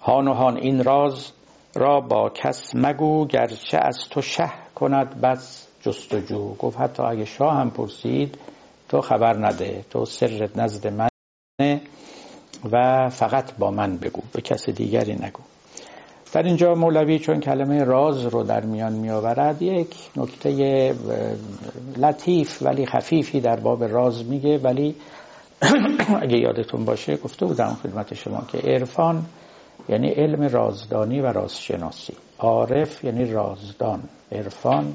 هان 0.00 0.28
و 0.28 0.34
هان 0.34 0.56
این 0.56 0.84
راز 0.84 1.33
را 1.76 2.00
با 2.00 2.30
کس 2.30 2.74
مگو 2.74 3.26
گرچه 3.26 3.78
از 3.78 3.98
تو 4.10 4.22
شه 4.22 4.50
کند 4.74 5.20
بس 5.20 5.66
جستجو. 5.80 6.54
گفت 6.54 6.80
حتی 6.80 7.02
اگه 7.02 7.24
شاه 7.24 7.54
هم 7.54 7.70
پرسید 7.70 8.38
تو 8.88 9.00
خبر 9.00 9.46
نده 9.46 9.84
تو 9.90 10.04
سرت 10.04 10.58
نزد 10.58 10.86
من 10.86 11.08
و 12.72 13.08
فقط 13.08 13.56
با 13.58 13.70
من 13.70 13.96
بگو 13.96 14.22
به 14.32 14.40
کس 14.40 14.68
دیگری 14.70 15.12
نگو. 15.12 15.42
در 16.32 16.42
اینجا 16.42 16.74
مولوی 16.74 17.18
چون 17.18 17.40
کلمه 17.40 17.84
راز 17.84 18.26
رو 18.26 18.42
در 18.42 18.64
میان 18.64 18.92
می 18.92 19.10
آورد 19.10 19.62
یک 19.62 19.96
نکته 20.16 20.94
لطیف 21.96 22.62
ولی 22.62 22.86
خفیفی 22.86 23.40
در 23.40 23.56
باب 23.56 23.84
راز 23.84 24.24
میگه. 24.24 24.58
ولی 24.58 24.94
اگه 26.22 26.38
یادتون 26.38 26.84
باشه 26.84 27.16
گفته 27.16 27.46
بودم 27.46 27.76
خدمت 27.82 28.14
شما 28.14 28.44
که 28.52 28.58
عرفان 28.58 29.26
یعنی 29.88 30.08
علم 30.08 30.42
رازدانی 30.42 31.20
و 31.20 31.26
رازشناسی. 31.26 32.14
عارف 32.38 33.04
یعنی 33.04 33.24
رازدان. 33.24 34.02
عرفان 34.32 34.92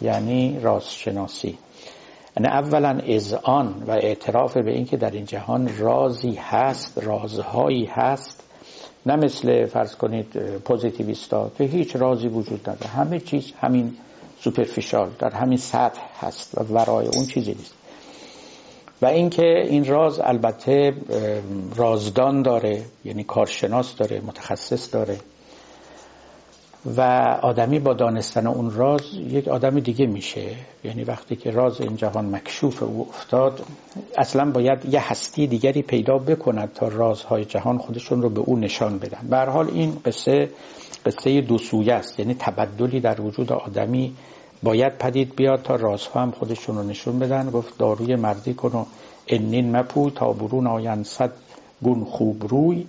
یعنی 0.00 0.60
رازشناسی. 0.60 1.58
یعنی 2.36 2.48
اولا 2.48 3.00
اذعان 3.06 3.82
و 3.86 3.90
اعتراف 3.90 4.56
به 4.56 4.72
اینکه 4.72 4.96
در 4.96 5.10
این 5.10 5.24
جهان 5.24 5.78
رازی 5.78 6.34
هست 6.34 6.98
رازهایی 6.98 7.84
هست 7.84 8.44
نه 9.06 9.16
مثل 9.16 9.66
فرض 9.66 9.94
کنید 9.94 10.58
پوزیتیویستا 10.58 11.50
که 11.58 11.64
هیچ 11.64 11.96
رازی 11.96 12.28
وجود 12.28 12.70
نداره. 12.70 12.86
همه 12.86 13.20
چیز 13.20 13.52
همین 13.60 13.96
سوپرفیشال 14.40 15.10
در 15.18 15.30
همین 15.30 15.58
سطح 15.58 16.00
هست 16.20 16.58
و 16.58 16.64
ورای 16.74 17.06
اون 17.06 17.26
چیزی 17.26 17.54
نیست. 17.54 17.77
و 19.02 19.06
اینکه 19.06 19.64
این 19.68 19.84
راز 19.84 20.20
البته 20.20 20.94
رازدان 21.76 22.42
داره 22.42 22.82
یعنی 23.04 23.24
کارشناس 23.24 23.96
داره 23.96 24.20
متخصص 24.20 24.94
داره 24.94 25.16
و 26.96 27.00
آدمی 27.42 27.78
با 27.78 27.94
دانستن 27.94 28.46
اون 28.46 28.70
راز 28.70 29.00
یک 29.14 29.48
آدم 29.48 29.80
دیگه 29.80 30.06
میشه. 30.06 30.56
یعنی 30.84 31.04
وقتی 31.04 31.36
که 31.36 31.50
راز 31.50 31.80
این 31.80 31.96
جهان 31.96 32.34
مکشوف 32.34 32.82
او 32.82 33.06
افتاد 33.08 33.64
اصلا 34.18 34.50
باید 34.50 34.94
یه 34.94 35.10
هستی 35.10 35.46
دیگری 35.46 35.82
پیدا 35.82 36.18
بکند 36.18 36.72
تا 36.72 36.88
رازهای 36.88 37.44
جهان 37.44 37.78
خودشون 37.78 38.22
رو 38.22 38.28
به 38.28 38.40
او 38.40 38.56
نشان 38.56 38.98
بدن. 38.98 39.28
به 39.30 39.52
حال 39.52 39.70
این 39.70 39.96
قصه 40.04 40.48
قصه 41.06 41.40
دو 41.40 41.58
سویه 41.58 41.94
است. 41.94 42.20
یعنی 42.20 42.34
تبدلی 42.34 43.00
در 43.00 43.20
وجود 43.20 43.52
آدمی 43.52 44.14
باید 44.62 44.98
پدید 44.98 45.36
بیاد 45.36 45.62
تا 45.62 45.74
رازها 45.74 46.22
هم 46.22 46.30
خودشون 46.30 46.76
رو 46.76 46.82
نشون 46.82 47.18
بدن. 47.18 47.50
گفت 47.50 47.78
داروی 47.78 48.16
مردی 48.16 48.54
کن 48.54 48.68
و 48.68 48.84
انین 49.28 49.76
مپو 49.76 50.10
تا 50.10 50.32
برون 50.32 50.66
آین 50.66 51.02
صد 51.02 51.32
گون 51.82 52.04
خوب 52.04 52.46
روی. 52.48 52.86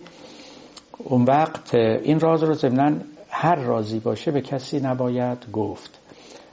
اون 0.97 1.23
وقت 1.23 1.75
این 1.75 2.19
راز 2.19 2.43
رو 2.43 2.53
ضمناً 2.53 2.91
هر 3.29 3.55
رازی 3.55 3.99
باشه 3.99 4.31
به 4.31 4.41
کسی 4.41 4.79
نباید 4.79 5.51
گفت 5.53 5.99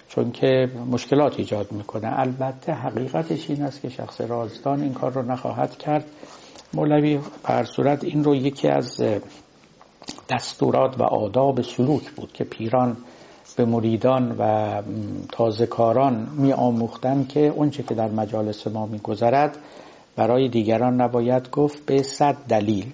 چون 0.09 0.33
که 0.33 0.71
مشکلات 0.91 1.39
ایجاد 1.39 1.73
می‌کنه. 1.73 2.21
البته 2.21 2.73
حقیقتش 2.73 3.51
این 3.51 3.62
است 3.62 3.81
که 3.81 3.89
شخص 3.89 4.21
رازدان 4.21 4.83
این 4.83 4.95
کار 4.95 5.12
رو 5.12 5.23
نخواهد 5.23 5.79
کرد. 5.79 6.05
مولوی 6.75 7.19
پر 7.45 7.64
صورت 7.64 8.05
این 8.05 8.25
رو 8.25 8.35
یکی 8.35 8.69
از 8.69 9.03
دستورات 10.31 11.01
و 11.01 11.03
آداب 11.03 11.62
سلوک 11.62 12.11
بود 12.11 12.33
که 12.33 12.45
پیران 12.45 12.97
به 13.57 13.65
مریدان 13.65 14.37
و 14.39 14.83
تازه 15.33 15.67
کاران 15.67 16.29
می 16.39 16.53
آموختن 16.53 17.27
که 17.29 17.41
اونچه 17.41 17.83
که 17.83 17.95
در 17.95 18.09
مجالس 18.09 18.67
ما 18.67 18.87
می 18.87 18.99
گذرد 18.99 19.59
برای 20.17 20.49
دیگران 20.49 21.01
نباید 21.01 21.51
گفت 21.51 21.87
به 21.87 22.03
صد 22.03 22.37
دلیل. 22.49 22.87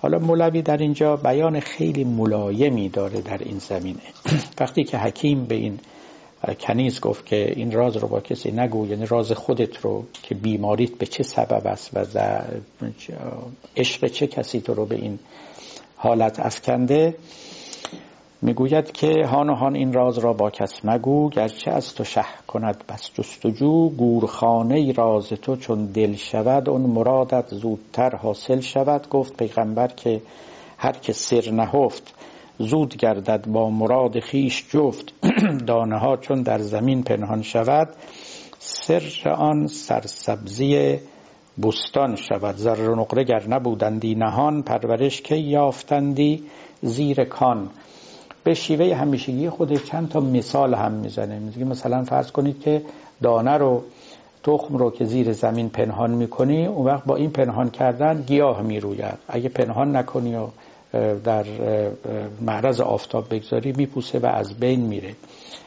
حالا 0.00 0.18
مولوی 0.18 0.62
در 0.62 0.76
اینجا 0.76 1.16
بیان 1.16 1.60
خیلی 1.60 2.04
ملایمی 2.04 2.88
داره 2.88 3.20
در 3.20 3.38
این 3.38 3.58
زمینه. 3.58 4.00
وقتی 4.60 4.84
که 4.84 4.98
حکیم 4.98 5.44
به 5.44 5.54
این 5.54 5.78
کنیز 6.60 7.00
گفت 7.00 7.26
که 7.26 7.52
این 7.56 7.72
راز 7.72 7.96
رو 7.96 8.08
با 8.08 8.20
کسی 8.20 8.50
نگو 8.50 8.86
یعنی 8.86 9.06
راز 9.06 9.32
خودت 9.32 9.76
رو 9.76 10.04
که 10.22 10.34
بیماریت 10.34 10.90
به 10.90 11.06
چه 11.06 11.22
سبب 11.22 11.66
است 11.66 11.90
و 12.14 12.42
عشق 13.76 14.06
چه 14.06 14.26
کسی 14.26 14.60
تو 14.60 14.74
رو 14.74 14.86
به 14.86 14.94
این 14.94 15.18
حالت 15.96 16.40
افکنده 16.40 17.14
می‌گوید 18.42 18.92
که 18.92 19.26
هان 19.26 19.50
و 19.50 19.54
هان 19.54 19.74
این 19.74 19.92
راز 19.92 20.18
را 20.18 20.32
با 20.32 20.50
کس 20.50 20.84
مگو 20.84 21.28
گرچه 21.28 21.70
از 21.70 21.94
تو 21.94 22.04
شه 22.04 22.24
کند 22.48 22.84
بس 22.88 23.10
جستجو 23.14 23.88
گورخانه 23.88 24.92
راز 24.92 25.28
تو 25.28 25.56
چون 25.56 25.86
دل 25.86 26.14
شود 26.14 26.68
اون 26.68 26.80
مرادت 26.80 27.54
زودتر 27.54 28.16
حاصل 28.16 28.60
شود 28.60 29.08
گفت 29.08 29.36
پیغمبر 29.36 29.88
که 29.88 30.22
هر 30.78 30.92
که 30.92 31.12
سر 31.12 31.50
نهفت 31.50 32.14
زود 32.58 32.96
گردد 32.96 33.46
با 33.46 33.70
مراد 33.70 34.20
خیش 34.20 34.66
جفت. 34.70 35.14
دانه 35.66 35.98
ها 35.98 36.16
چون 36.16 36.42
در 36.42 36.58
زمین 36.58 37.02
پنهان 37.02 37.42
شود 37.42 37.88
سر 38.58 39.30
آن 39.30 39.66
سرسبزی 39.66 40.98
بستان 41.62 42.16
شود. 42.16 42.56
زر 42.56 42.88
و 42.88 42.96
نقره 42.96 43.24
گر 43.24 43.48
نبودندی 43.48 44.14
نهان 44.14 44.62
پرورش 44.62 45.20
که 45.20 45.34
یافتندی 45.34 46.42
زیر 46.82 47.24
کان؟ 47.24 47.70
به 48.44 48.54
شیوه 48.54 48.94
همیشگی 48.94 49.48
خودش 49.48 49.84
چند 49.84 50.08
تا 50.08 50.20
مثال 50.20 50.74
هم 50.74 50.92
می‌زنه. 50.92 51.38
میگه 51.38 51.64
مثلا 51.64 52.04
فرض 52.04 52.30
کنید 52.30 52.60
که 52.60 52.82
دانه 53.22 53.50
رو 53.50 53.82
تخم 54.42 54.76
رو 54.76 54.90
که 54.90 55.04
زیر 55.04 55.32
زمین 55.32 55.68
پنهان 55.68 56.10
می‌کنی 56.10 56.66
اون 56.66 56.86
وقت 56.86 57.04
با 57.04 57.16
این 57.16 57.30
پنهان 57.30 57.70
کردن 57.70 58.22
گیاه 58.22 58.62
می‌روید. 58.62 59.18
اگه 59.28 59.48
پنهان 59.48 59.96
نکنی 59.96 60.36
و 60.36 60.46
در 61.24 61.44
معرض 62.40 62.80
آفتاب 62.80 63.34
بگذاری 63.34 63.72
میپوسه 63.72 64.18
و 64.18 64.26
از 64.26 64.54
بین 64.54 64.80
میره. 64.80 65.14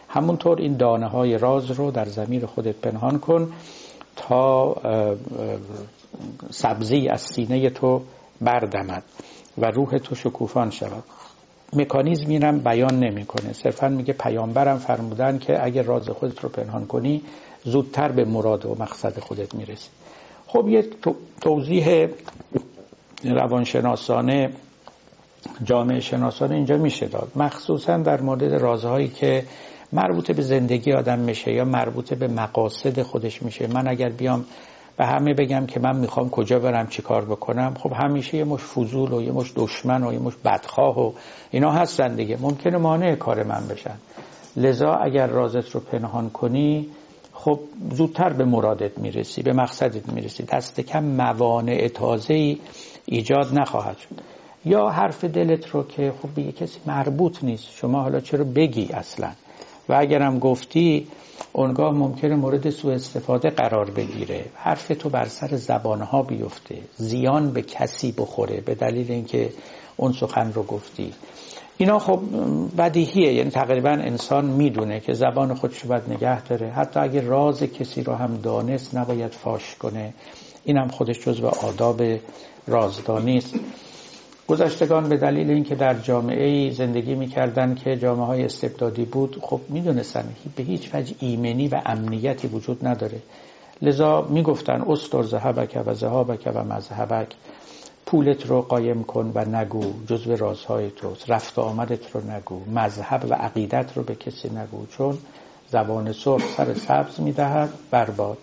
همونطور 0.08 0.62
این 0.62 0.78
دانه 0.78 1.08
های 1.08 1.38
راز 1.38 1.72
رو 1.72 1.92
در 1.92 2.06
زمین 2.06 2.46
خودت 2.46 2.76
پنهان 2.76 3.20
کن 3.20 3.52
تا 4.16 4.76
سبزی 6.50 7.08
از 7.08 7.22
سینه 7.22 7.70
تو 7.70 8.02
بردمد 8.42 9.04
و 9.58 9.72
روح 9.72 9.98
تو 9.98 10.16
شکوفان 10.16 10.70
شود. 10.70 11.04
مکانیزم 11.74 12.30
اینم 12.30 12.60
بیان 12.60 13.00
نمی‌کنه. 13.00 13.54
صرفا 13.54 13.88
میگه 13.88 14.14
پیامبرم 14.14 14.78
فرمودن 14.78 15.38
که 15.38 15.66
اگر 15.66 15.84
راز 15.84 16.10
خودت 16.10 16.40
رو 16.40 16.50
پنهان 16.50 16.86
کنی 16.86 17.22
زودتر 17.64 18.12
به 18.12 18.26
مراد 18.26 18.66
و 18.66 18.76
مقصد 18.80 19.20
خودت 19.20 19.56
می‌رسی. 19.56 19.90
خب 20.48 20.68
یه 20.68 20.84
توضیح 21.42 22.08
روانشناسانه 23.24 24.50
جامعه 25.64 26.00
شناسانه 26.00 26.56
اینجا 26.56 26.78
میشه 26.78 27.08
داد. 27.08 27.32
مخصوصا 27.36 27.98
در 27.98 28.22
مورد 28.22 28.44
رازهایی 28.44 29.08
که 29.08 29.44
مربوط 29.94 30.32
به 30.32 30.42
زندگی 30.42 30.94
آدم 30.94 31.20
میشه 31.20 31.54
یا 31.54 31.66
مربوط 31.66 32.14
به 32.14 32.28
مقاصد 32.28 33.02
خودش 33.02 33.44
میشه. 33.44 33.68
من 33.68 33.88
اگر 33.88 34.10
بیام 34.10 34.46
و 35.00 35.06
همه 35.06 35.34
بگم 35.34 35.66
که 35.66 35.80
من 35.80 35.96
می‌خوام 35.98 36.30
کجا 36.30 36.60
برم 36.60 36.88
چی 36.88 37.02
کار 37.02 37.26
بکنم. 37.26 37.74
خب 37.80 37.94
همیشه 37.94 38.38
یه 38.38 38.44
مش 38.44 38.62
فضول 38.62 39.14
و 39.14 39.22
یه 39.22 39.32
مش 39.32 39.54
دشمن 39.56 40.04
و 40.04 40.14
یه 40.14 40.20
مش 40.20 40.34
بدخواه 40.46 41.00
و 41.00 41.12
اینا 41.52 41.72
هستن 41.72 42.16
دیگه. 42.16 42.38
ممکنه 42.42 42.78
مانع 42.78 43.16
کار 43.16 43.44
من 43.44 43.68
بشن. 43.68 43.96
لذا 44.58 44.94
اگر 44.94 45.28
رازت 45.28 45.70
رو 45.70 45.80
پنهان 45.80 46.30
کنی 46.30 46.88
خب 47.34 47.60
زودتر 47.92 48.34
به 48.34 48.46
مرادت 48.46 48.98
می‌رسی 48.98 49.42
به 49.42 49.54
مقصدت 49.54 50.10
می‌رسی. 50.14 50.44
دست 50.44 50.82
کم 50.82 51.04
موانع 51.04 51.88
تازه 51.88 52.58
ایجاد 53.06 53.60
نخواهد 53.60 53.98
شد. 53.98 54.16
یا 54.66 54.90
حرف 54.90 55.24
دلت 55.24 55.70
رو 55.70 55.84
که 55.84 56.14
خب 56.22 56.30
به 56.30 56.52
کسی 56.52 56.80
مربوط 56.86 57.44
نیست 57.44 57.72
شما 57.72 58.02
حالا 58.02 58.20
چرا 58.20 58.44
بگی 58.44 58.90
اصلا؟ 58.94 59.32
و 59.90 59.94
اگرم 59.94 60.40
گفتی 60.40 61.08
اونگاه 61.58 61.94
ممکنه 61.94 62.36
مورد 62.36 62.70
سوء 62.70 62.94
استفاده 62.94 63.50
قرار 63.50 63.92
بگیره. 63.92 64.46
حرف 64.56 64.88
تو 64.88 65.10
بر 65.10 65.26
سر 65.26 65.56
زبانها 65.56 66.24
بیفته. 66.24 66.78
زیان 66.96 67.52
به 67.52 67.62
کسی 67.62 68.12
بخوره 68.12 68.62
به 68.62 68.76
دلیل 68.76 69.12
اینکه 69.12 69.50
اون 69.98 70.12
سخن 70.12 70.54
رو 70.54 70.64
گفتی. 70.64 71.14
اینا 71.78 72.00
خب 72.00 72.20
بدیهیه. 72.78 73.34
یعنی 73.34 73.50
تقریبا 73.50 73.90
انسان 73.90 74.46
می‌دونه 74.46 75.00
که 75.00 75.14
زبان 75.14 75.54
خودش 75.54 75.82
رو 75.82 75.90
باید 75.90 76.04
نگه 76.10 76.44
داره. 76.44 76.72
حتی 76.72 77.00
اگه 77.00 77.22
راز 77.22 77.64
کسی 77.64 78.04
رو 78.04 78.14
هم 78.14 78.38
دانست 78.44 78.96
نباید 78.96 79.32
فاش 79.32 79.76
کنه. 79.76 80.14
اینم 80.66 80.88
خودش 80.88 81.20
جزو 81.20 81.48
آداب 81.48 82.02
رازدانی 82.68 83.38
است 83.38 83.56
گذشتگان 84.48 85.10
به 85.10 85.18
دلیل 85.18 85.52
اینکه 85.52 85.76
در 85.76 85.94
جامعه 85.94 86.72
زندگی 86.72 87.16
می‌کردن 87.16 87.76
که 87.76 87.98
جامعه 87.98 88.26
های 88.26 88.44
استبدادی 88.44 89.06
بود 89.06 89.40
خب 89.42 89.62
می‌دونستن 89.70 90.26
به 90.56 90.64
هیچ 90.64 90.96
وجه 90.96 91.16
ایمنی 91.20 91.68
و 91.68 91.82
امنیتی 91.86 92.48
وجود 92.48 92.88
نداره. 92.88 93.22
لذا 93.82 94.22
می‌گفتن 94.22 94.82
استر 94.88 95.24
زهبک 95.24 95.84
و 95.86 95.94
زهابک 95.94 96.52
و 96.56 96.64
مذهبک 96.64 97.28
پولت 98.06 98.46
رو 98.46 98.62
قایم 98.62 99.04
کن 99.04 99.32
و 99.36 99.46
نگو 99.46 99.94
جزو 100.08 100.36
رازهای 100.36 100.92
توست 100.92 101.30
رفت 101.30 101.60
آمدت 101.60 102.16
رو 102.16 102.32
نگو 102.32 102.60
مذهب 102.74 103.26
و 103.30 103.34
عقیدت 103.34 103.98
رو 103.98 104.04
به 104.04 104.16
کسی 104.16 104.50
نگو 104.50 104.86
چون 104.86 105.18
زبان 105.70 106.12
سرخ 106.12 106.44
سر 106.58 106.74
سبز 106.74 107.20
می‌دهد 107.20 107.70
برباد. 107.92 108.38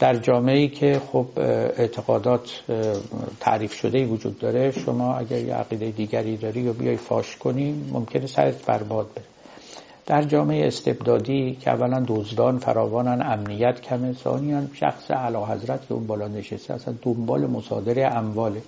در 0.00 0.16
جامعه 0.16 0.68
که 0.68 1.00
خب 1.12 1.26
اعتقادات 1.76 2.62
تعریف 3.40 3.72
شده 3.72 4.06
وجود 4.06 4.38
داره 4.38 4.70
شما 4.70 5.14
اگر 5.14 5.38
یه 5.38 5.54
عقیده 5.54 5.90
دیگری 5.90 6.36
داری 6.36 6.68
و 6.68 6.72
بیای 6.72 6.96
فاش 6.96 7.36
کنی 7.36 7.90
ممکنه 7.92 8.26
سرت 8.26 8.66
برباد 8.66 9.06
بره. 9.14 9.24
در 10.06 10.22
جامعه 10.22 10.66
استبدادی 10.66 11.56
که 11.60 11.70
اولا 11.70 12.04
دزدان 12.08 12.58
فراوانن 12.58 13.22
امنیت 13.22 13.80
کمه 13.80 14.12
ثانیا 14.12 14.62
شخص 14.74 15.10
علا 15.10 15.46
حضرت 15.46 15.88
که 15.88 15.94
اون 15.94 16.06
بالا 16.06 16.28
نشسته 16.28 16.74
اصلا 16.74 16.94
دنبال 17.02 17.46
مصادره 17.46 18.06
امواله. 18.06 18.62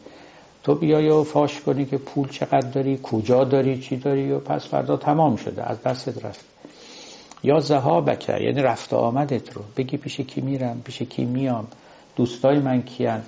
تو 0.65 0.75
بیای 0.75 1.09
و 1.09 1.23
فاش 1.23 1.61
کنی 1.61 1.85
که 1.85 1.99
پول 1.99 2.29
چقدر 2.29 2.71
داری 2.71 3.01
کجا 3.03 3.45
داری 3.45 3.79
چی 3.79 3.97
داری 3.97 4.33
و 4.33 4.39
پس 4.39 4.67
فردا 4.67 4.97
تمام 4.97 5.37
شده 5.37 5.71
از 5.71 5.83
دستت 5.83 6.25
رفت. 6.25 6.52
یا 7.43 7.59
زهابکه 7.59 8.33
یعنی 8.33 8.63
رفت 8.63 8.95
آمدت 8.95 9.53
رو. 9.53 9.63
بگی 9.77 9.97
پیش 9.97 10.21
کی 10.21 10.41
میرم 10.41 10.81
پیش 10.85 11.03
کی 11.03 11.25
میام. 11.25 11.67
دوستای 12.17 12.59
من 12.59 12.83
کیان. 12.83 13.23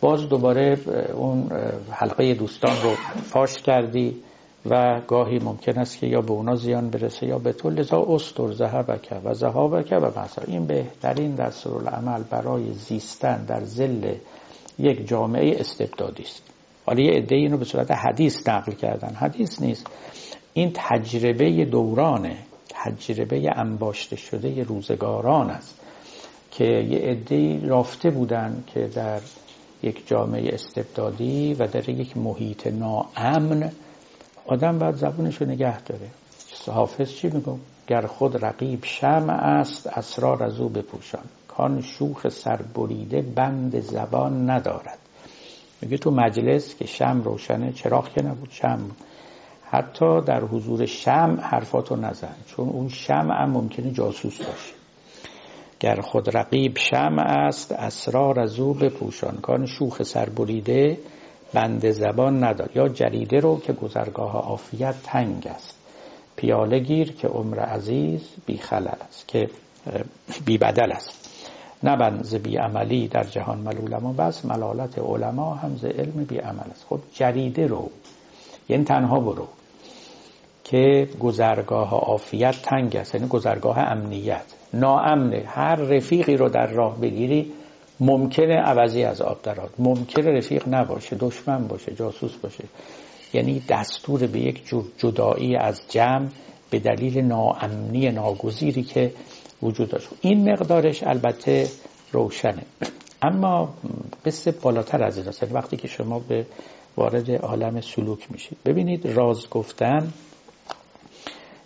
باز 0.00 0.28
دوباره 0.28 0.78
اون 1.14 1.50
حلقه 1.90 2.34
دوستان 2.34 2.76
رو 2.82 2.94
فاش 3.22 3.62
کردی 3.62 4.16
و 4.66 5.00
گاهی 5.06 5.38
ممکن 5.38 5.78
است 5.78 5.98
که 5.98 6.06
یا 6.06 6.20
به 6.20 6.32
اونا 6.32 6.54
زیان 6.54 6.90
برسه 6.90 7.26
یا 7.26 7.38
به 7.38 7.52
تو. 7.52 7.70
لذا 7.70 8.06
استر 8.08 8.50
زهبکه 8.52 9.14
و 9.24 9.34
زهابکه 9.34 9.96
و 9.96 10.06
مثلا. 10.06 10.44
این 10.46 10.66
بهترین 10.66 11.40
العمل 11.66 12.22
برای 12.30 12.72
زیستن 12.72 13.44
در 13.44 13.64
زل 13.64 14.14
یک 14.78 15.08
جامعه 15.08 15.60
استبدادی 15.60 16.22
است. 16.22 16.42
حالا 16.86 17.02
یه 17.02 17.12
عده 17.12 17.36
اینو 17.36 17.56
به 17.56 17.64
صورت 17.64 17.90
حدیث 17.90 18.48
نقل 18.48 18.72
کردن. 18.72 19.14
حدیث 19.14 19.62
نیست. 19.62 19.86
این 20.52 20.70
تجربه 20.74 21.64
دورانه. 21.64 22.36
تجربه 22.84 23.52
انباشته 23.56 24.16
شده 24.16 24.62
روزگاران 24.62 25.50
است 25.50 25.80
که 26.50 26.64
یه 26.64 26.98
عده 26.98 27.66
رافته 27.66 28.10
بودن 28.10 28.64
که 28.66 28.86
در 28.86 29.20
یک 29.82 30.08
جامعه 30.08 30.54
استبدادی 30.54 31.54
و 31.54 31.66
در 31.66 31.88
یک 31.88 32.16
محیط 32.16 32.66
ناامن 32.66 33.72
آدم 34.46 34.78
باید 34.78 34.94
زبونش 34.94 35.36
رو 35.36 35.46
نگه 35.46 35.82
داره. 35.82 36.06
حافظ 36.66 37.12
چی 37.12 37.28
میگم 37.28 37.58
گر 37.86 38.06
خود 38.06 38.44
رقیب 38.44 38.84
شم 38.84 39.30
است 39.30 39.86
اسرار 39.86 40.42
از 40.42 40.60
او 40.60 40.68
بپوشان. 40.68 41.24
کان 41.48 41.82
شوخ 41.82 42.28
سربریده 42.28 43.22
بند 43.22 43.80
زبان 43.80 44.50
ندارد. 44.50 44.98
میگه 45.80 45.98
تو 45.98 46.10
مجلس 46.10 46.74
که 46.74 46.86
شم 46.86 47.22
روشنه 47.24 47.72
چراغ 47.72 48.08
که 48.08 48.22
نبود؟ 48.22 48.48
شم 48.50 48.90
حتی 49.72 50.20
در 50.20 50.40
حضور 50.40 50.86
شم 50.86 51.38
حرفاتو 51.42 51.96
نزن 51.96 52.34
چون 52.46 52.68
اون 52.68 52.88
شم 52.88 53.30
هم 53.30 53.50
ممکنه 53.50 53.90
جاسوس 53.90 54.38
باشه. 54.38 54.74
گر 55.80 56.00
خود 56.00 56.36
رقیب 56.36 56.78
شمع 56.78 57.18
است 57.18 57.72
اسرار 57.72 58.40
از 58.40 58.58
او 58.60 58.74
بپوشان. 58.74 59.36
کان 59.42 59.66
شوخ 59.66 60.02
سربریده 60.02 60.98
بند 61.54 61.90
زبان 61.90 62.44
ندارد. 62.44 62.70
یا 62.74 62.88
جریده 62.88 63.40
رو 63.40 63.60
که 63.60 63.72
گذرگاه 63.72 64.36
عافیت 64.36 64.94
تنگ 65.02 65.46
است. 65.46 65.74
پیاله 66.36 66.78
گیر 66.78 67.12
که 67.12 67.28
عمر 67.28 67.58
عزیز 67.58 68.28
بی 68.46 68.58
خلل 68.58 68.88
است 69.08 69.28
که 69.28 69.50
بی 70.44 70.58
بدل 70.58 70.92
است. 70.92 71.30
نه 71.82 72.02
من 72.02 72.22
ز 72.22 72.34
بی 72.34 72.56
عملی 72.56 73.08
در 73.08 73.24
جهان 73.24 73.58
ملولم 73.58 74.03
و 74.03 74.12
بس 74.12 74.44
ملالت 74.44 74.98
علما 74.98 75.54
هم 75.54 75.76
ز 75.76 75.84
علم 75.84 76.24
بی 76.24 76.38
عمل 76.38 76.70
است. 76.70 76.86
خب 76.88 77.00
جریده 77.12 77.66
رو 77.66 77.90
یعنی 78.68 78.84
تنها 78.84 79.20
برو. 79.20 79.48
که 80.70 81.08
گذرگاه 81.20 81.94
عافیت 81.94 82.62
تنگ 82.62 82.96
است 82.96 83.14
یعنی 83.14 83.28
گذرگاه 83.28 83.78
امنیت. 83.78 84.42
ناامنه 84.74 85.44
هر 85.46 85.74
رفیقی 85.74 86.36
رو 86.36 86.48
در 86.48 86.66
راه 86.66 87.00
بگیری 87.00 87.52
ممکنه 88.00 88.54
عوضی 88.54 89.04
از 89.04 89.20
آب 89.20 89.42
دراد 89.42 89.70
ممکنه 89.78 90.30
رفیق 90.38 90.68
نباشه 90.68 91.16
دشمن 91.20 91.68
باشه 91.68 91.94
جاسوس 91.94 92.36
باشه. 92.36 92.64
یعنی 93.32 93.62
دستور 93.68 94.26
به 94.26 94.40
یک 94.40 94.66
جور 94.66 94.84
جدایی 94.98 95.56
از 95.56 95.80
جمع 95.88 96.28
به 96.70 96.78
دلیل 96.78 97.18
ناامنی 97.18 98.10
ناگزیری 98.10 98.82
که 98.82 99.12
وجود 99.62 99.88
داشت. 99.88 100.08
این 100.20 100.52
مقدارش 100.52 101.02
البته 101.02 101.66
روشنه. 102.12 102.62
اما 103.22 103.74
قصه 104.24 104.50
بالاتر 104.50 105.02
از 105.04 105.18
این 105.18 105.52
وقتی 105.52 105.76
که 105.76 105.88
شما 105.88 106.18
به 106.18 106.46
وارد 106.96 107.30
عالم 107.30 107.80
سلوک 107.80 108.32
میشید. 108.32 108.58
ببینید 108.64 109.06
راز 109.06 109.50
گفتن 109.50 110.12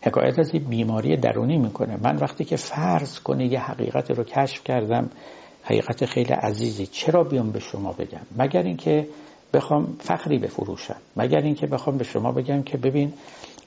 حکایت 0.06 0.38
از 0.38 0.50
این 0.54 0.64
بیماری 0.64 1.16
درونی 1.16 1.58
می‌کنه. 1.58 1.96
من 2.02 2.16
وقتی 2.16 2.44
که 2.44 2.56
فرض 2.56 3.18
کنه 3.18 3.52
یه 3.52 3.60
حقیقت 3.60 4.10
رو 4.10 4.24
کشف 4.24 4.64
کردم 4.64 5.10
حقیقت 5.62 6.04
خیلی 6.04 6.32
عزیزی 6.32 6.86
چرا 6.86 7.24
بیام 7.24 7.50
به 7.50 7.60
شما 7.60 7.92
بگم؟ 7.92 8.20
مگر 8.38 8.62
اینکه 8.62 9.08
بخوام 9.52 9.96
فخری 10.00 10.38
بفروشم. 10.38 10.96
مگر 11.16 11.40
اینکه 11.40 11.66
بخوام 11.66 11.98
به 11.98 12.04
شما 12.04 12.32
بگم 12.32 12.62
که 12.62 12.78
ببین 12.78 13.12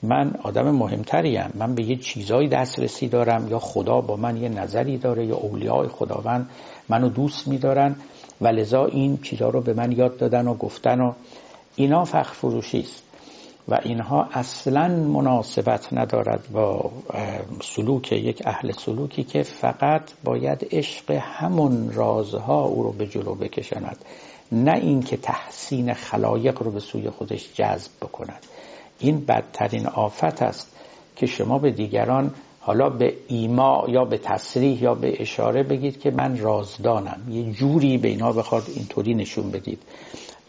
من 0.04 0.34
آدم 0.44 0.72
مهمتریم. 0.72 1.50
من 1.56 1.76
به 1.76 1.84
یه 1.84 1.96
چیزای 1.96 2.48
دسترسی 2.48 3.08
دارم 3.08 3.48
یا 3.48 3.60
خدا 3.60 4.02
با 4.02 4.16
من 4.16 4.38
یه 4.38 4.50
نظری 4.50 4.98
داره 4.98 5.26
یا 5.26 5.36
اولیاء 5.36 5.88
خداوند 5.88 6.50
منو 6.90 7.10
دوست 7.10 7.48
میدارن 7.48 7.96
و 8.42 8.48
لذا 8.48 8.86
این 8.86 9.18
چیزها 9.18 9.50
رو 9.50 9.62
به 9.62 9.74
من 9.74 9.92
یاد 9.92 10.18
دادن 10.18 10.48
و 10.48 10.54
گفتن 10.54 11.02
و 11.02 11.14
اینا 11.76 12.04
فخر 12.04 12.34
فروشی 12.34 12.80
است. 12.80 13.07
و 13.68 13.80
اینها 13.84 14.28
اصلا 14.34 14.88
مناسبت 14.88 15.94
ندارد 15.94 16.52
با 16.52 16.92
سلوک 17.62 18.12
یک 18.12 18.42
اهل 18.46 18.72
سلوکی 18.72 19.24
که 19.24 19.44
فقط 19.44 20.02
باید 20.24 20.68
عشق 20.72 21.12
همون 21.12 21.94
رازها 21.94 22.64
او 22.64 22.84
رو 22.84 22.92
به 22.92 23.08
جلو 23.08 23.36
بکشند 23.36 23.98
نه 24.52 24.74
اینکه 24.74 25.18
تحسین 25.18 25.94
خلایق 25.94 26.64
رو 26.64 26.72
به 26.72 26.80
سوی 26.80 27.10
خودش 27.10 27.54
جذب 27.54 27.92
بکند. 28.02 28.46
این 29.00 29.26
بدترین 29.26 29.88
آفت 29.88 30.42
است 30.42 30.72
که 31.16 31.26
شما 31.26 31.60
به 31.60 31.72
دیگران 31.72 32.34
حالا 32.60 32.90
به 32.90 33.14
ایما 33.28 33.86
یا 33.88 34.06
به 34.06 34.18
تصریح 34.18 34.84
یا 34.84 34.96
به 34.96 35.22
اشاره 35.22 35.64
بگید 35.64 36.00
که 36.00 36.12
من 36.12 36.38
رازدانم. 36.38 37.22
یه 37.30 37.52
جوری 37.52 37.98
به 37.98 38.08
اینا 38.08 38.32
بخواد 38.32 38.64
اینطوری 38.76 39.14
نشون 39.14 39.52
بدید. 39.52 39.80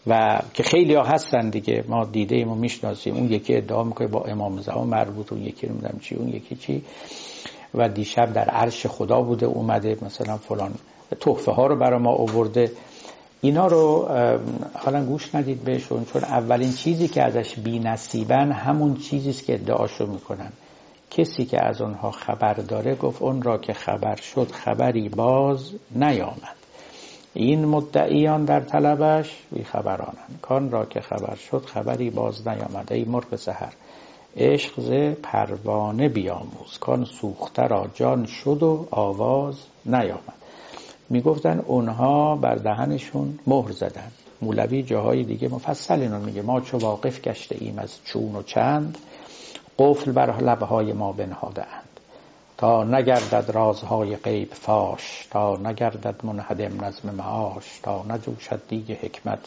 و 0.07 0.39
که 0.53 0.63
خیلی 0.63 0.93
ها 0.93 1.03
هستن 1.03 1.49
دیگه. 1.49 1.83
ما 1.87 2.05
دیده 2.05 2.35
ایم 2.35 2.51
و 2.51 2.55
می‌شناسیم. 2.55 3.15
اون 3.15 3.31
یکی 3.31 3.55
ادعا 3.55 3.83
می‌کنه 3.83 4.07
با 4.07 4.21
امام 4.21 4.61
زمان 4.61 4.87
مربوط 4.87 5.33
اون 5.33 5.41
یکی 5.41 5.67
نمی‌دونم 5.67 5.99
چی 6.01 6.15
اون 6.15 6.27
یکی 6.27 6.55
چی. 6.55 6.83
و 7.73 7.89
دیشب 7.89 8.33
در 8.33 8.45
عرش 8.49 8.85
خدا 8.85 9.21
بوده 9.21 9.45
اومده 9.45 9.97
مثلا 10.01 10.37
فلان. 10.37 10.73
تحفه 11.19 11.51
ها 11.51 11.67
رو 11.67 11.75
برای 11.79 11.99
ما 11.99 12.11
آورده. 12.11 12.71
اینا 13.41 13.67
رو 13.67 14.07
حالا 14.73 15.05
گوش 15.05 15.35
ندید 15.35 15.63
بهشون 15.63 16.05
چون 16.05 16.23
اولین 16.23 16.73
چیزی 16.73 17.07
که 17.07 17.23
ازش 17.23 17.55
بی 17.55 17.79
نصیبن 17.79 18.51
همون 18.51 18.95
چیزی 18.95 19.29
است 19.29 19.45
که 19.45 19.53
ادعاشو 19.53 20.05
می‌کنن. 20.05 20.51
کسی 21.11 21.45
که 21.45 21.65
از 21.65 21.81
اونها 21.81 22.11
خبر 22.11 22.53
داره 22.53 22.95
گفت 22.95 23.21
اون 23.21 23.41
را 23.41 23.57
که 23.57 23.73
خبر 23.73 24.15
شد 24.15 24.51
خبری 24.51 25.09
باز 25.09 25.71
نیامد. 25.95 26.58
این 27.33 27.65
مدعیان 27.65 28.45
در 28.45 28.59
طلبش 28.59 29.43
بی 29.51 29.63
خبرانند 29.63 30.39
کان 30.41 30.71
را 30.71 30.85
که 30.85 31.01
خبر 31.01 31.35
شد 31.35 31.65
خبری 31.65 32.09
باز 32.09 32.47
نیامد. 32.47 32.93
ای 32.93 33.05
مرغ 33.05 33.35
سهر 33.35 33.73
عشق 34.37 34.81
ز 34.81 35.21
پروانه 35.23 36.09
بیاموز. 36.09 36.77
کان 36.79 37.05
سوخته 37.05 37.67
را 37.67 37.87
جان 37.93 38.25
شد 38.25 38.63
و 38.63 38.87
آواز 38.91 39.55
نیامد. 39.85 40.39
می‌گفتن 41.09 41.59
اونها 41.59 42.35
بر 42.35 42.55
دهنشون 42.55 43.39
مهر 43.47 43.71
زدن 43.71 44.11
مولوی 44.41 44.83
جاهای 44.83 45.23
دیگه 45.23 45.47
مفصل 45.47 46.01
اینو 46.01 46.19
میگه. 46.19 46.41
ما 46.41 46.61
چو 46.61 46.77
واقف 46.77 47.21
گشته 47.21 47.55
ایم 47.59 47.79
از 47.79 47.99
چون 48.05 48.35
و 48.35 48.43
چند؟ 48.43 48.97
قفل 49.79 50.11
بر 50.11 50.41
لبهای 50.41 50.93
ما 50.93 51.11
بنهاده 51.11 51.61
اند 51.61 51.88
تا 52.59 52.83
نگردد 52.83 53.51
رازهای 53.51 54.15
غیب 54.15 54.53
فاش 54.53 55.27
تا 55.31 55.57
نگردد 55.57 56.15
منهدم 56.23 56.85
نظم 56.85 57.15
معاش 57.15 57.79
تا 57.83 58.05
نجوشد 58.09 58.61
دیگ 58.67 58.91
حکمت 58.91 59.39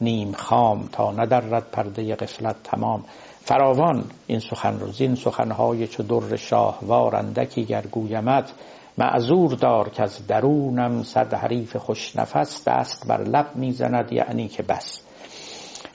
نیم 0.00 0.32
خام 0.32 0.88
تا 0.92 1.12
ندرد 1.12 1.70
پرده 1.70 2.14
قفلت 2.14 2.56
تمام. 2.64 3.04
فراوان 3.40 4.04
این 4.26 4.38
سخن 4.38 4.80
رو 4.80 4.92
زین 4.92 5.14
سخنهای 5.14 5.86
چو 5.86 6.02
در 6.02 6.36
شاهوار 6.36 7.16
اندکی 7.16 7.64
گرگویمت 7.64 8.52
معذور 8.98 9.54
دار 9.54 9.88
که 9.88 10.02
از 10.02 10.26
درونم 10.26 11.02
صد 11.02 11.34
حریف 11.34 11.76
خوش 11.76 12.16
نفس 12.16 12.68
دست 12.68 13.08
بر 13.08 13.22
لب 13.22 13.46
می‌زند 13.54 14.12
یعنی 14.12 14.48
که 14.48 14.62
بس. 14.62 15.00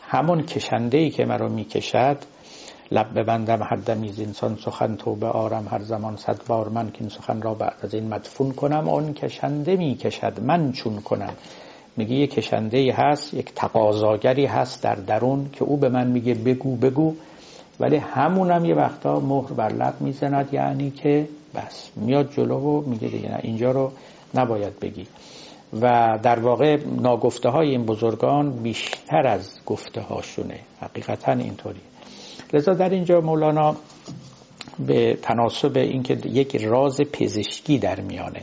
همون 0.01 0.43
کشنده 0.43 1.09
که 1.09 1.25
مرا 1.25 1.47
می‌کشد 1.47 2.17
لب 2.91 3.19
ببندم 3.19 3.63
هر 3.63 3.75
دمی 3.75 4.13
انسان 4.19 4.55
سخن 4.55 4.95
توبه 4.95 5.27
آرم 5.27 5.67
هر 5.71 5.81
زمان 5.81 6.15
صد 6.15 6.39
بار 6.47 6.69
من 6.69 6.91
که 6.91 6.97
این 6.99 7.09
سخن 7.09 7.41
را 7.41 7.53
بعد 7.53 7.75
از 7.83 7.93
این 7.93 8.07
مدفون 8.07 8.51
کنم. 8.51 8.89
اون 8.89 9.13
کشنده 9.13 9.75
می‌کشد 9.75 10.39
من 10.39 10.71
چون 10.71 11.01
کنم. 11.01 11.33
میگه 11.97 12.15
یک 12.15 12.31
کشنده 12.33 12.93
هست 12.93 13.33
یک 13.33 13.53
تقاضاگری 13.55 14.45
هست 14.45 14.83
در 14.83 14.95
درون 14.95 15.49
که 15.53 15.63
او 15.63 15.77
به 15.77 15.89
من 15.89 16.07
میگه 16.07 16.33
بگو 16.33 16.75
بگو. 16.75 17.15
ولی 17.79 17.97
همونم 17.97 18.65
یه 18.65 18.75
وقتا 18.75 19.19
مهر 19.19 19.53
بر 19.53 19.73
لب 19.73 19.93
می‌زند 19.99 20.53
یعنی 20.53 20.91
که 20.91 21.27
بس. 21.55 21.89
میاد 21.95 22.33
جلو 22.33 22.59
و 22.59 22.81
میگه 22.89 23.07
دیگه 23.07 23.29
نه 23.29 23.39
اینجا 23.41 23.71
رو 23.71 23.91
نباید 24.35 24.79
بگی. 24.79 25.07
و 25.81 26.19
در 26.23 26.39
واقع 26.39 26.77
ناگفته 26.85 27.49
های 27.49 27.69
این 27.69 27.85
بزرگان 27.85 28.51
بیشتر 28.51 29.27
از 29.27 29.59
گفته 29.65 30.01
هاشونه 30.01 30.59
حقیقتا 30.81 31.31
اینطوری 31.31 31.81
لذا 32.53 32.73
در 32.73 32.89
اینجا 32.89 33.21
مولانا 33.21 33.75
به 34.79 35.17
تناسب 35.21 35.77
اینکه 35.77 36.17
یک 36.25 36.55
راز 36.55 37.01
پزشکی 37.01 37.79
در 37.79 37.99
میانه 37.99 38.41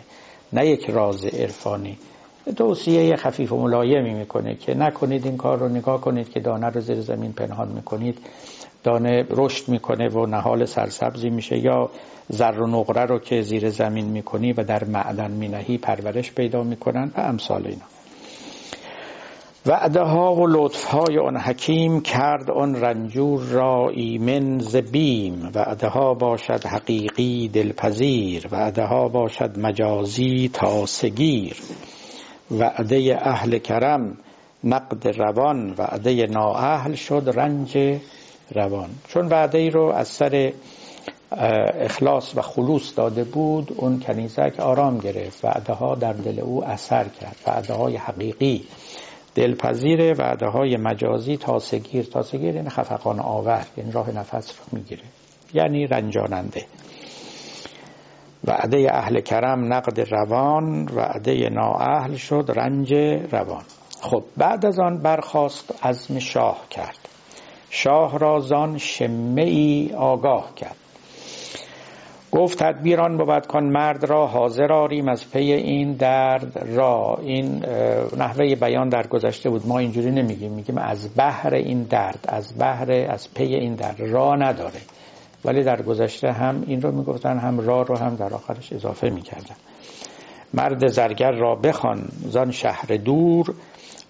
نه 0.53 0.67
یک 0.67 0.91
راز 0.91 1.25
عرفانی. 1.25 1.99
توصیه 2.57 3.17
خفیف 3.17 3.53
و 3.53 3.57
ملایمی 3.57 4.15
می‌کنه 4.15 4.55
که 4.55 4.75
نکنید 4.75 5.27
این 5.27 5.37
کار 5.37 5.59
رو 5.59 5.69
نگاه 5.69 6.01
کنید 6.01 6.29
که 6.29 6.41
دانه 6.41 6.67
رو 6.67 6.81
زیر 6.81 7.01
زمین 7.01 7.33
پنهان 7.33 7.69
می‌کنید. 7.69 8.19
دانه 8.85 9.27
رشد 9.31 9.69
می‌کنه 9.69 10.09
و 10.09 10.27
نهال 10.27 10.65
سرسبزی 10.65 11.31
میشه 11.31 11.59
یا 11.59 11.91
زر 12.29 12.61
و 12.61 12.67
نقره 12.67 13.05
رو 13.05 13.19
که 13.19 13.43
زیر 13.43 13.71
زمین 13.71 14.07
می‌کنی 14.07 14.53
و 14.53 14.65
در 14.65 14.85
معدن 14.85 15.31
مینهی 15.31 15.79
پرورش 15.79 16.33
پیدا 16.33 16.63
می‌کنن 16.63 17.13
و 17.17 17.21
امثال 17.21 17.67
اینا. 17.67 17.96
وعده 19.67 20.01
ها 20.01 20.35
و 20.35 20.47
لطف 20.47 20.85
های 20.85 21.19
آن 21.19 21.37
حکیم 21.37 22.01
کرد 22.01 22.51
آن 22.51 22.75
رنجور 22.75 23.41
را 23.41 23.89
ایمن 23.89 24.59
زبیم 24.59 25.51
وعده 25.55 25.89
ها 25.89 26.15
باشد 26.15 26.67
حقیقی 26.67 27.49
دلپذیر. 27.49 28.49
وعده 28.51 28.85
ها 28.85 29.09
باشد 29.09 29.59
مجازی 29.59 30.51
تاسگیر 30.53 31.57
وعده 32.51 33.19
اهل 33.21 33.59
کرم 33.59 34.17
نقد 34.65 35.09
روان. 35.09 35.75
وعده 35.79 36.27
نااهل 36.27 36.95
شد 36.95 37.33
رنج 37.35 37.99
روان. 38.55 38.91
چون 39.09 39.29
وعده 39.29 39.59
ای 39.59 39.71
رو 39.71 39.93
از 39.93 40.09
سر 40.09 40.53
اخلاص 41.81 42.37
و 42.37 42.43
خلوص 42.43 42.97
داده 42.97 43.25
بود 43.25 43.73
اون 43.77 44.01
کنیزک 44.01 44.61
آرام 44.61 44.99
گرفت. 44.99 45.45
وعده 45.45 45.73
ها 45.73 45.95
در 45.95 46.13
دل 46.13 46.41
او 46.41 46.65
اثر 46.65 47.05
کرد. 47.21 47.37
وعده 47.47 47.75
های 47.75 47.97
حقیقی. 47.97 48.65
دلپذیر 49.37 50.21
وعده 50.21 50.47
های 50.47 50.77
مجازی 50.77 51.37
تاسگیر 51.37 52.05
تاسگیر 52.05 52.55
این 52.55 52.69
خفقان 52.69 53.21
آور 53.21 53.67
یعنی 53.77 53.93
راه 53.93 54.11
نفس 54.11 54.59
رو 54.59 54.79
می‌گیره. 54.79 55.03
یعنی 55.55 55.87
رنجاننده. 55.87 56.65
وعده 58.45 58.89
اهل 58.91 59.21
کرم 59.21 59.73
نقد 59.73 60.01
روان 60.01 60.89
وعده 60.89 61.49
نااهل 61.49 62.15
شد 62.15 62.53
رنج 62.57 62.95
روان. 63.33 63.63
خب 64.01 64.23
بعد 64.37 64.67
از 64.67 64.79
آن 64.79 64.99
برخواست 64.99 65.85
عزم 65.85 66.19
شاه 66.19 66.67
کرد. 66.71 67.09
شاه 67.71 68.19
را 68.19 68.41
زان 68.41 68.79
آگاه 69.97 70.55
کرد. 70.55 70.77
گفت 72.37 72.59
تدبیران 72.59 73.17
بود 73.17 73.47
کن 73.47 73.65
مرد 73.65 74.05
را 74.05 74.27
حاضر 74.27 74.73
آریم 74.73 75.09
از 75.09 75.31
پی 75.31 75.53
این 75.53 75.93
درد 75.93 76.69
را. 76.77 77.19
این 77.23 77.65
نحوه 78.17 78.55
بیان 78.55 78.89
در 78.89 79.07
گذشته 79.07 79.51
بود. 79.51 79.67
ما 79.67 79.79
اینجوری 79.79 80.11
نمیگیم. 80.11 80.53
میگیم 80.53 80.79
از 80.79 81.09
بحر 81.17 81.55
این 81.55 81.83
درد 81.83 82.25
از 82.29 82.59
بحر 82.59 83.07
از 83.09 83.35
پی 83.35 83.45
این 83.45 83.75
درد 83.75 84.01
را 84.01 84.35
نداره. 84.35 84.81
ولی 85.45 85.63
در 85.63 85.83
گذشته 85.83 86.33
هم 86.33 86.65
این 86.67 86.83
رو 86.83 86.93
می‌گفتن 86.93 87.39
هم 87.39 87.61
را 87.61 87.83
رو 87.83 87.99
هم 87.99 88.17
در 88.17 88.35
آخرش 88.35 88.73
اضافه 88.73 89.11
می‌کردن. 89.11 89.57
مرد 90.55 90.87
زرگر 90.87 91.33
را 91.33 91.55
بخوان 91.55 92.09
زان 92.29 92.51
شهر 92.51 92.87
دور 93.05 93.55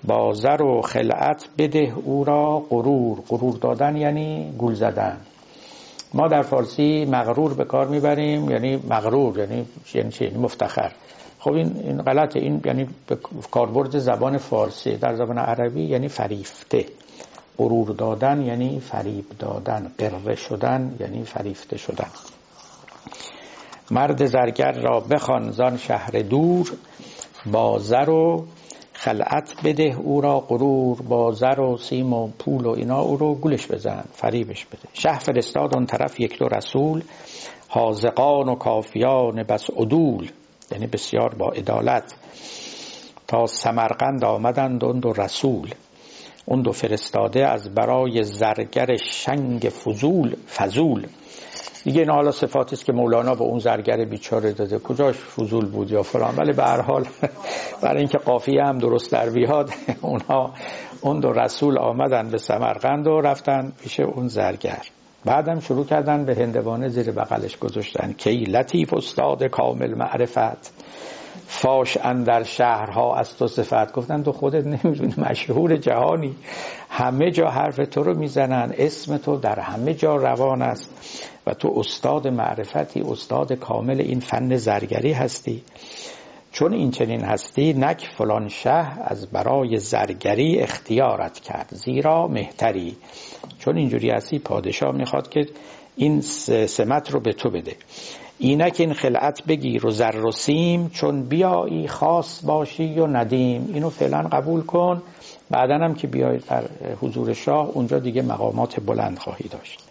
با 0.04 0.32
زر 0.32 0.62
و 0.62 0.82
خلعت 0.82 1.48
بده 1.58 1.92
او 2.04 2.24
را 2.24 2.62
غرور. 2.70 3.18
غرور 3.28 3.56
دادن 3.56 3.96
یعنی 3.96 4.54
گول 4.58 4.74
زدن. 4.74 5.16
ما 6.16 6.28
در 6.28 6.42
فارسی 6.42 7.04
مغرور 7.04 7.54
به 7.54 7.64
کار 7.64 7.86
می‌بریم 7.86 8.50
یعنی 8.50 8.76
مغرور 8.76 9.38
یعنی 9.38 9.66
یعنی, 9.94 10.10
یعنی 10.20 10.38
مفتخر. 10.38 10.92
خب 11.38 11.52
این 11.52 11.76
این 11.84 12.02
غلطه 12.02 12.40
این 12.40 12.60
یعنی 12.64 12.88
کاربرد 13.50 13.98
زبان 13.98 14.38
فارسی 14.38 14.96
در 14.96 15.14
زبان 15.14 15.38
عربی 15.38 15.82
یعنی 15.82 16.08
فریفته. 16.08 16.86
غرور 17.58 17.88
دادن 17.88 18.42
یعنی 18.42 18.80
فریب 18.80 19.24
دادن 19.38 19.92
قره 19.98 20.34
شدن 20.34 20.96
یعنی 21.00 21.24
فریفته 21.24 21.78
شدن. 21.78 22.08
مرد 23.90 24.26
زرگر 24.26 24.72
را 24.72 25.00
بخوان 25.00 25.50
زان 25.50 25.76
شهر 25.76 26.10
دور 26.10 26.72
با 27.52 27.78
زر 27.78 28.10
و 28.10 28.46
خلعت 29.06 29.54
بده 29.64 29.96
او 29.98 30.20
را 30.20 30.40
غرور 30.40 31.02
با 31.02 31.32
زر 31.32 31.60
و 31.60 31.76
سیم 31.76 32.12
و 32.12 32.28
پول 32.38 32.66
و 32.66 32.70
اینا 32.70 33.00
او 33.00 33.16
رو 33.16 33.34
گولش 33.34 33.66
بزن 33.66 34.04
فریبش 34.12 34.64
بده. 34.64 34.88
شه 34.92 35.18
فرستاد 35.18 35.74
اون 35.74 35.86
طرف 35.86 36.20
یک 36.20 36.38
دو 36.38 36.48
رسول 36.48 37.02
حاضقان 37.68 38.48
و 38.48 38.54
کافیان 38.54 39.42
بس 39.42 39.70
عدول 39.70 40.30
یعنی 40.72 40.86
بسیار 40.86 41.34
با 41.34 41.48
عدالت 41.48 42.14
تا 43.28 43.46
سمرقند 43.46 44.24
آمدند 44.24 44.84
اون 44.84 45.00
دو 45.00 45.12
رسول. 45.12 45.74
اون 46.46 46.62
دو 46.62 46.72
فرستاده 46.72 47.46
از 47.46 47.74
برای 47.74 48.22
زرگر 48.22 48.96
شنگ 48.96 49.60
فضول 49.60 50.36
فضول. 50.48 51.06
دیگه 51.86 52.00
این 52.00 52.10
حالا 52.10 52.30
صفاتی 52.30 52.76
که 52.76 52.92
مولانا 52.92 53.34
به 53.34 53.42
اون 53.42 53.58
زرگر 53.58 54.04
بیچاره 54.04 54.52
داده. 54.52 54.78
کجاش 54.78 55.16
فضول 55.16 55.66
بود 55.66 55.90
یا 55.90 56.02
فلان؟ 56.02 56.34
ولی 56.36 56.52
به 56.52 56.62
هر 56.62 56.80
حال 56.80 57.04
برای 57.82 57.98
اینکه 57.98 58.18
قافیه 58.18 58.64
هم 58.64 58.78
درست 58.78 59.12
در 59.12 59.30
بیاد 59.30 59.70
اونها 60.02 60.54
اون 61.00 61.20
دو 61.20 61.32
رسول 61.32 61.78
آمدن 61.78 62.28
به 62.28 62.38
سمرقند 62.38 63.06
و 63.06 63.20
رفتن 63.20 63.72
پیش 63.82 64.00
اون 64.00 64.28
زرگر. 64.28 64.82
بعدم 65.24 65.60
شروع 65.60 65.84
کردن 65.84 66.24
به 66.24 66.34
هندوانه 66.34 66.88
زیر 66.88 67.10
بغلش 67.10 67.58
گذاشتن. 67.58 68.12
کی 68.12 68.44
لطیف 68.44 68.94
استاد 68.94 69.44
کامل 69.44 69.94
معرفت. 69.94 70.72
فاش 71.46 71.96
اندر 72.02 72.42
شهرها 72.42 73.16
از 73.16 73.36
تو 73.36 73.46
صفت. 73.46 73.92
گفتن 73.92 74.22
تو 74.22 74.32
خودت 74.32 74.66
نمی‌دونی 74.66 75.14
مشهور 75.18 75.76
جهانی. 75.76 76.36
همه 76.90 77.30
جا 77.30 77.48
حرف 77.48 77.76
تو 77.76 78.02
رو 78.02 78.18
می‌زنن. 78.18 78.74
اسم 78.78 79.16
تو 79.16 79.36
در 79.36 79.60
همه 79.60 79.94
جا 79.94 80.16
روان 80.16 80.62
است. 80.62 80.90
و 81.46 81.54
تو 81.54 81.74
استاد 81.76 82.28
معرفتی 82.28 83.00
استاد 83.00 83.52
کامل 83.52 84.00
این 84.00 84.20
فن 84.20 84.56
زرگری 84.56 85.12
هستی. 85.12 85.62
چون 86.52 86.72
این 86.72 86.90
چنین 86.90 87.20
هستی 87.20 87.72
نک 87.72 88.08
فلان 88.18 88.48
شه 88.48 89.02
از 89.02 89.30
برای 89.30 89.78
زرگری 89.78 90.58
اختیارت 90.58 91.40
کرد. 91.40 91.68
زیرا 91.70 92.26
مهتری. 92.26 92.96
چون 93.58 93.76
اینجوری 93.76 94.10
هستی 94.10 94.38
پادشاه 94.38 94.94
می‌خواد 94.94 95.28
که 95.28 95.46
این 95.96 96.20
سمت 96.66 97.10
رو 97.10 97.20
به 97.20 97.32
تو 97.32 97.50
بده. 97.50 97.76
اینک 98.38 98.76
این 98.78 98.92
خلعت 98.92 99.42
بگیر 99.46 99.86
و 99.86 99.90
زر 99.90 100.24
و 100.26 100.32
سیم 100.32 100.88
چون 100.88 101.22
بیایی 101.22 101.88
خاص 101.88 102.44
باشی 102.44 102.98
و 102.98 103.06
ندیم. 103.06 103.70
اینو 103.74 103.90
فعلا 103.90 104.22
قبول 104.22 104.62
کن. 104.62 105.02
بعدا 105.50 105.74
هم 105.74 105.94
که 105.94 106.06
بیای 106.06 106.38
در 106.38 106.64
حضور 107.02 107.32
شاه 107.32 107.68
اونجا 107.68 107.98
دیگه 107.98 108.22
مقامات 108.22 108.80
بلند 108.80 109.18
خواهی 109.18 109.48
داشت. 109.48 109.85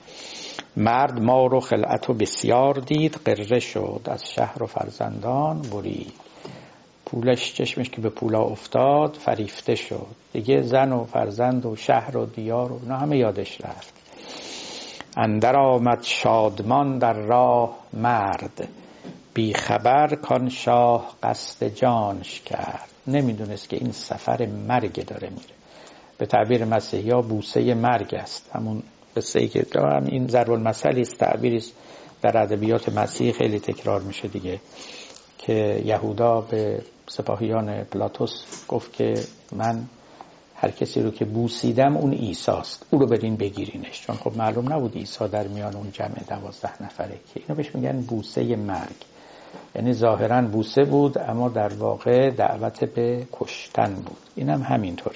مرد 0.78 1.22
ما 1.22 1.46
رو 1.46 1.60
خلعت 1.60 2.10
و 2.10 2.14
بسیار 2.14 2.74
دید 2.74 3.20
قره 3.26 3.60
شد 3.60 4.02
از 4.06 4.32
شهر 4.32 4.64
و 4.64 4.66
فرزندان 4.66 5.62
برید. 5.62 6.14
پولش 7.06 7.54
چشمش 7.54 7.90
که 7.90 8.02
به 8.02 8.10
پولا 8.10 8.42
افتاد 8.42 9.14
فریفته 9.14 9.76
شد. 9.76 10.08
دیگه 10.34 10.62
زن 10.62 10.92
و 10.92 11.04
فرزند 11.04 11.66
و 11.66 11.76
شهر 11.76 12.18
و 12.18 12.26
دیار 12.26 12.72
و 12.72 12.80
نه 12.88 12.98
همه 12.98 13.18
یادش 13.18 13.62
رفت. 13.62 13.94
اندر 15.18 15.56
آمد 15.56 16.04
شادمان 16.04 16.98
در 16.98 17.14
راه 17.14 17.76
مرد. 17.94 18.68
بی 19.34 19.54
خبر 19.54 20.16
کان 20.16 20.50
شاه 20.50 21.16
قصد 21.24 21.68
جانش 21.68 22.42
کرد. 22.42 22.90
نمی‌دونست 23.08 23.70
که 23.70 23.78
این 23.78 23.92
سفر 23.92 24.46
مرگ 24.46 25.06
داره 25.06 25.30
میره. 25.30 25.56
به 26.18 26.26
تعبیر 26.26 26.66
مسیحی 26.66 27.10
ها 27.10 27.22
بوسه 27.22 27.74
مرگ 27.74 28.16
است. 28.16 28.50
همون 28.54 28.84
قصه 29.16 29.40
ای 29.40 29.48
که 29.48 29.66
هم 29.76 30.06
این 30.06 30.28
ضرب 30.28 30.52
المثلی 30.52 31.02
است 31.02 31.18
تعبیری 31.18 31.64
در 32.22 32.38
ادبیات 32.38 32.90
مسیحی 32.90 33.32
خیلی 33.32 33.60
تکرار 33.60 34.02
میشه 34.02 34.28
دیگه 34.28 34.60
که 35.38 35.82
یهودا 35.86 36.42
به 36.42 36.82
سپاهیان 37.08 37.84
پلاتوس 37.84 38.46
گفت 38.68 38.94
که 38.94 39.14
من 39.52 39.86
هر 40.56 40.72
کسی 40.72 41.02
رو 41.02 41.12
که 41.12 41.26
بوسیدم 41.26 41.98
اون 41.98 42.12
ایساست 42.12 42.86
او 42.90 43.00
رو 43.00 43.08
برین 43.08 43.36
بگیرینش. 43.36 44.02
چون 44.02 44.16
خب 44.16 44.38
معلوم 44.38 44.74
نبود 44.74 44.98
ایسا 44.98 45.28
در 45.28 45.48
میان 45.48 45.76
اون 45.76 45.92
جمع 45.92 46.24
دوازده 46.30 46.84
نفره 46.84 47.20
که. 47.34 47.40
اینو 47.40 47.56
بهش 47.56 47.76
میگن 47.76 48.02
بوسه 48.02 48.56
مرگ. 48.56 48.96
یعنی 49.76 49.94
ظاهرا 49.94 50.42
بوسه 50.42 50.84
بود 50.84 51.18
اما 51.18 51.50
در 51.50 51.74
واقع 51.74 52.30
دعوت 52.30 52.84
به 52.84 53.28
کشتن 53.32 53.94
بود. 53.94 54.18
اینم 54.36 54.62
هم 54.62 54.76
همینطوره. 54.76 55.16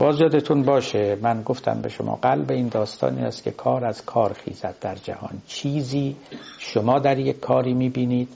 باز 0.00 0.20
یادتون 0.20 0.62
باشه 0.62 1.18
من 1.22 1.42
گفتم 1.42 1.80
به 1.82 1.88
شما 1.88 2.18
قلب 2.22 2.50
این 2.50 2.68
داستانی 2.68 3.22
است 3.22 3.42
که 3.42 3.50
کار 3.50 3.84
از 3.84 4.04
کار 4.04 4.32
خیزد 4.32 4.74
در 4.80 4.94
جهان. 4.94 5.42
چیزی 5.46 6.16
شما 6.58 6.98
در 6.98 7.18
یک 7.18 7.40
کاری 7.40 7.74
می‌بینید 7.74 8.28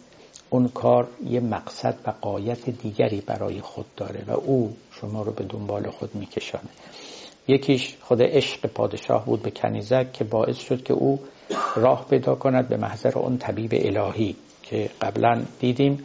اون 0.50 0.68
کار 0.68 1.08
یه 1.26 1.40
مقصد 1.40 1.94
و 2.06 2.12
قایت 2.20 2.70
دیگری 2.70 3.20
برای 3.20 3.60
خود 3.60 3.84
داره 3.96 4.24
و 4.26 4.30
او 4.30 4.76
شما 4.90 5.22
رو 5.22 5.32
به 5.32 5.44
دنبال 5.44 5.90
خود 5.90 6.14
میکشانه. 6.14 6.68
یکیش 7.48 7.96
خود 8.00 8.22
عشق 8.22 8.66
پادشاه 8.66 9.24
بود 9.24 9.42
به 9.42 9.50
کنیزک 9.50 10.12
که 10.12 10.24
باعث 10.24 10.58
شد 10.58 10.82
که 10.82 10.94
او 10.94 11.20
راه 11.76 12.06
پیدا 12.10 12.34
کند 12.34 12.68
به 12.68 12.76
محضر 12.76 13.18
اون 13.18 13.38
طبیب 13.38 13.70
الهی 13.74 14.36
که 14.62 14.90
قبلا 15.00 15.42
دیدیم. 15.60 16.04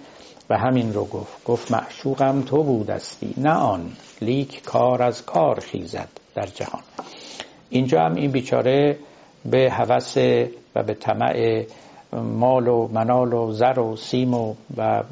و 0.49 0.57
همین 0.57 0.93
رو 0.93 1.05
گفت. 1.05 1.43
گفت 1.43 1.71
معشوقم 1.71 2.41
تو 2.41 2.63
بودستی 2.63 3.33
نه 3.37 3.53
آن. 3.53 3.91
لیک 4.21 4.63
کار 4.63 5.03
از 5.03 5.25
کار 5.25 5.59
خیزد 5.59 6.09
در 6.35 6.45
جهان. 6.45 6.81
اینجا 7.69 8.01
هم 8.01 8.15
این 8.15 8.31
بیچاره 8.31 8.97
به 9.45 9.71
هوس 9.71 10.17
و 10.75 10.83
به 10.83 10.93
طمع 10.93 11.65
مال 12.13 12.67
و 12.67 12.87
منال 12.87 13.33
و 13.33 13.51
زر 13.51 13.79
و 13.79 13.95
سیم 13.95 14.33
و, 14.33 14.55
و 14.77 15.03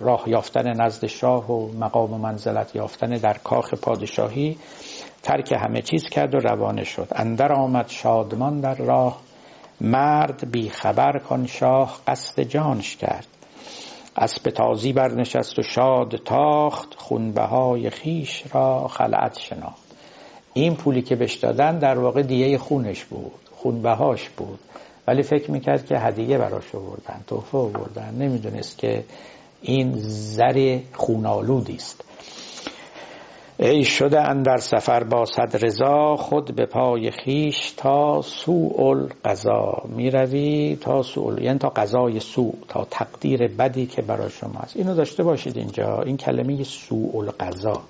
راه 0.00 0.24
یافتن 0.26 0.80
نزد 0.80 1.06
شاه 1.06 1.52
و 1.52 1.72
مقام 1.78 2.12
و 2.12 2.18
منزلت 2.18 2.76
یافتن 2.76 3.10
در 3.10 3.36
کاخ 3.44 3.74
پادشاهی 3.74 4.58
ترک 5.22 5.52
همه 5.52 5.82
چیز 5.82 6.02
کرد 6.08 6.34
و 6.34 6.38
روانه 6.38 6.84
شد. 6.84 7.08
اندر 7.12 7.52
آمد 7.52 7.88
شادمان 7.88 8.60
در 8.60 8.74
راه. 8.74 9.20
مرد 9.80 10.50
بی 10.50 10.68
خبر 10.68 11.18
کن 11.18 11.46
شاه 11.46 12.00
قصد 12.06 12.42
جانش 12.42 12.96
کرد. 12.96 13.26
اسب 14.16 14.50
تازی 14.50 14.92
برنشست 14.92 15.58
و 15.58 15.62
شاد 15.62 16.16
تاخت 16.16 16.94
خونبه 16.96 17.42
های 17.42 17.90
خیش 17.90 18.44
را 18.52 18.88
خلعت 18.88 19.38
شناخت. 19.38 19.82
این 20.54 20.76
پولی 20.76 21.02
که 21.02 21.16
بهش 21.16 21.34
دادن 21.34 21.78
در 21.78 21.98
واقع 21.98 22.22
دیه 22.22 22.58
خونش 22.58 23.04
بود 23.04 23.32
خونبهاش 23.56 24.28
بود. 24.28 24.58
ولی 25.06 25.22
فکر 25.22 25.50
می‌کرد 25.50 25.86
که 25.86 25.98
هدیه 25.98 26.38
براش 26.38 26.74
آوردن 26.74 27.24
تحفه 27.26 27.58
آوردن. 27.58 28.14
نمی‌دونست 28.14 28.78
که 28.78 29.04
این 29.62 29.92
زر 29.96 30.78
خونالودی 30.92 31.74
است. 31.74 32.04
ای 33.64 33.84
شده 33.84 34.20
اندر 34.20 34.56
سفر 34.56 35.04
با 35.04 35.24
صد 35.24 35.64
رضا 35.66 36.16
خود 36.16 36.56
به 36.56 36.66
پای 36.66 37.10
خیش 37.10 37.70
تا 37.76 38.20
سوء 38.22 38.88
القضا 38.88 39.82
می‌روی 39.88 40.78
تا 40.80 41.02
سوء 41.02 41.40
یعنی 41.40 41.58
تا 41.58 41.68
قضای 41.68 42.20
سوء 42.20 42.52
تا 42.68 42.86
تقدیر 42.90 43.48
بدی 43.48 43.86
که 43.86 44.02
برای 44.02 44.30
شما 44.30 44.60
است. 44.60 44.76
اینو 44.76 44.94
داشته 44.94 45.22
باشید 45.22 45.56
اینجا 45.56 46.02
این 46.02 46.16
کلمه 46.16 46.64
سوء 46.64 47.18
القضا 47.20 47.82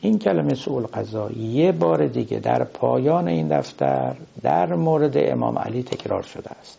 این 0.00 0.18
کلمه 0.18 0.54
سوء 0.54 0.76
القضا 0.76 1.30
یه 1.30 1.72
بار 1.72 2.06
دیگه 2.06 2.38
در 2.38 2.64
پایان 2.64 3.28
این 3.28 3.58
دفتر 3.58 4.16
در 4.42 4.74
مورد 4.74 5.14
امام 5.16 5.58
علی 5.58 5.82
تکرار 5.82 6.22
شده 6.22 6.50
است. 6.50 6.78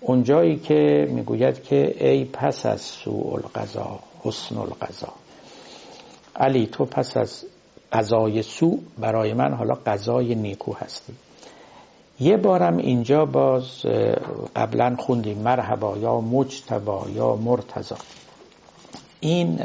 اونجایی 0.00 0.56
که 0.56 1.08
می‌گوید 1.10 1.62
که 1.62 2.08
ای 2.08 2.24
پس 2.24 2.66
از 2.66 2.80
سوء 2.80 3.32
القضا 3.32 3.98
حسن 4.24 4.56
القضا. 4.58 5.12
علی 6.38 6.66
تو 6.66 6.84
پس 6.84 7.16
از 7.16 7.44
قضای 7.92 8.42
سو 8.42 8.78
برای 8.98 9.34
من 9.34 9.54
حالا 9.54 9.74
قضای 9.86 10.34
نیکو 10.34 10.72
هستی. 10.72 11.12
یه 12.20 12.36
بارم 12.36 12.76
اینجا 12.76 13.24
باز 13.24 13.86
قبلا 14.56 14.96
خوندیم 14.98 15.38
مرحبا 15.38 15.96
یا 15.98 16.20
مجتبا 16.20 17.06
یا 17.14 17.36
مرتضا 17.36 17.96
این 19.20 19.58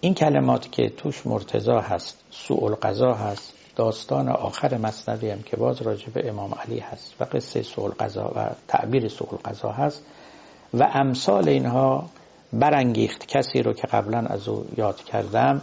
این 0.00 0.14
کلمات 0.14 0.72
که 0.72 0.88
توش 0.88 1.26
مرتضا 1.26 1.80
هست 1.80 2.18
سوء 2.30 2.64
القضا 2.64 3.14
هست 3.14 3.52
داستان 3.76 4.28
آخر 4.28 4.76
مصنوی 4.78 5.30
هم 5.30 5.42
که 5.42 5.56
باز 5.56 5.82
راجع 5.82 6.08
امام 6.16 6.54
علی 6.54 6.78
هست 6.78 7.14
و 7.20 7.24
قصه 7.24 7.62
سوء 7.62 7.84
القضا 7.84 8.32
و 8.36 8.50
تعبیر 8.68 9.08
سوء 9.08 9.28
القضا 9.32 9.72
هست 9.72 10.02
و 10.74 10.88
امثال 10.92 11.48
اینها 11.48 12.04
برانگیخت 12.52 13.26
کسی 13.26 13.62
رو 13.62 13.72
که 13.72 13.86
قبلا 13.86 14.18
از 14.18 14.48
او 14.48 14.66
یاد 14.76 14.96
کردم 14.96 15.62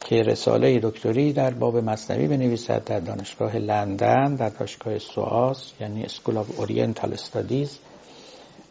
که 0.00 0.16
رساله 0.16 0.80
دکتری 0.82 1.32
در 1.32 1.50
باب 1.50 1.76
مصنوی 1.76 2.28
بنویسد 2.28 2.84
در 2.84 3.00
دانشگاه 3.00 3.56
لندن 3.56 4.34
در 4.34 4.48
دانشگاه 4.48 4.98
سواس 4.98 5.72
یعنی 5.80 6.06
School 6.06 6.34
of 6.34 6.60
Oriental 6.60 7.16
Studies. 7.16 7.70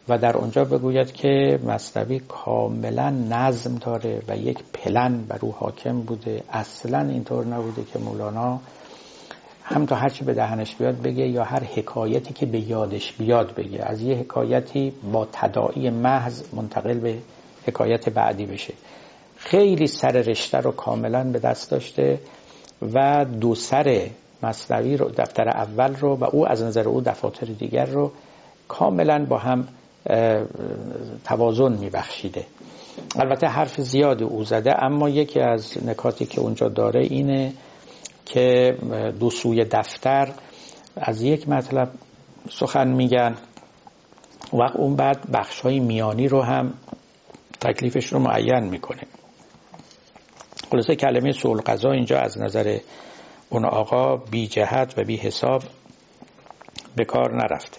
و 0.08 0.18
در 0.18 0.36
اونجا 0.36 0.64
بگوید 0.64 1.12
که 1.12 1.60
مصنوی 1.64 2.20
کاملا 2.28 3.10
نظم 3.10 3.74
داره 3.74 4.22
و 4.28 4.36
یک 4.36 4.58
پلن 4.72 5.24
بر 5.24 5.38
او 5.40 5.52
حاکم 5.52 6.00
بوده. 6.00 6.42
اصلا 6.52 7.00
اینطور 7.08 7.46
نبوده 7.46 7.84
که 7.92 7.98
مولانا 7.98 8.60
هم 9.72 9.86
تا 9.86 9.96
هرچی 9.96 10.24
به 10.24 10.34
دهنش 10.34 10.74
بیاد 10.74 11.02
بگه 11.02 11.28
یا 11.28 11.44
هر 11.44 11.64
حکایتی 11.64 12.34
که 12.34 12.46
به 12.46 12.60
یادش 12.60 13.12
بیاد 13.12 13.54
بگه. 13.54 13.82
از 13.82 14.02
یه 14.02 14.16
حکایتی 14.16 14.92
با 15.12 15.28
تداعی 15.32 15.90
محض 15.90 16.42
منتقل 16.54 16.98
به 16.98 17.18
حکایت 17.66 18.08
بعدی 18.08 18.46
بشه. 18.46 18.74
خیلی 19.36 19.86
سر 19.86 20.12
رشته 20.12 20.58
رو 20.58 20.72
کاملا 20.72 21.24
به 21.24 21.38
دست 21.38 21.70
داشته 21.70 22.18
و 22.94 23.26
دو 23.40 23.54
سر 23.54 24.06
مصنوی 24.42 24.96
رو 24.96 25.10
دفتر 25.16 25.48
اول 25.48 25.94
رو 25.94 26.16
و 26.16 26.24
او 26.24 26.48
از 26.48 26.62
نظر 26.62 26.88
او 26.88 27.00
دفاتر 27.00 27.46
دیگر 27.46 27.86
رو 27.86 28.12
کاملا 28.68 29.26
با 29.28 29.38
هم 29.38 29.68
توازن 31.24 31.72
میبخشیده. 31.72 32.46
البته 33.16 33.46
حرف 33.46 33.80
زیاد 33.80 34.22
او 34.22 34.44
زده 34.44 34.84
اما 34.84 35.08
یکی 35.08 35.40
از 35.40 35.86
نکاتی 35.86 36.26
که 36.26 36.40
اونجا 36.40 36.68
داره 36.68 37.00
اینه 37.00 37.52
که 38.26 38.76
دو 39.20 39.30
سوی 39.30 39.64
دفتر 39.64 40.28
از 40.96 41.22
یک 41.22 41.48
مطلب 41.48 41.90
سخن 42.50 42.88
میگن 42.88 43.36
و 44.52 44.62
اون 44.74 44.96
بعد 44.96 45.30
بخش 45.32 45.60
های 45.60 45.80
میانی 45.80 46.28
رو 46.28 46.42
هم 46.42 46.74
تکلیفش 47.60 48.06
رو 48.06 48.18
معین 48.18 48.64
می‌کنه. 48.64 49.02
خلاصه 50.70 50.96
کلمه 50.96 51.32
سول 51.32 51.60
قضا 51.60 51.90
اینجا 51.90 52.18
از 52.18 52.38
نظر 52.38 52.78
اون 53.48 53.64
آقا 53.64 54.16
بی 54.16 54.46
جهت 54.46 54.94
و 54.96 55.04
بی 55.04 55.16
حساب 55.16 55.62
به 56.96 57.04
کار 57.04 57.36
نرفته. 57.36 57.78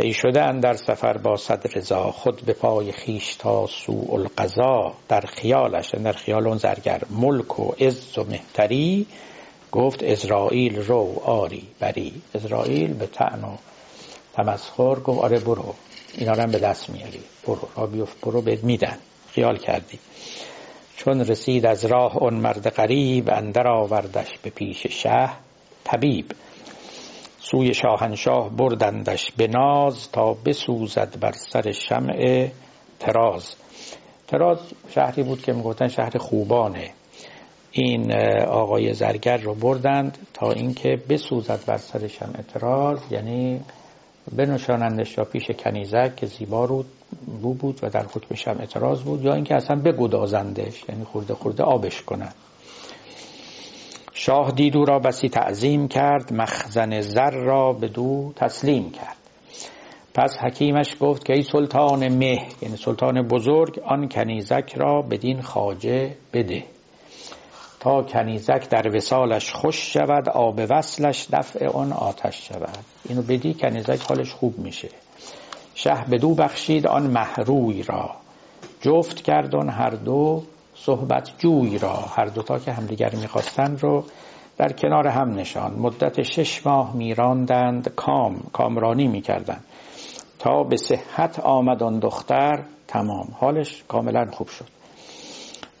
ای 0.00 0.12
شده 0.12 0.60
در 0.60 0.74
سفر 0.74 1.18
با 1.18 1.36
صد 1.36 1.78
رضا 1.78 2.10
خود 2.10 2.42
به 2.42 2.52
پای 2.52 2.92
خیش 2.92 3.34
تا 3.34 3.66
سوء 3.66 4.14
القضا 4.14 4.94
در 5.08 5.20
خیالش 5.20 5.94
در 5.94 6.12
خیال 6.12 6.46
اون 6.46 6.56
زرگر 6.56 7.02
ملک 7.10 7.60
و 7.60 7.72
عز 7.80 8.18
و 8.18 8.24
مهتری 8.24 9.06
گفت 9.72 10.02
ازرائیل 10.02 10.82
رو 10.82 11.22
آری 11.24 11.68
بری. 11.80 12.12
ازرائیل 12.34 12.94
به 12.94 13.06
تعن 13.06 13.44
و 13.44 13.56
تمسخر 14.34 14.94
گفت 14.94 15.20
آره 15.20 15.38
برو. 15.38 15.74
اینا 16.18 16.32
رو 16.32 16.46
به 16.50 16.58
دست 16.58 16.90
میاری. 16.90 17.20
برو. 17.46 17.68
را 17.76 17.86
بیفت 17.86 18.20
برو 18.20 18.42
بهت 18.42 18.64
میدن. 18.64 18.98
خیال 19.28 19.56
کردی. 19.58 19.98
چون 20.96 21.20
رسید 21.20 21.66
از 21.66 21.84
راه 21.84 22.16
اون 22.16 22.34
مرد 22.34 22.66
قریب 22.66 23.30
اندر 23.30 23.68
آوردش 23.68 24.28
به 24.42 24.50
پیش 24.50 24.86
شه. 24.86 25.30
طبیب. 25.84 26.26
سوی 27.40 27.74
شاهنشاه 27.74 28.50
بردندش 28.50 29.32
به 29.32 29.46
ناز 29.46 30.10
تا 30.10 30.34
بسوزد 30.34 31.20
بر 31.20 31.32
سر 31.32 31.72
شمع 31.72 32.48
تراز 33.00 33.54
تراز 34.28 34.58
شهری 34.94 35.22
بود 35.22 35.42
که 35.42 35.52
می‌گفتن 35.52 35.88
شهر 35.88 36.18
خوبانه. 36.18 36.90
این 37.72 38.12
آقای 38.42 38.94
زرگر 38.94 39.36
رو 39.36 39.54
بردند 39.54 40.18
تا 40.34 40.52
اینکه 40.52 40.98
بسوزد 41.08 41.60
بر 41.66 41.76
سر 41.76 42.06
شمع 42.06 42.42
تراز 42.42 42.98
یعنی 43.10 43.60
بنشانندش 44.36 45.18
یا 45.18 45.24
پیش 45.24 45.50
کنیزک 45.50 46.16
که 46.16 46.26
زیبا 46.26 46.64
رو 46.64 46.84
بو 47.42 47.54
بود 47.54 47.78
و 47.82 47.90
در 47.90 48.06
حکمش 48.14 48.48
هم 48.48 48.56
اعتراض 48.60 49.02
بود 49.02 49.24
یا 49.24 49.34
اینکه 49.34 49.54
اصلا 49.54 49.76
بگدازندش 49.76 50.84
یعنی 50.88 51.04
خورده 51.04 51.34
خورده 51.34 51.62
آبش 51.62 52.02
کنند 52.02 52.34
شاه 54.12 54.50
دیدو 54.50 54.84
را 54.84 54.98
بسی 54.98 55.28
تعظیم 55.28 55.88
کرد 55.88 56.32
مخزن 56.32 57.00
زر 57.00 57.30
را 57.30 57.72
به 57.72 57.88
دو 57.88 58.32
تسلیم 58.36 58.90
کرد. 58.90 59.16
پس 60.14 60.36
حکیمش 60.38 60.96
گفت 61.00 61.24
که 61.24 61.32
ای 61.32 61.42
سلطان 61.42 62.08
مه 62.08 62.46
یعنی 62.62 62.76
سلطان 62.76 63.22
بزرگ 63.22 63.80
آن 63.84 64.08
کنیزک 64.08 64.72
را 64.76 65.02
بدین 65.02 65.40
خاجه 65.40 66.16
بده. 66.32 66.64
تا 67.82 68.02
کنیزک 68.02 68.68
در 68.68 68.96
وسالش 68.96 69.52
خوش 69.52 69.92
شود 69.92 70.28
آب 70.28 70.60
وصلش 70.70 71.26
دفع 71.32 71.68
آن 71.68 71.92
آتش 71.92 72.48
شود. 72.48 72.78
اینو 73.08 73.22
بدی 73.22 73.54
کنیزک 73.54 74.02
حالش 74.08 74.32
خوب 74.32 74.58
میشه. 74.58 74.88
شه 75.74 76.04
بدو 76.10 76.34
بخشید 76.34 76.86
آن 76.86 77.02
محروی 77.02 77.82
را. 77.82 78.10
جفت 78.80 79.22
کردن 79.22 79.68
هر 79.68 79.90
دو 79.90 80.42
صحبت 80.74 81.30
جوی 81.38 81.78
را. 81.78 81.94
هر 81.94 82.24
دوتا 82.24 82.58
که 82.58 82.72
همدیگر 82.72 83.14
می‌خواستند 83.14 83.82
رو 83.82 84.04
در 84.56 84.72
کنار 84.72 85.08
هم 85.08 85.34
نشان. 85.34 85.74
مدت 85.74 86.22
شش 86.22 86.66
ماه 86.66 86.96
میراندند 86.96 87.88
کام 87.88 88.40
کامرانی 88.52 89.06
می‌کردند. 89.06 89.64
تا 90.38 90.62
به 90.62 90.76
صحت 90.76 91.40
آمد 91.40 91.82
آن 91.82 91.98
دختر 91.98 92.62
تمام. 92.88 93.28
حالش 93.40 93.84
کاملا 93.88 94.26
خوب 94.32 94.48
شد. 94.48 94.81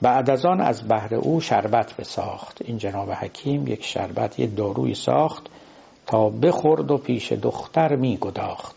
بعد 0.02 0.30
از 0.30 0.46
آن 0.46 0.60
از 0.60 0.82
بهر 0.82 1.14
او 1.14 1.40
شربت 1.40 1.96
بساخت. 1.96 2.58
این 2.64 2.78
جناب 2.78 3.10
حکیم 3.10 3.66
یک 3.66 3.84
شربت 3.84 4.38
یک 4.38 4.56
داروی 4.56 4.94
ساخت 4.94 5.46
تا 6.06 6.28
بخورد 6.28 6.90
و 6.90 6.98
پیش 6.98 7.32
دختر 7.32 7.96
میگداخت. 7.96 8.76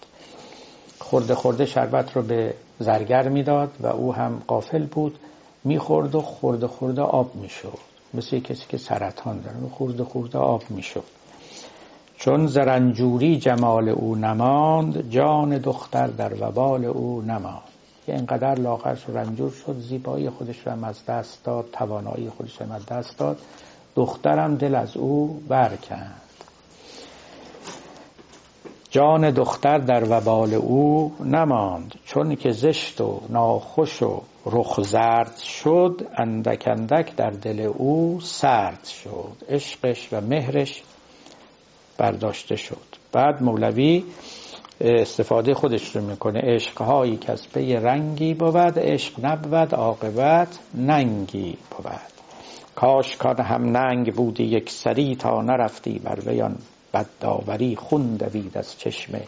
خورده 1.00 1.36
خورده 1.36 1.66
شربت 1.66 2.16
رو 2.16 2.22
به 2.22 2.54
زرگر 2.80 3.30
می‌داد 3.30 3.72
و 3.80 3.88
او 3.88 4.14
هم 4.14 4.42
قافل 4.48 4.86
بود. 4.86 5.20
می‌خورد 5.64 6.16
و 6.16 6.22
خورده 6.22 6.68
خورده 6.68 7.02
آب 7.02 7.36
می‌شد. 7.36 7.78
مثل 8.14 8.40
کسی 8.40 8.66
که 8.70 8.78
سرطان 8.78 9.42
داره. 9.42 9.58
خورده 9.72 10.04
خورده 10.04 10.38
آب 10.38 10.64
می‌شد. 10.70 11.04
چون 12.18 12.48
زرنجوری 12.48 13.38
جمال 13.38 13.90
او 13.90 14.16
نماند 14.16 15.10
جان 15.10 15.58
دختر 15.58 16.08
در 16.08 16.34
وبال 16.40 16.86
او 16.86 17.22
نماند. 17.22 17.75
که 18.06 18.16
اینقدر 18.16 18.56
لاغرش 18.56 19.10
رنجور 19.10 19.52
شد 19.52 19.80
زیبایی 19.80 20.30
خودش 20.30 20.68
رو 20.68 20.86
از 20.86 21.06
دست 21.06 21.44
داد 21.44 21.70
توانایی 21.72 22.30
خودش 22.30 22.62
رو 22.62 22.74
از 22.74 22.86
دست 22.86 23.18
داد. 23.18 23.38
دخترم 23.96 24.56
دل 24.56 24.76
از 24.76 24.98
او 24.98 25.42
برکند 25.48 26.22
جان 28.90 29.32
دختر 29.32 29.78
در 29.78 30.04
وبال 30.10 30.54
او 30.54 31.14
نماند 31.20 31.96
چون 32.06 32.36
که 32.36 32.52
زشت 32.52 33.02
و 33.02 33.22
ناخوش 33.30 34.04
و 34.04 34.22
رخ 34.46 34.82
زرد 34.82 35.38
شد 35.38 36.08
اندک 36.18 36.68
اندک 36.68 37.16
در 37.16 37.30
دل 37.30 37.60
او 37.60 38.20
سرد 38.22 38.86
شد 38.86 39.46
عشقش 39.50 40.10
و 40.12 40.22
مهرش 40.22 40.84
برداشته 41.98 42.56
شد. 42.56 42.96
بعد 43.12 43.44
مولوی 43.44 44.04
استفاده 44.82 45.54
خودش 45.54 45.96
رو 45.96 46.02
می‌کنه. 46.02 46.40
عشقهایی 46.44 47.18
که 47.18 47.32
از 47.32 47.50
پی 47.54 47.74
رنگی 47.74 48.34
بود 48.34 48.80
عشق 48.80 49.26
نبود 49.26 49.76
عاقبت 49.76 50.60
ننگی 50.74 51.58
بود. 51.72 52.16
کاش 52.76 53.18
کان 53.18 53.42
هم 53.42 53.78
ننگ 53.78 54.14
بودی 54.14 54.44
یک 54.44 54.70
سری 54.70 55.16
تا 55.16 55.42
نرفتی 55.42 56.00
بر 56.00 56.20
ویان 56.26 56.56
بدداوری 56.94 57.76
خون 57.76 58.16
دوید 58.16 58.58
از 58.58 58.80
چشمه 58.80 59.22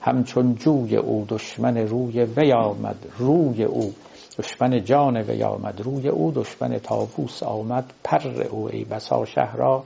همچون 0.00 0.54
جوی 0.54 0.96
او 0.96 1.26
دشمن 1.28 1.76
روی 1.76 2.24
وی 2.24 2.52
آمد 2.52 2.96
روی 3.18 3.64
او 3.64 3.94
دشمن 4.38 4.84
جان 4.84 5.16
وی 5.16 5.42
آمد 5.42 5.80
روی 5.80 6.08
او 6.08 6.32
دشمن 6.34 6.78
تاووس 6.78 7.42
آمد. 7.42 7.92
پر 8.04 8.42
او 8.50 8.68
ای 8.72 8.84
بسا 8.84 9.24
شهرا 9.24 9.84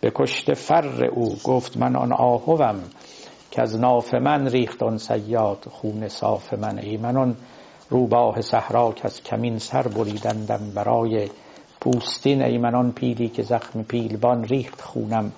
به 0.00 0.12
کشت 0.14 0.54
فر 0.54 1.04
او 1.04 1.36
گفت 1.44 1.76
من 1.76 1.96
آن 1.96 2.12
آهوم. 2.12 2.80
که 3.52 3.62
از 3.62 3.80
ناف 3.80 4.14
من 4.14 4.48
ریخت 4.48 4.82
آن 4.82 4.98
سیاد 4.98 5.66
خون 5.70 6.08
صاف 6.08 6.54
من. 6.54 6.78
ای 6.78 6.96
من 6.96 7.16
آن 7.16 7.36
روباه 7.90 8.40
صحرا 8.40 8.92
که 8.92 9.04
از 9.04 9.22
کمین 9.22 9.58
سر 9.58 9.82
بریدندم 9.82 10.72
برای 10.74 11.28
پوستین. 11.80 12.42
ای 12.42 12.58
من 12.58 12.74
آن 12.74 12.92
پیلی 12.92 13.28
که 13.28 13.42
زخم 13.42 13.82
پیلبان 13.82 14.44
ریخت 14.44 14.80
خونم. 14.80 15.32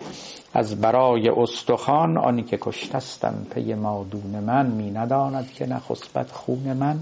از 0.53 0.81
برای 0.81 1.29
استخوان 1.29 2.19
آنی 2.19 2.43
که 2.43 2.59
کشتستم 2.61 3.47
پی 3.55 3.75
مادون 3.75 4.41
من. 4.47 4.67
می 4.67 4.91
نداند 4.91 5.53
که 5.53 5.67
نخسبت 5.67 6.31
خون 6.31 6.73
من. 6.73 7.01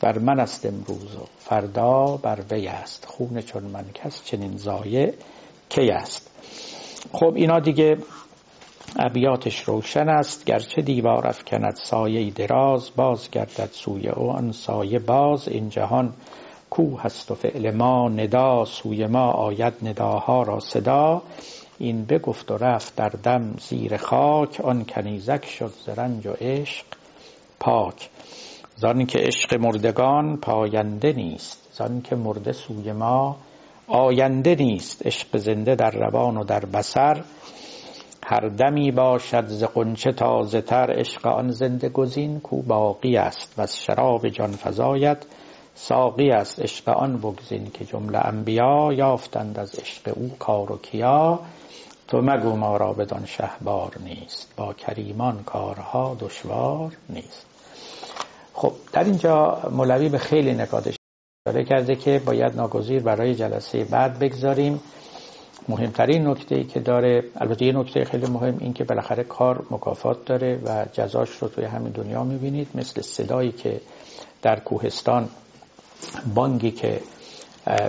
بر 0.00 0.18
من 0.18 0.40
است 0.40 0.66
امروز 0.66 1.16
و 1.16 1.26
فردا 1.38 2.16
بر 2.22 2.38
وی 2.50 2.66
است 2.66 3.06
خون 3.06 3.40
چون 3.40 3.62
من 3.62 3.84
کس 3.94 4.24
چنین 4.24 4.56
زایه 4.56 5.14
کی 5.68 5.90
است. 5.90 6.30
خب 7.12 7.32
اینا 7.34 7.60
دیگه 7.60 7.98
ابیاتش 8.98 9.60
روشن 9.60 10.08
است 10.08 10.44
گرچه 10.44 10.82
دیوار 10.82 11.26
افکند 11.26 11.74
سایه 11.76 12.30
دراز 12.30 12.90
باز 12.96 13.30
گردد 13.30 13.68
سوی 13.72 14.08
او 14.08 14.30
آن 14.30 14.52
سایه 14.52 14.98
باز. 14.98 15.48
این 15.48 15.68
جهان 15.68 16.12
کو 16.70 16.96
هست 16.96 17.30
و 17.30 17.34
فعل 17.34 17.70
ما 17.70 18.08
ندا 18.08 18.64
سوی 18.64 19.06
ما 19.06 19.30
آید 19.30 19.74
نداها 19.82 20.42
را 20.42 20.60
صدا. 20.60 21.22
این 21.78 22.04
بگفت 22.04 22.50
و 22.50 22.56
رفت 22.56 22.96
در 22.96 23.08
دم 23.08 23.54
زیر 23.68 23.96
خاک 23.96 24.60
آن 24.60 24.84
کنیزک 24.84 25.44
شد 25.44 25.72
زرنج 25.86 26.26
و 26.26 26.32
عشق 26.40 26.84
پاک. 27.60 28.08
زان 28.76 29.06
که 29.06 29.18
عشق 29.18 29.54
مردگان 29.54 30.36
پاینده 30.36 31.12
نیست 31.12 31.68
زان 31.72 32.02
که 32.02 32.16
مرده 32.16 32.52
سوی 32.52 32.92
ما 32.92 33.36
آینده 33.86 34.54
نیست. 34.54 35.06
عشق 35.06 35.36
زنده 35.36 35.74
در 35.74 35.90
روان 35.90 36.36
و 36.36 36.44
در 36.44 36.64
بسر 36.64 37.22
هر 38.28 38.48
دمی 38.48 38.90
باشد 38.90 39.46
ز 39.46 39.64
قنچه 39.64 40.12
تازه 40.12 40.60
تر 40.60 40.94
عشق 40.98 41.26
آن 41.26 41.50
زنده 41.50 41.88
گزین 41.88 42.40
کو 42.40 42.62
باقی 42.62 43.16
است 43.16 43.54
و 43.58 43.66
شراب 43.66 44.28
جان 44.28 44.52
فزاید 44.52 45.26
ساقی 45.74 46.30
است 46.30 46.60
عشق 46.62 46.88
آن 46.88 47.16
بگزین 47.16 47.70
که 47.70 47.84
جمله 47.84 48.18
انبیا 48.18 48.92
یافتند 48.92 49.58
از 49.58 49.74
عشق 49.74 50.12
او 50.16 50.30
کار 50.38 50.72
و 50.72 50.78
کیا 50.78 51.40
تو 52.08 52.18
مگو 52.18 52.56
ما 52.56 52.76
را 52.76 52.92
بدان 52.92 53.24
شهبار 53.26 53.92
نیست 54.04 54.54
با 54.56 54.72
کریمان 54.72 55.42
کارها 55.42 56.16
دشوار 56.20 56.92
نیست 57.08 57.46
خب 58.54 58.72
در 58.92 59.04
اینجا 59.04 59.62
مولوی 59.70 60.08
به 60.08 60.18
خیلی 60.18 60.54
نکات 60.54 60.94
اشاره 61.46 61.64
کرده 61.64 61.96
که 61.96 62.22
باید 62.26 62.56
ناگزیر 62.56 63.02
برای 63.02 63.34
جلسه 63.34 63.84
بعد 63.84 64.18
بگذاریم 64.18 64.80
مهمترین 65.68 66.28
نکته 66.28 66.54
ای 66.54 66.64
که 66.64 66.80
داره 66.80 67.24
البته 67.36 67.64
یه 67.64 67.72
نکته 67.72 68.04
خیلی 68.04 68.26
مهم 68.26 68.56
این 68.60 68.72
که 68.72 68.84
بالاخره 68.84 69.24
کار 69.24 69.66
مکافات 69.70 70.24
داره 70.24 70.60
و 70.64 70.86
جزاش 70.92 71.30
رو 71.30 71.48
توی 71.48 71.64
همین 71.64 71.92
دنیا 71.92 72.24
می‌بینید 72.24 72.68
مثل 72.74 73.00
صدایی 73.02 73.52
که 73.52 73.80
در 74.42 74.60
کوهستان 74.60 75.28
بانگی 76.34 76.70
که 76.70 77.00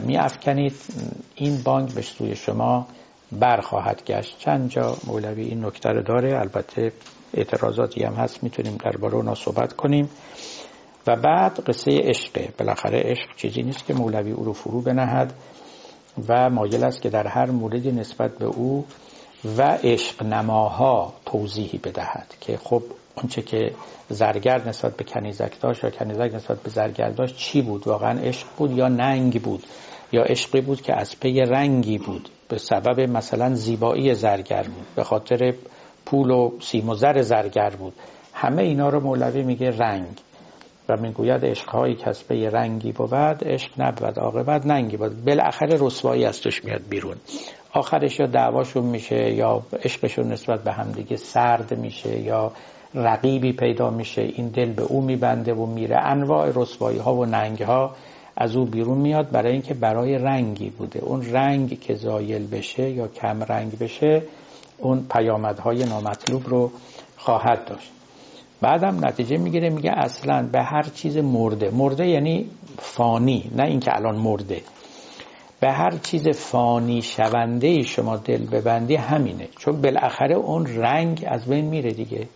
میافکنید 0.01 0.75
این 1.35 1.61
بانگ 1.63 1.93
به 1.93 2.01
سوی 2.01 2.35
شما 2.35 2.87
برخواهد 3.31 4.03
گشت. 4.05 4.39
چند 4.39 4.69
جا 4.69 4.97
مولوی 5.07 5.43
این 5.43 5.65
نکته 5.65 5.89
رو 5.89 6.01
داره 6.03 6.39
البته 6.39 6.91
اعتراضاتی 7.33 8.03
هم 8.03 8.13
هست 8.13 8.43
می‌تونیم 8.43 8.77
درباره 8.77 9.15
اونا 9.15 9.35
صحبت 9.35 9.73
کنیم. 9.73 10.09
و 11.07 11.15
بعد 11.15 11.59
قصه 11.59 11.91
عشقه 12.03 12.49
بالاخره 12.59 12.99
عشق 12.99 13.35
چیزی 13.35 13.63
نیست 13.63 13.85
که 13.85 13.93
مولوی 13.93 14.31
او 14.31 14.45
رو 14.45 14.53
فرو 14.53 14.81
بنهد. 14.81 15.33
و 16.29 16.49
مایل 16.49 16.83
است 16.83 17.01
که 17.01 17.09
در 17.09 17.27
هر 17.27 17.45
موردی 17.45 17.91
نسبت 17.91 18.37
به 18.37 18.45
او 18.45 18.85
و 19.57 19.61
عشق 19.83 20.23
نماها 20.23 21.13
توضیحی 21.25 21.77
بدهد 21.77 22.35
که 22.41 22.57
خب 22.57 22.83
اونچه 23.15 23.41
که 23.41 23.71
زرگر 24.09 24.67
نسبت 24.67 24.97
به 24.97 25.03
کنیزک 25.03 25.61
داشت 25.61 25.83
یا 25.83 25.89
کنیزک 25.89 26.35
نسبت 26.35 26.61
به 26.63 26.69
زرگر 26.69 27.09
داشت 27.09 27.37
چی 27.37 27.61
بود؟ 27.61 27.87
واقعا 27.87 28.19
عشق 28.19 28.47
بود 28.57 28.71
یا 28.71 28.87
ننگ 28.87 29.41
بود؟ 29.41 29.63
یا 30.11 30.23
عشقی 30.23 30.61
بود 30.61 30.81
که 30.81 30.93
از 30.99 31.19
پی 31.19 31.41
رنگی 31.41 31.97
بود؟ 31.97 32.29
به 32.49 32.57
سبب 32.57 32.99
مثلا 32.99 33.55
زیبایی 33.55 34.13
زرگر 34.15 34.63
بود 34.63 34.87
به 34.95 35.03
خاطر 35.03 35.53
پول 36.05 36.31
و 36.31 36.51
سیم 36.59 36.89
و 36.89 36.95
زر 36.95 37.21
زرگر 37.21 37.69
بود. 37.69 37.93
همه 38.33 38.63
اینا 38.63 38.89
رو 38.89 38.99
مولوی 38.99 39.43
میگه 39.43 39.77
رنگ. 39.77 40.21
و 40.89 40.97
می‌گوید 40.97 41.45
عشقهایی 41.45 41.97
از 42.03 42.27
پی 42.27 42.45
رنگی 42.45 42.91
بود 42.91 43.13
عشق 43.13 43.71
نبود 43.77 44.19
عاقبت 44.19 44.65
ننگی 44.65 44.97
بود. 44.97 45.25
بالاخره 45.25 45.77
رسوایی 45.79 46.25
از 46.25 46.41
توش 46.41 46.65
میاد 46.65 46.81
بیرون. 46.89 47.15
آخرش 47.73 48.19
یا 48.19 48.27
دعواشون 48.27 48.83
میشه 48.85 49.33
یا 49.33 49.61
عشقشون 49.83 50.31
نسبت 50.31 50.63
به 50.63 50.71
همدیگه 50.71 51.15
سرد 51.15 51.77
میشه 51.77 52.19
یا 52.19 52.51
رقیبی 52.95 53.53
پیدا 53.53 53.89
میشه. 53.89 54.21
این 54.21 54.47
دل 54.47 54.73
به 54.73 54.83
او 54.83 55.01
میبنده 55.01 55.53
و 55.53 55.65
میره. 55.65 55.97
انواع 55.97 56.51
رسوایی 56.55 56.99
ها 56.99 57.13
و 57.13 57.25
ننگ 57.25 57.61
ها 57.61 57.95
از 58.37 58.55
او 58.55 58.65
بیرون 58.65 58.97
میاد 58.97 59.31
برای 59.31 59.51
اینکه 59.51 59.73
برای 59.73 60.17
رنگی 60.17 60.69
بوده. 60.69 60.99
اون 60.99 61.25
رنگ 61.31 61.79
که 61.79 61.93
زایل 61.93 62.47
بشه 62.47 62.89
یا 62.89 63.07
کم 63.07 63.43
رنگ 63.43 63.77
بشه 63.79 64.23
اون 64.77 65.05
پیامدهای 65.11 65.85
نامطلوب 65.85 66.47
رو 66.47 66.71
خواهد 67.17 67.65
داشت. 67.65 67.96
بعدم 68.61 69.05
نتیجه 69.05 69.37
می‌گیره 69.37 69.69
میگه 69.69 69.91
اصلا 69.91 70.49
به 70.51 70.61
هر 70.61 70.83
چیز 70.83 71.17
مرده. 71.17 71.69
مرده 71.69 72.07
یعنی 72.07 72.49
فانی 72.79 73.51
نه 73.55 73.63
اینکه 73.63 73.95
الان 73.95 74.15
مرده. 74.15 74.61
به 75.59 75.71
هر 75.71 75.91
چیز 75.97 76.27
فانی 76.27 77.01
شونده 77.01 77.81
شما 77.81 78.17
دل 78.17 78.45
ببندی 78.45 78.95
همینه. 78.95 79.47
چون 79.57 79.81
بالاخره 79.81 80.35
اون 80.35 80.65
رنگ 80.65 81.25
از 81.27 81.45
بین 81.45 81.65
میره 81.65 81.91
دیگه. 81.91 82.27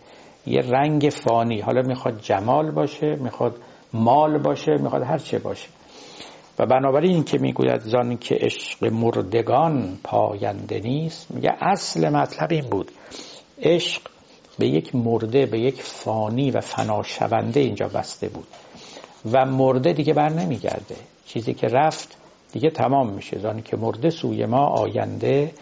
یه 0.46 0.60
رنگ 0.60 1.08
فانی. 1.12 1.60
حالا 1.60 1.82
می‌خواد 1.82 2.20
جمال 2.20 2.70
باشه 2.70 3.16
می‌خواد 3.16 3.56
مال 3.92 4.38
باشه 4.38 4.72
می‌خواد 4.80 5.02
هر 5.02 5.18
چه 5.18 5.38
باشه. 5.38 5.68
و 6.58 6.66
بنابراین 6.66 7.12
این 7.14 7.24
که 7.24 7.38
می‌گوید 7.38 7.80
زان 7.80 8.16
که 8.16 8.34
عشق 8.34 8.84
مردگان 8.84 9.98
پاینده 10.04 10.80
نیست 10.80 11.30
میگه 11.30 11.50
اصل 11.60 12.08
مطلب 12.08 12.48
این 12.50 12.64
بود. 12.70 12.90
عشق 13.62 14.02
به 14.62 14.68
یک 14.68 14.94
مرده 14.94 15.46
به 15.46 15.60
یک 15.60 15.82
فانی 15.82 16.50
و 16.50 16.60
فناشونده 16.60 17.60
اینجا 17.60 17.88
بسته 17.88 18.28
بود. 18.28 18.46
و 19.32 19.44
مرده 19.46 19.92
دیگه 19.92 20.14
بر 20.14 20.28
نمیگرده. 20.28 20.96
چیزی 21.26 21.54
که 21.54 21.66
رفت 21.66 22.16
دیگه 22.52 22.70
تمام 22.70 23.10
میشه. 23.10 23.38
زانی 23.38 23.62
که 23.62 23.76
مرده 23.76 24.10
سوی 24.10 24.46
ما 24.46 24.66
آینده 24.66 25.52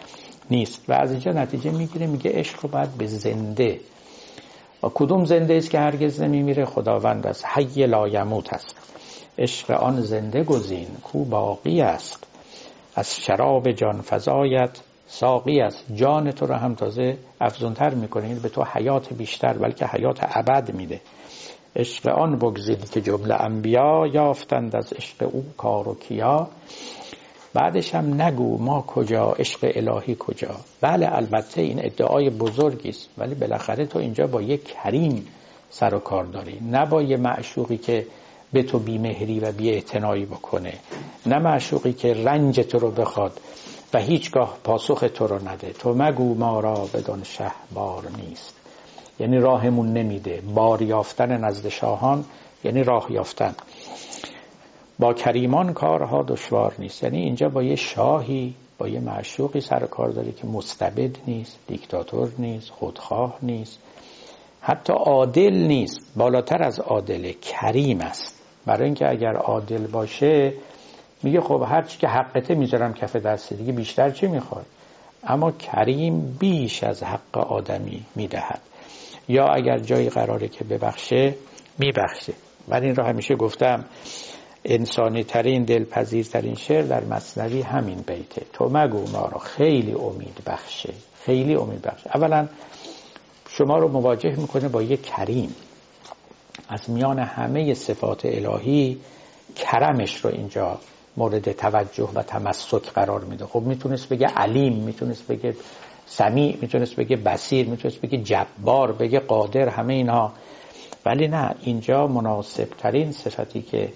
نیست. 0.51 0.81
و 0.89 0.93
از 0.93 1.11
اینجا 1.11 1.31
نتیجه 1.31 1.71
می‌گیره 1.71 2.07
میگه 2.07 2.31
عشق 2.31 2.59
رو 2.61 2.69
باید 2.69 2.89
به 2.97 3.07
زنده. 3.07 3.79
و 4.83 4.89
کدوم 4.93 5.25
زنده 5.25 5.53
است 5.53 5.69
که 5.69 5.79
هرگز 5.79 6.21
نمیمیره؟ 6.21 6.65
خداوند 6.65 7.27
است 7.27 7.45
حی 7.45 7.85
لایموت 7.85 8.53
است. 8.53 8.75
عشق 9.37 9.71
آن 9.71 10.01
زنده 10.01 10.43
گزین 10.43 10.87
کو 11.03 11.25
باقی 11.25 11.81
است. 11.81 12.27
از 12.95 13.15
شراب 13.15 13.71
جان 13.71 14.01
فضایت 14.01 14.77
ساقی 15.11 15.61
است. 15.61 15.85
جان 15.95 16.31
تو 16.31 16.45
رو 16.45 16.55
هم 16.55 16.75
تازه 16.75 17.17
افزونتر 17.41 17.93
می‌کنه. 17.93 18.27
یعنی 18.27 18.39
به 18.39 18.49
تو 18.49 18.63
حیات 18.63 19.13
بیشتر 19.13 19.53
بلکه 19.53 19.85
حیات 19.85 20.19
ابد 20.21 20.73
میده. 20.73 21.01
عشق 21.75 22.07
آن 22.07 22.35
بگزید 22.35 22.89
که 22.89 23.01
جمله 23.01 23.41
انبیا 23.41 24.07
یافتند 24.13 24.75
از 24.75 24.93
عشق 24.93 25.29
او 25.31 25.45
کار 25.57 25.89
و 25.89 25.95
کیا. 25.95 26.47
بعدش 27.53 27.95
هم 27.95 28.21
نگو 28.21 28.57
ما 28.57 28.81
کجا 28.81 29.31
عشق 29.31 29.71
الهی 29.75 30.15
کجا. 30.19 30.55
بله 30.81 31.15
البته 31.15 31.61
این 31.61 31.85
ادعای 31.85 32.29
بزرگی 32.29 32.89
است 32.89 33.09
ولی 33.17 33.35
بالاخره 33.35 33.85
تو 33.85 33.99
اینجا 33.99 34.27
با 34.27 34.41
یک 34.41 34.63
کریم 34.63 35.27
سر 35.69 35.95
و 35.95 35.99
کار 35.99 36.25
داری. 36.25 36.59
نه 36.61 36.85
با 36.85 37.01
یه 37.01 37.17
معشوقی 37.17 37.77
که 37.77 38.05
به 38.53 38.63
تو 38.63 38.79
بیمهری 38.79 39.39
و 39.39 39.51
بی 39.51 39.83
بکنه 40.25 40.73
نه 41.25 41.39
معشوقی 41.39 41.93
که 41.93 42.13
رنج 42.13 42.59
تو 42.59 42.79
رو 42.79 42.91
بخواد. 42.91 43.39
و 43.93 43.99
هیچگاه 43.99 44.57
پاسخ 44.63 45.05
تو 45.13 45.27
رو 45.27 45.49
نده. 45.49 45.73
تو 45.73 45.93
مگو 45.93 46.35
ما 46.35 46.59
را 46.59 46.87
بدان 46.93 47.23
شه 47.23 47.51
بار 47.73 48.03
نیست. 48.17 48.55
یعنی 49.19 49.37
راهمون 49.37 49.93
نمیده. 49.93 50.41
بار 50.55 50.81
یافتن 50.81 51.37
نزد 51.45 51.67
شاهان 51.67 52.25
یعنی 52.63 52.83
راه 52.83 53.11
یافتن. 53.11 53.55
با 54.99 55.13
کریمان 55.13 55.73
کارها 55.73 56.23
دشوار 56.23 56.73
نیست. 56.79 57.03
یعنی 57.03 57.17
اینجا 57.17 57.49
با 57.49 57.63
یه 57.63 57.75
شاهی 57.75 58.55
با 58.77 58.87
یه 58.87 58.99
معشوقی 58.99 59.59
سر 59.59 59.85
کار 59.85 60.09
داری 60.09 60.31
که 60.31 60.47
مستبد 60.47 61.17
نیست 61.27 61.59
دیکتاتور 61.67 62.31
نیست 62.37 62.69
خودخواه 62.69 63.37
نیست. 63.41 63.79
حتی 64.61 64.93
عادل 64.93 65.53
نیست. 65.53 65.99
بالاتر 66.15 66.63
از 66.63 66.79
عادله 66.79 67.33
کریم 67.33 68.01
است. 68.01 68.41
برای 68.65 68.85
اینکه 68.85 69.09
اگر 69.09 69.33
عادل 69.35 69.87
باشه 69.87 70.53
میگه 71.23 71.41
خب 71.41 71.65
هر 71.67 71.81
چی 71.81 71.97
که 71.97 72.07
حقته 72.07 72.55
می‌ذارم 72.55 72.93
کف 72.93 73.15
دست 73.15 73.53
دیگه 73.53 73.71
بیشتر 73.71 74.09
چی 74.09 74.27
می‌خواد؟ 74.27 74.65
اما 75.23 75.51
کریم 75.51 76.37
بیش 76.39 76.83
از 76.83 77.03
حق 77.03 77.37
آدمی 77.37 78.05
می‌دهد. 78.15 78.61
یا 79.27 79.45
اگر 79.45 79.77
جایی 79.77 80.09
قراره 80.09 80.47
که 80.47 80.63
ببخشه 80.63 81.35
میبخشه. 81.77 82.33
من 82.67 82.83
این 82.83 82.95
را 82.95 83.05
همیشه 83.05 83.35
گفتم 83.35 83.85
انسانی 84.65 85.23
ترین 85.23 85.63
دلپذیر 85.63 86.25
ترین 86.25 86.55
شعر 86.55 86.81
در 86.83 87.03
مصنوی 87.03 87.61
همین 87.61 88.03
بیته. 88.07 88.45
تو 88.53 88.69
مگو 88.73 89.11
ما 89.11 89.25
رو 89.25 89.37
خیلی 89.37 89.91
امید 89.91 90.41
بخشه. 90.45 90.93
خیلی 91.25 91.55
امید 91.55 91.81
بخشه. 91.81 92.09
اولا 92.15 92.47
شما 93.49 93.77
رو 93.77 93.87
مواجه 93.87 94.35
می‌کنه 94.35 94.67
با 94.67 94.81
یک 94.81 95.05
کریم. 95.05 95.55
از 96.69 96.89
میان 96.89 97.19
همه 97.19 97.73
صفات 97.73 98.25
الهی 98.25 98.99
کرمش 99.55 100.25
رو 100.25 100.31
اینجا 100.31 100.79
مورد 101.17 101.51
توجه 101.51 102.09
و 102.15 102.23
تمسک 102.23 102.93
قرار 102.93 103.23
میده. 103.23 103.45
خب 103.45 103.61
می‌تونست 103.61 104.09
بگه 104.09 104.27
علیم 104.27 104.73
می‌تونست 104.73 105.27
بگه 105.27 105.55
سمیع 106.05 106.57
می‌تونست 106.61 106.95
بگه 106.95 107.15
بسیر 107.15 107.67
می‌تونست 107.67 108.01
بگه 108.01 108.17
جبار 108.17 108.91
بگه 108.91 109.19
قادر 109.19 109.69
همه 109.69 109.93
اینها. 109.93 110.33
ولی 111.05 111.27
نه 111.27 111.55
اینجا 111.61 112.07
مناسب 112.07 112.67
ترین 112.77 113.11
صفتی 113.11 113.61
که 113.61 113.89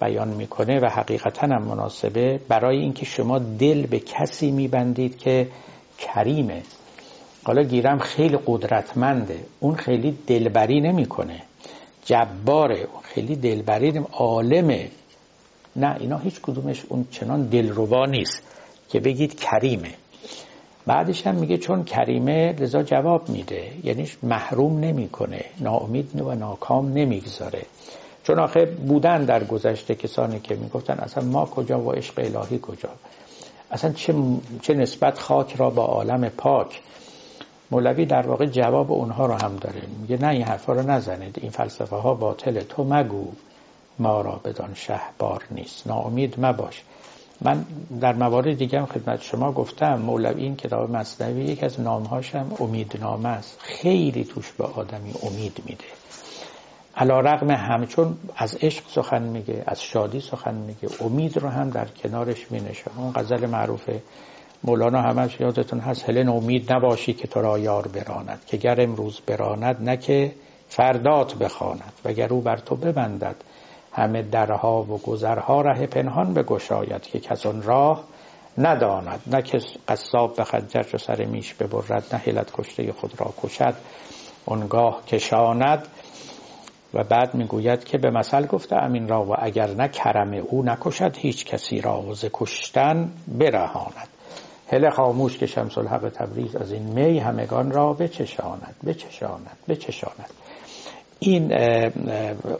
بیان 0.00 0.28
می‌کنه 0.28 0.80
و 0.80 0.86
حقیقتا 0.86 1.46
هم 1.46 1.62
مناسبه 1.62 2.40
برای 2.48 2.78
اینکه 2.78 3.06
شما 3.06 3.38
دل 3.38 3.86
به 3.86 3.98
کسی 3.98 4.50
میبندید 4.50 5.18
که 5.18 5.48
کریمه. 5.98 6.62
حالا 7.44 7.62
گیرم 7.62 7.98
خیلی 7.98 8.38
قدرتمنده. 8.46 9.38
اون 9.60 9.74
خیلی 9.74 10.18
دلبری 10.26 10.80
نمی‌کنه. 10.80 11.42
جباره. 12.04 12.86
خیلی 13.02 13.36
دلبری 13.36 14.00
عالمه. 14.12 14.88
نه 15.78 15.96
اینا 16.00 16.18
هیچ 16.18 16.40
کدومش 16.42 16.82
اون 16.88 17.06
چنان 17.10 17.42
دلربا 17.42 18.06
نیست 18.06 18.42
که 18.88 19.00
بگید 19.00 19.40
کریمه. 19.40 19.94
بعدش 20.86 21.26
هم 21.26 21.34
میگه 21.34 21.58
چون 21.58 21.84
کریمه 21.84 22.52
لذا 22.52 22.82
جواب 22.82 23.28
میده 23.28 23.72
یعنی 23.84 24.08
محروم 24.22 24.78
نمی‌کنه 24.78 25.44
ناامید 25.60 26.20
و 26.20 26.34
ناکام 26.34 26.92
نمی‌گذاره. 26.92 27.62
چون 28.22 28.38
آخه 28.38 28.64
بودن 28.64 29.24
در 29.24 29.44
گذشته 29.44 29.94
کسانی 29.94 30.40
که 30.40 30.54
می‌گفتن 30.54 30.94
اصلا 30.94 31.24
ما 31.24 31.44
کجا 31.44 31.80
و 31.80 31.92
عشق 31.92 32.14
الهی 32.18 32.58
کجا؟ 32.62 32.88
اصلا 33.70 33.92
چه, 33.92 34.14
چه 34.62 34.74
نسبت 34.74 35.18
خاک 35.18 35.56
را 35.56 35.70
با 35.70 35.84
عالم 35.84 36.28
پاک؟ 36.28 36.80
مولوی 37.70 38.06
در 38.06 38.26
واقع 38.26 38.46
جواب 38.46 38.92
اونها 38.92 39.26
رو 39.26 39.34
هم 39.34 39.56
داره. 39.56 39.82
میگه 40.00 40.16
نه 40.16 40.28
این 40.28 40.42
حرفا 40.42 40.72
رو 40.72 40.90
نزنید. 40.90 41.38
این 41.40 41.50
فلسفه 41.50 41.96
ها 41.96 42.14
باطله 42.14 42.60
تو 42.60 42.84
مگو. 42.84 43.32
ما 43.98 44.20
را 44.20 44.40
بدان 44.44 44.74
شه 44.74 45.00
بار 45.18 45.44
نیست. 45.50 45.86
ناامید 45.86 46.34
مباش. 46.38 46.82
من 47.40 47.66
در 48.00 48.12
موارد 48.12 48.58
دیگه 48.58 48.78
هم 48.78 48.86
خدمت 48.86 49.22
شما 49.22 49.52
گفتم 49.52 49.94
مولوی 49.94 50.42
این 50.42 50.56
کتاب 50.56 50.90
مصنوی 50.90 51.44
یک 51.44 51.64
از 51.64 51.80
نامهاش 51.80 52.34
هم 52.34 52.52
امیدنامه 52.60 53.28
است. 53.28 53.58
خیلی 53.60 54.24
توش 54.24 54.52
به 54.52 54.64
آدمی 54.64 55.14
امید 55.22 55.62
میده. 55.66 55.84
علا 56.96 57.20
رقم 57.20 57.50
همچون 57.50 58.16
از 58.36 58.54
عشق 58.54 58.84
سخن 58.88 59.22
میگه 59.22 59.62
از 59.66 59.82
شادی 59.82 60.20
سخن 60.20 60.54
میگه. 60.54 60.88
امید 61.00 61.38
رو 61.38 61.48
هم 61.48 61.70
در 61.70 61.84
کنارش 61.84 62.52
مینشه 62.52 62.90
اون 62.96 63.12
غزل 63.12 63.46
معروف 63.46 63.90
مولانا 64.64 65.02
همش 65.02 65.40
یادتون 65.40 65.80
هست 65.80 66.08
هلن 66.08 66.28
امید 66.28 66.72
نباشی 66.72 67.12
که 67.12 67.28
تو 67.28 67.40
را 67.42 67.58
یار 67.58 67.88
براند 67.88 68.42
که 68.46 68.56
گر 68.56 68.80
امروز 68.80 69.20
براند 69.26 69.76
نه 69.80 69.96
که 69.96 70.32
فردات 70.68 71.34
بخواند 71.34 71.92
و 72.04 72.12
گر 72.12 72.32
او 72.32 72.40
بر 72.40 72.56
تو 72.56 72.76
ببندد. 72.76 73.36
همه 73.98 74.22
درها 74.22 74.82
و 74.82 74.98
گذرها 74.98 75.60
ره 75.60 75.86
پنهان 75.86 76.34
بگشاید 76.34 77.02
که 77.02 77.20
کس 77.20 77.46
آن 77.46 77.62
راه 77.62 78.04
نداند. 78.58 79.20
نه 79.26 79.42
که 79.42 79.58
قصاب 79.88 80.36
به 80.36 80.44
خنجر 80.44 80.84
و 80.94 80.98
سر 80.98 81.24
میش 81.24 81.54
ببرد 81.54 82.04
نه 82.12 82.18
هلت 82.18 82.52
کشته 82.52 82.92
خود 82.92 83.20
را 83.20 83.34
کشد. 83.42 83.74
اونگاه 84.44 85.02
کشاند 85.06 85.88
و 86.94 87.04
بعد 87.04 87.34
می‌گوید 87.34 87.84
که 87.84 87.98
به 87.98 88.10
مثل 88.10 88.46
گفته 88.46 88.76
امین 88.76 89.08
را 89.08 89.24
و 89.24 89.34
اگر 89.38 89.66
نه 89.66 89.88
کرم 89.88 90.34
او 90.34 90.62
نکشد 90.62 91.16
هیچ 91.16 91.44
کسی 91.44 91.80
را 91.80 92.00
و 92.00 92.14
ز 92.14 92.24
کشتن 92.32 93.12
برهاند. 93.28 94.08
هل 94.70 94.90
خاموش 94.90 95.38
که 95.38 95.46
شمس 95.46 95.78
الحق 95.78 96.08
تبریز 96.08 96.56
از 96.56 96.72
این 96.72 96.82
می 96.82 97.18
همگان 97.18 97.70
را 97.70 97.92
بچشاند 97.92 98.74
بچشاند 98.86 99.56
بچشاند. 99.68 100.30
این 101.20 101.52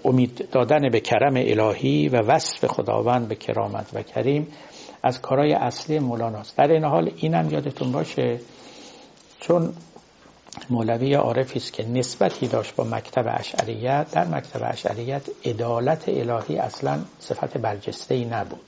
امید 0.04 0.48
دادن 0.50 0.90
به 0.92 1.00
کرم 1.00 1.34
الهی 1.36 2.08
و 2.08 2.16
وصف 2.16 2.66
خداوند 2.66 3.28
به 3.28 3.34
کرامت 3.34 3.86
و 3.94 4.02
کریم 4.02 4.46
از 5.02 5.20
کارهای 5.20 5.52
اصلی 5.52 5.98
مولاناست. 5.98 6.56
در 6.56 6.72
این 6.72 6.84
حال 6.84 7.10
اینم 7.16 7.50
یادتون 7.50 7.92
باشه 7.92 8.40
چون 9.40 9.72
مولوی 10.70 11.14
عارفی 11.14 11.58
است 11.58 11.72
که 11.72 11.88
نسبتی 11.88 12.48
داشت 12.48 12.76
با 12.76 12.84
مکتب 12.84 13.24
اشعریت 13.28 14.06
در 14.12 14.26
مکتب 14.26 14.60
اشعریت 14.62 15.22
عدالت 15.44 16.08
الهی 16.08 16.58
اصلا 16.58 16.98
صفت 17.18 17.58
برجسته 17.58 18.14
ای 18.14 18.24
نبود. 18.24 18.60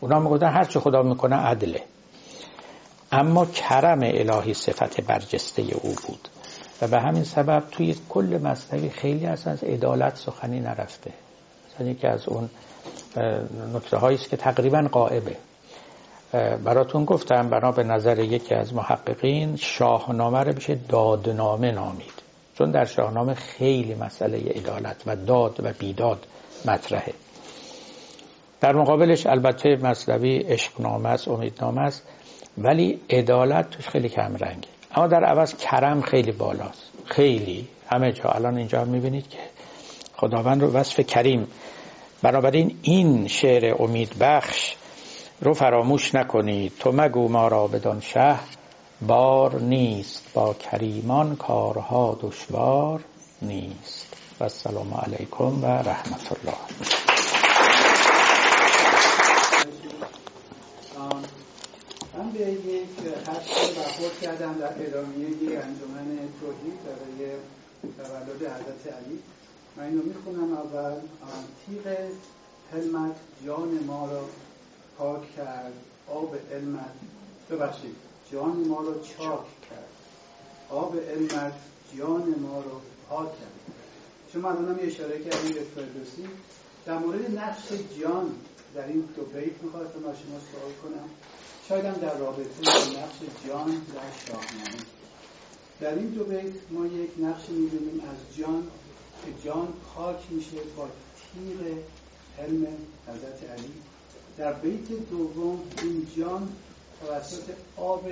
اونا 0.00 0.20
می‌گفتن 0.20 0.52
هر 0.52 0.64
چه 0.64 0.80
خدا 0.80 1.02
می‌کنه 1.02 1.36
عدله. 1.36 1.82
اما 3.12 3.46
کرم 3.46 4.00
الهی 4.02 4.54
صفت 4.54 5.00
برجسته 5.00 5.62
او 5.62 5.94
بود. 6.06 6.28
و 6.82 6.88
به 6.88 7.00
همین 7.00 7.24
سبب 7.24 7.62
توی 7.70 7.96
کل 8.08 8.38
مصنوی 8.42 8.88
خیلی 8.88 9.26
اصلا 9.26 9.52
از 9.52 9.64
عدالت 9.64 10.16
سخنی 10.16 10.60
نرفته. 10.60 11.12
مثلا 11.74 11.88
یکی 11.88 12.06
از 12.06 12.28
اون 12.28 12.50
نکته 13.74 14.04
است 14.04 14.30
که 14.30 14.36
تقریبا 14.36 14.88
قائبه 14.92 15.36
براتون 16.64 17.04
گفتم 17.04 17.50
بنا 17.50 17.70
به 17.70 17.84
نظر 17.84 18.18
یکی 18.18 18.54
از 18.54 18.74
محققین 18.74 19.56
شاهنامه 19.56 20.38
رو 20.38 20.52
بشه 20.52 20.78
دادنامه 20.88 21.72
نامید. 21.72 22.22
چون 22.58 22.70
در 22.70 22.84
شاهنامه 22.84 23.34
خیلی 23.34 23.94
مسئله 23.94 24.38
عدالت 24.38 25.02
و 25.06 25.16
داد 25.16 25.56
و 25.62 25.72
بیداد 25.78 26.26
مطرحه. 26.64 27.12
در 28.60 28.76
مقابلش 28.76 29.26
البته 29.26 29.76
مصنوی 29.82 30.38
عشقنامه 30.38 31.08
است 31.08 31.28
امیدنامه 31.28 31.80
است 31.80 32.02
ولی 32.58 33.00
عدالت 33.10 33.70
توش 33.70 33.88
خیلی 33.88 34.08
کم 34.08 34.36
رنگه 34.36 34.77
اما 34.94 35.06
در 35.06 35.24
عوض 35.24 35.54
کرم 35.56 36.00
خیلی 36.02 36.32
بالاست. 36.32 36.90
خیلی. 37.04 37.68
همه 37.90 38.12
جا. 38.12 38.30
الان 38.30 38.56
اینجا 38.56 38.84
می‌بینید 38.84 39.28
که 39.28 39.38
خداوند 40.16 40.62
رو 40.62 40.68
وصف 40.72 41.00
کریم. 41.00 41.48
بنابراین 42.22 42.78
این 42.82 43.28
شعر 43.28 43.82
امید 43.82 44.18
بخش 44.20 44.76
رو 45.40 45.54
فراموش 45.54 46.14
نکنید. 46.14 46.72
تو 46.80 46.92
مگو 46.92 47.28
ما 47.28 47.48
را 47.48 47.66
بدان 47.66 48.00
شه 48.00 48.36
بار 49.06 49.60
نیست. 49.60 50.32
با 50.34 50.54
کریمان 50.54 51.36
کارها 51.36 52.18
دشوار 52.22 53.00
نیست. 53.42 54.16
و 54.40 54.42
السلام 54.44 54.94
علیکم 54.94 55.64
و 55.64 55.66
رحمت 55.66 56.32
الله 56.32 56.58
من 62.18 62.30
به 62.30 62.40
یک 62.40 62.88
خط 63.24 64.37
کردم 64.48 64.58
در 64.60 64.86
ادامه 64.86 65.18
یک 65.18 65.42
انجمن 65.42 66.18
توحید 66.40 66.78
برای 66.84 67.30
تولد 67.96 68.42
حضرت 68.42 68.94
علی. 68.94 69.18
من 69.76 69.84
اینو 69.84 70.02
می‌خونم 70.02 70.52
اول. 70.52 70.94
تیغ 71.66 71.96
حلمت 72.72 73.16
جان 73.46 73.84
ما 73.86 74.06
را 74.12 74.24
پاک 74.98 75.36
کرد. 75.36 75.72
آب 76.08 76.36
علمت. 76.52 76.92
ببخشید. 77.50 77.96
جان 78.32 78.56
ما 78.56 78.80
را 78.80 78.94
چاک 78.94 79.46
کرد. 79.70 79.88
آب 80.70 80.96
علمت 80.96 81.54
جان 81.98 82.34
ما 82.40 82.60
را 82.60 82.80
پاک 83.08 83.28
کرد. 83.28 83.74
شما 84.32 84.50
الان 84.50 84.78
اشاره 84.80 85.24
کردیم 85.24 85.52
به 85.52 85.60
فردوسی. 85.60 86.28
در 86.86 86.98
مورد 86.98 87.38
نقش 87.38 87.68
جان 88.02 88.34
در 88.74 88.86
این 88.86 89.08
دو 89.16 89.22
بیت 89.22 89.62
می‌خواستم 89.62 89.98
از 89.98 90.16
شما 90.16 90.38
سوال 90.52 90.72
کنم. 90.82 91.08
شاید 91.68 91.84
هم 91.84 91.94
در 91.94 92.18
رابطه 92.18 92.62
با 92.64 93.00
نقش 93.00 93.46
جان 93.46 93.70
در 93.70 94.26
شاهنامه. 94.26 94.82
در 95.80 95.94
این 95.94 96.08
دو 96.08 96.24
بیت 96.24 96.54
ما 96.70 96.86
یک 96.86 97.10
نقش 97.18 97.48
می‌بینیم 97.48 98.00
از 98.00 98.36
جان 98.36 98.62
که 99.24 99.48
جان 99.48 99.68
پاک 99.94 100.16
میشه 100.30 100.56
با 100.76 100.88
تیر 101.16 101.76
علم 102.38 102.66
حضرت 103.06 103.50
علی. 103.50 103.72
در 104.36 104.52
بیت 104.52 104.88
دوم 105.10 105.60
این 105.82 106.08
جان 106.16 106.52
توسط 107.00 107.44
آب 107.76 108.08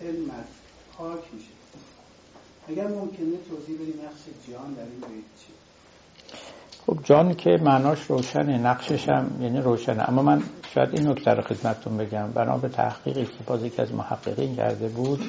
علمت 0.00 0.48
پاک 0.96 1.20
میشه. 1.32 1.48
اگر 2.68 2.86
ممکنه 2.86 3.36
توضیح 3.48 3.74
بدیم 3.74 4.00
نقش 4.04 4.50
جان 4.50 4.74
در 4.74 4.82
این 4.82 5.00
بیت 5.00 5.24
چیه؟ 5.40 5.55
خب 6.86 6.98
جان 7.04 7.34
که 7.34 7.50
معناش 7.62 8.02
روشنه 8.02 8.58
نقشش 8.58 9.08
هم 9.08 9.30
یعنی 9.40 9.60
روشنه. 9.60 10.08
اما 10.08 10.22
من 10.22 10.42
شاید 10.74 10.88
این 10.92 11.08
نکته 11.08 11.30
رو 11.30 11.42
خدمتتون 11.42 11.96
بگم. 11.96 12.30
بنا 12.34 12.58
به 12.58 12.68
تحقیقی 12.68 13.24
که 13.24 13.44
باز 13.46 13.64
یکی 13.64 13.82
از 13.82 13.94
محققین 13.94 14.56
کرده 14.56 14.88
بود 14.88 15.20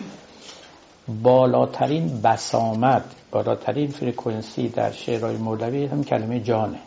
بالاترین 1.24 2.22
بسامد 2.22 3.04
بالاترین 3.32 3.88
فرکانسی 3.88 4.70
در 4.70 4.92
شعرهای 4.92 5.38
مولوی 5.38 5.86
هم 5.86 6.04
کلمه 6.04 6.40
جانه. 6.40 6.80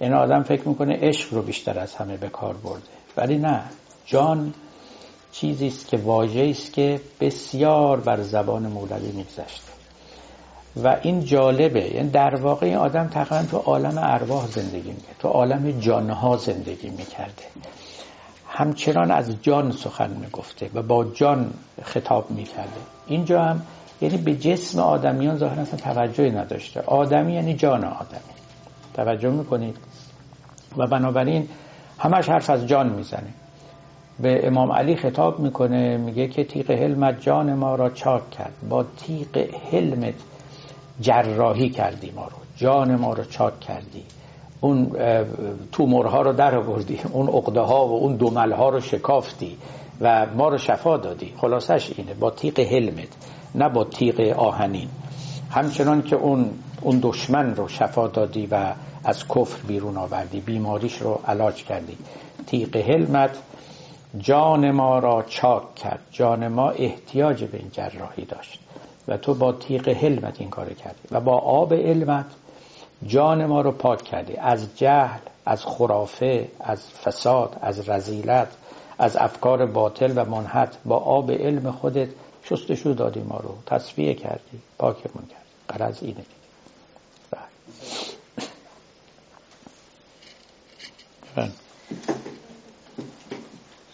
این 0.00 0.14
آدم 0.14 0.42
فکر 0.42 0.68
می‌کنه 0.68 0.98
عشق 1.02 1.34
رو 1.34 1.42
بیشتر 1.42 1.78
از 1.78 1.94
همه 1.94 2.16
به 2.16 2.28
کار 2.28 2.54
برده. 2.54 2.82
ولی 3.16 3.38
نه. 3.38 3.62
جان 4.06 4.54
چیزی 5.32 5.66
است 5.66 5.88
که 5.88 5.96
واژه‌ای 5.96 6.50
است 6.50 6.72
که 6.72 7.00
بسیار 7.20 8.00
بر 8.00 8.22
زبان 8.22 8.66
مولوی 8.66 9.12
میگذشته 9.12 9.69
و 10.76 10.96
این 11.02 11.24
جالبه. 11.24 11.94
یعنی 11.94 12.10
در 12.10 12.34
واقع 12.34 12.66
این 12.66 12.76
آدم 12.76 13.08
تقریبا 13.08 13.46
تو 13.50 13.56
عالم 13.56 13.98
ارواح 13.98 14.46
زندگی 14.46 14.90
می‌کرد 14.90 15.16
تو 15.18 15.28
عالم 15.28 15.80
جانها 15.80 16.36
زندگی 16.36 16.90
می‌کرده. 16.90 17.42
همچنان 18.48 19.10
از 19.10 19.42
جان 19.42 19.72
سخن 19.72 20.10
می‌گفته 20.10 20.70
و 20.74 20.82
با 20.82 21.04
جان 21.04 21.50
خطاب 21.82 22.30
می‌کرده. 22.30 22.80
اینجا 23.06 23.42
هم 23.42 23.62
یعنی 24.00 24.16
به 24.16 24.34
جسم 24.34 24.78
آدمیان 24.78 25.36
ظاهرا 25.36 25.62
اصلا 25.62 25.80
توجهی 25.94 26.30
نداشته. 26.30 26.80
آدمی 26.80 27.32
یعنی 27.32 27.54
جان 27.54 27.84
آدمی. 27.84 28.20
توجه 28.94 29.30
می‌کنید؟ 29.30 29.76
و 30.76 30.86
بنابراین 30.86 31.48
همش 31.98 32.28
حرف 32.28 32.50
از 32.50 32.66
جان 32.66 32.88
می‌زنه. 32.88 33.30
به 34.20 34.46
امام 34.46 34.72
علی 34.72 34.96
خطاب 34.96 35.40
می‌کنه 35.40 35.96
میگه 35.96 36.28
که 36.28 36.44
تیغ 36.44 36.70
حلمت 36.70 37.20
جان 37.20 37.54
ما 37.54 37.74
را 37.74 37.90
چاک 37.90 38.30
کرد. 38.30 38.52
با 38.68 38.84
تیغ 38.96 39.36
حلمت 39.72 40.14
جراحی 41.00 41.70
کردی 41.70 42.10
ما 42.10 42.24
رو 42.24 42.36
جان 42.56 42.96
ما 42.96 43.12
رو 43.12 43.24
چاک 43.24 43.60
کردی. 43.60 44.02
اون 44.60 44.96
تومورها 45.72 46.22
رو 46.22 46.32
در 46.32 46.56
آوردی 46.56 47.00
اون 47.12 47.28
عقده 47.28 47.60
ها 47.60 47.86
و 47.86 47.92
اون 47.92 48.16
دومل 48.16 48.52
ها 48.52 48.68
رو 48.68 48.80
شکافتی 48.80 49.56
و 50.00 50.26
ما 50.36 50.48
رو 50.48 50.58
شفا 50.58 50.96
دادی. 50.96 51.34
خلاصش 51.36 51.90
اینه 51.96 52.14
با 52.14 52.30
تیغ 52.30 52.60
حلمت 52.60 53.08
نه 53.54 53.68
با 53.68 53.84
تیغ 53.84 54.20
آهنین. 54.38 54.88
همچنان 55.50 56.02
که 56.02 56.16
اون 56.16 56.50
اون 56.80 57.00
دشمن 57.02 57.54
رو 57.54 57.68
شفا 57.68 58.08
دادی 58.08 58.46
و 58.46 58.72
از 59.04 59.28
کفر 59.28 59.66
بیرون 59.66 59.96
آوردی 59.96 60.40
بیماریش 60.40 60.96
رو 60.96 61.20
علاج 61.26 61.64
کردی. 61.64 61.98
تیغ 62.46 62.76
حلمت 62.76 63.38
جان 64.18 64.70
ما 64.70 64.98
را 64.98 65.22
چاک 65.22 65.74
کرد. 65.74 66.00
جان 66.10 66.48
ما 66.48 66.70
احتیاج 66.70 67.44
به 67.44 67.58
این 67.58 67.70
جراحی 67.72 68.24
داشت. 68.24 68.60
و 69.08 69.16
تو 69.16 69.34
با 69.34 69.52
تیغ 69.52 69.88
حلمت 69.88 70.40
این 70.40 70.50
کار 70.50 70.72
کردی 70.72 71.08
و 71.10 71.20
با 71.20 71.38
آب 71.38 71.74
علمت 71.74 72.26
جان 73.06 73.46
ما 73.46 73.60
رو 73.60 73.72
پاک 73.72 74.02
کردی. 74.02 74.36
از 74.36 74.76
جهل 74.76 75.20
از 75.46 75.64
خرافه 75.64 76.48
از 76.60 76.90
فساد 76.90 77.58
از 77.62 77.88
رزیلت 77.88 78.48
از 78.98 79.16
افکار 79.16 79.66
باطل 79.66 80.12
و 80.16 80.24
منحت 80.24 80.76
با 80.84 80.96
آب 80.96 81.30
علم 81.30 81.70
خودت 81.70 82.08
شستشو 82.44 82.92
دادی 82.92 83.20
ما 83.20 83.36
رو. 83.36 83.54
تصفیه 83.66 84.14
کردی 84.14 84.60
پاکمون 84.78 85.26
کردی. 85.26 85.78
قرض 85.78 86.02
اینه. 86.02 86.24
بله. 87.30 87.42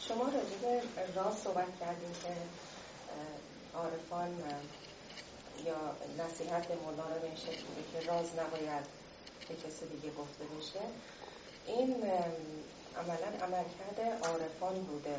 شما 0.09 0.25
راجب 0.25 1.17
راز 1.17 1.35
صحبت 1.35 1.67
کردیم 1.81 2.11
که 2.23 2.29
عارفان 3.79 4.29
یا 5.67 5.77
نصیحت 6.25 6.67
مولانا 6.71 7.19
به 7.19 7.27
این 7.27 7.37
شکلی 7.37 7.83
که 7.93 8.11
راز 8.11 8.27
نباید 8.39 8.85
به 9.49 9.55
کسی 9.55 9.87
دیگه 9.87 10.11
گفته 10.15 10.45
بشه. 10.45 10.81
این 11.67 11.91
عملا 13.01 13.31
عملکرد 13.45 14.01
عارفان 14.23 14.75
بوده. 14.75 15.17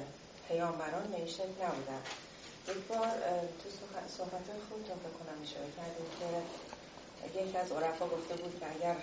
پیامبران 0.48 1.08
به 1.12 1.16
این 1.18 1.28
شکل 1.28 1.58
نبودن. 1.64 2.02
یک 2.68 2.84
بار 2.88 3.10
تو 3.64 3.70
صحبت 4.18 4.48
خود 4.70 4.84
تا 4.88 5.10
کنم 5.18 5.42
اشاره 5.44 5.72
کردیم 5.78 6.10
که 6.20 6.30
یکی 7.40 7.58
از 7.58 7.72
عرفا 7.72 8.08
گفته 8.08 8.36
بود 8.36 8.60
که 8.60 8.66
اگر 8.76 8.96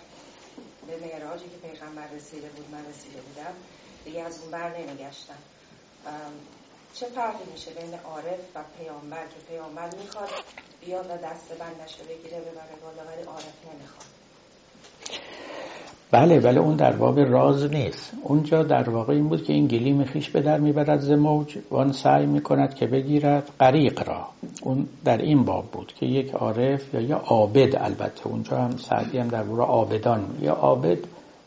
به 0.86 0.96
معراجی 0.96 1.44
که 1.44 1.68
پیغمبر 1.68 2.08
رسیده 2.08 2.48
بود 2.48 2.70
من 2.70 2.86
رسیده 2.86 3.20
بودم 3.20 3.54
دیگه 4.04 4.22
از 4.22 4.40
اون 4.40 4.50
بر 4.50 4.78
نمیگشتم. 4.78 5.38
چه 6.94 7.06
فرقی 7.06 7.44
میشه 7.52 7.70
بین 7.70 7.94
عارف 8.04 8.40
و 8.54 8.60
پیامبر؟ 8.78 9.16
که 9.16 9.40
پیامبر 9.48 9.88
می‌خواد 10.02 10.28
بیاد 10.84 11.06
و 11.06 11.16
دست 11.26 11.48
بندش 11.58 12.00
رو 12.00 12.06
بگیره 12.06 12.40
ببره 12.40 12.76
بالا 12.82 13.10
ولی 13.10 13.22
عارف 13.26 13.54
نمی‌خواد. 13.74 14.06
بله 16.10 16.40
بله 16.40 16.60
اون 16.60 16.76
در 16.76 16.92
باب 16.92 17.20
راز 17.20 17.64
نیست. 17.64 18.12
اونجا 18.22 18.62
در 18.62 18.90
واقع 18.90 19.12
این 19.12 19.28
بود 19.28 19.44
که 19.44 19.52
این 19.52 19.66
گلیم 19.66 20.04
خیش 20.04 20.30
به 20.30 20.40
در 20.40 20.58
می‌برد 20.58 21.00
ز 21.00 21.10
موج 21.10 21.58
وان 21.70 21.92
سعی 21.92 22.26
می‌کند 22.26 22.74
که 22.74 22.86
بگیرد 22.86 23.50
غریق 23.60 24.08
را. 24.08 24.28
اون 24.62 24.88
در 25.04 25.18
این 25.18 25.44
باب 25.44 25.64
بود 25.64 25.92
که 25.92 26.06
یک 26.06 26.34
عارف 26.34 26.94
یا 26.94 27.00
یا 27.00 27.16
عابد 27.16 27.76
البته 27.76 28.26
اونجا 28.26 28.56
هم 28.56 28.76
سعدی 28.76 29.18
هم 29.18 29.28
در 29.28 29.42
بورا 29.42 29.64
عابدان. 29.64 30.38
یا 30.42 30.52
عابد 30.52 30.98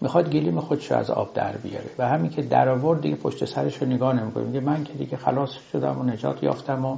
می‌خواد 0.02 0.30
گلیم 0.30 0.60
خودشو 0.60 0.96
از 0.96 1.10
آب 1.10 1.34
در 1.34 1.52
بیاره. 1.52 1.90
و 1.98 2.08
همین 2.08 2.32
که 2.32 2.42
در 2.42 2.70
آورد 2.70 3.02
دیگه 3.02 3.16
پشت 3.16 3.46
سرش 3.46 3.78
رو 3.78 3.88
نگاه 3.88 4.14
نمی‌کنه. 4.14 4.44
میگه 4.44 4.60
من 4.60 4.84
که 4.84 4.94
دیگه 4.94 5.18
خلاص 5.18 5.50
شدم 5.72 6.00
و 6.00 6.04
نجات 6.04 6.44
یافتم 6.44 6.86
و 6.86 6.98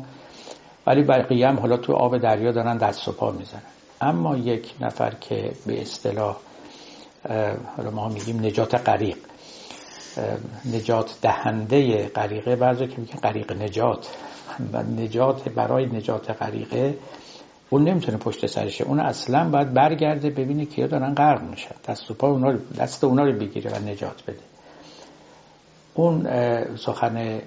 ولی 0.87 1.03
بقیه 1.03 1.47
هم 1.47 1.59
حالا 1.59 1.77
تو 1.77 1.93
آب 1.93 2.17
دریا 2.17 2.51
دارن 2.51 2.77
دست 2.77 3.07
و 3.07 3.11
پا 3.11 3.31
می‌زنن. 3.31 3.61
اما 4.01 4.37
یک 4.37 4.73
نفر 4.81 5.13
که 5.21 5.51
به 5.65 5.81
اصطلاح 5.81 6.37
حالا 7.77 7.91
ما 7.91 8.09
میگیم 8.09 8.45
نجات 8.45 8.75
غریق 8.75 9.17
نجات 10.73 11.17
دهنده 11.21 12.07
غریقه 12.07 12.55
بعضی 12.55 12.87
که 12.87 13.01
میگن 13.01 13.19
غریق 13.19 13.61
نجات. 13.61 14.09
و 14.73 14.83
نجات 14.83 15.49
برای 15.49 15.85
نجات 15.85 16.31
غریقه 16.31 16.97
اون 17.69 17.83
نمی‌تونه 17.83 18.17
پشت 18.17 18.45
سرشه 18.45 18.83
اون 18.83 18.99
اصلا 18.99 19.49
باید 19.49 19.73
برگرده 19.73 20.29
ببینه 20.29 20.65
کیا 20.65 20.87
دارن 20.87 21.13
غرق 21.13 21.41
میشن. 21.41 21.75
دست 21.87 22.11
و 22.11 22.13
پا 22.13 22.27
اونا 22.27 22.49
رو 22.49 22.59
دست 22.79 23.03
اونا 23.03 23.23
رو 23.23 23.33
بگیره 23.33 23.71
و 23.71 23.79
نجات 23.79 24.23
بده. 24.27 24.39
اون 25.93 26.27
سخن 26.75 27.41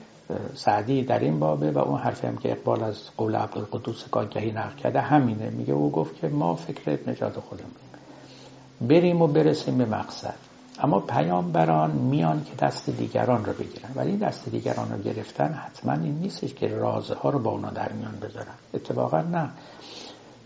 سعدی 0.54 1.02
در 1.02 1.18
این 1.18 1.38
بابه 1.38 1.70
و 1.70 1.78
اون 1.78 1.98
حرفی 1.98 2.26
هم 2.26 2.36
که 2.36 2.52
اقبال 2.52 2.82
از 2.84 3.10
قول 3.16 3.36
عبدالقدوس 3.36 4.08
کاگهی 4.08 4.52
نقل 4.52 4.76
کرده 4.76 5.00
همینه. 5.00 5.50
میگه 5.50 5.74
او 5.74 5.90
گفت 5.90 6.20
که 6.20 6.28
ما 6.28 6.54
فکر 6.54 7.10
نجات 7.10 7.40
خودمون. 7.40 7.70
بریم 8.80 9.22
و 9.22 9.26
برسیم 9.26 9.78
به 9.78 9.84
مقصد. 9.84 10.34
اما 10.78 11.00
پیامبران 11.00 11.90
میان 11.90 12.44
که 12.44 12.66
دست 12.66 12.90
دیگران 12.90 13.44
رو 13.44 13.52
بگیرن. 13.52 13.90
ولی 13.94 14.16
دست 14.16 14.48
دیگران 14.48 14.92
رو 14.92 15.02
گرفتن 15.02 15.52
حتما 15.52 15.92
این 15.92 16.18
نیستش 16.18 16.54
که 16.54 16.68
رازها 16.68 17.30
رو 17.30 17.38
با 17.38 17.50
اونا 17.50 17.70
در 17.70 17.92
میان 17.92 18.14
بذارن. 18.22 18.54
اتفاقا 18.74 19.20
نه. 19.20 19.50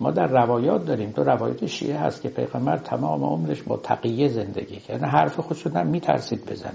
ما 0.01 0.11
در 0.11 0.27
روایات 0.27 0.87
داریم. 0.87 1.11
تو 1.11 1.25
روایات 1.25 1.67
شیعه 1.67 1.99
هست 1.99 2.23
که 2.23 2.29
پیغمبر 2.29 2.77
تمام 2.79 3.25
عمرش 3.25 3.63
با 3.63 3.77
تقیه 3.77 4.29
زندگی 4.29 4.77
کرد. 4.77 5.01
یعنی 5.01 5.13
حرف 5.13 5.41
خودش 5.41 5.67
رو 5.67 5.85
میترسید 5.85 6.47
بزنه. 6.47 6.73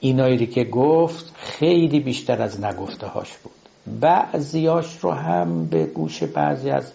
اینایی 0.00 0.46
که 0.46 0.64
گفت 0.64 1.32
خیلی 1.36 2.00
بیشتر 2.00 2.42
از 2.42 2.64
نگفته 2.64 3.06
هاش 3.06 3.36
بود. 3.36 3.52
بعضیاش 4.00 4.98
رو 4.98 5.10
هم 5.10 5.66
به 5.66 5.86
گوش 5.86 6.22
بعضی 6.22 6.70
از 6.70 6.92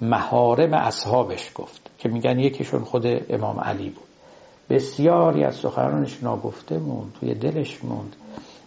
محارم 0.00 0.74
اصحابش 0.74 1.50
گفت 1.54 1.90
که 1.98 2.08
میگن 2.08 2.38
یکیشون 2.38 2.84
خود 2.84 3.06
امام 3.32 3.60
علی 3.60 3.88
بود. 3.88 4.04
بسیاری 4.70 5.44
از 5.44 5.54
سخنانش 5.54 6.22
ناگفته 6.22 6.78
موند 6.78 7.12
توی 7.20 7.34
دلش 7.34 7.84
موند. 7.84 8.16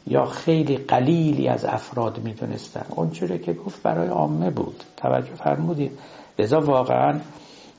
یا 0.07 0.25
خیلی 0.25 0.77
قلیلی 0.77 1.47
از 1.47 1.65
افراد 1.65 2.19
می‌دونستن. 2.23 2.85
اون 2.89 3.09
که 3.11 3.53
گفت 3.53 3.81
برای 3.81 4.07
عامه 4.07 4.49
بود. 4.49 4.83
توجه 4.97 5.35
فرمودید. 5.35 5.91
لذا 6.39 6.61
واقعا 6.61 7.19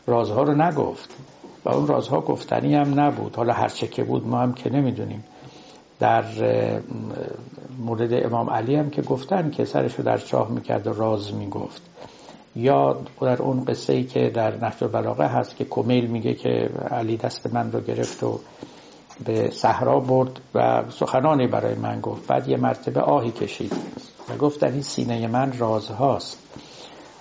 رازها 0.06 0.42
رو 0.42 0.54
نگفت. 0.54 1.10
و 1.64 1.68
اون 1.68 1.86
رازها 1.86 2.20
گفتنی 2.20 2.74
هم 2.74 3.00
نبود. 3.00 3.36
حالا 3.36 3.52
هرچه 3.52 3.86
که 3.86 4.04
بود 4.04 4.26
ما 4.26 4.38
هم 4.38 4.52
که 4.52 4.70
نمی‌دونیم. 4.70 5.24
در 5.98 6.24
مورد 7.78 8.26
امام 8.26 8.50
علی 8.50 8.76
هم 8.76 8.90
که 8.90 9.02
گفتن 9.02 9.50
که 9.50 9.64
سرشو 9.64 10.02
در 10.02 10.18
چاه 10.18 10.50
می‌کرد 10.50 10.86
و 10.86 10.92
راز 10.92 11.34
می‌گفت. 11.34 11.82
یا 12.56 12.96
در 13.20 13.42
اون 13.42 13.64
قصه 13.64 13.92
ای 13.92 14.04
که 14.04 14.30
در 14.34 14.64
نهج 14.64 14.84
البلاغه 14.84 15.26
هست 15.26 15.56
که 15.56 15.64
کمیل 15.64 16.06
میگه 16.06 16.34
که 16.34 16.70
علی 16.90 17.16
دست 17.16 17.54
من 17.54 17.72
رو 17.72 17.80
گرفت 17.80 18.22
و 18.22 18.40
به 19.24 19.50
صحرا 19.50 20.00
برد 20.00 20.40
و 20.54 20.84
سخنانی 20.90 21.46
برای 21.46 21.74
من 21.74 22.00
گفت. 22.00 22.26
بعد 22.26 22.48
یه 22.48 22.56
مرتبه 22.56 23.00
آهی 23.00 23.30
کشید 23.30 23.72
و 24.28 24.36
گفت 24.36 24.60
در 24.60 24.70
این 24.70 24.82
سینه 24.82 25.26
من 25.26 25.58
رازهاست. 25.58 26.38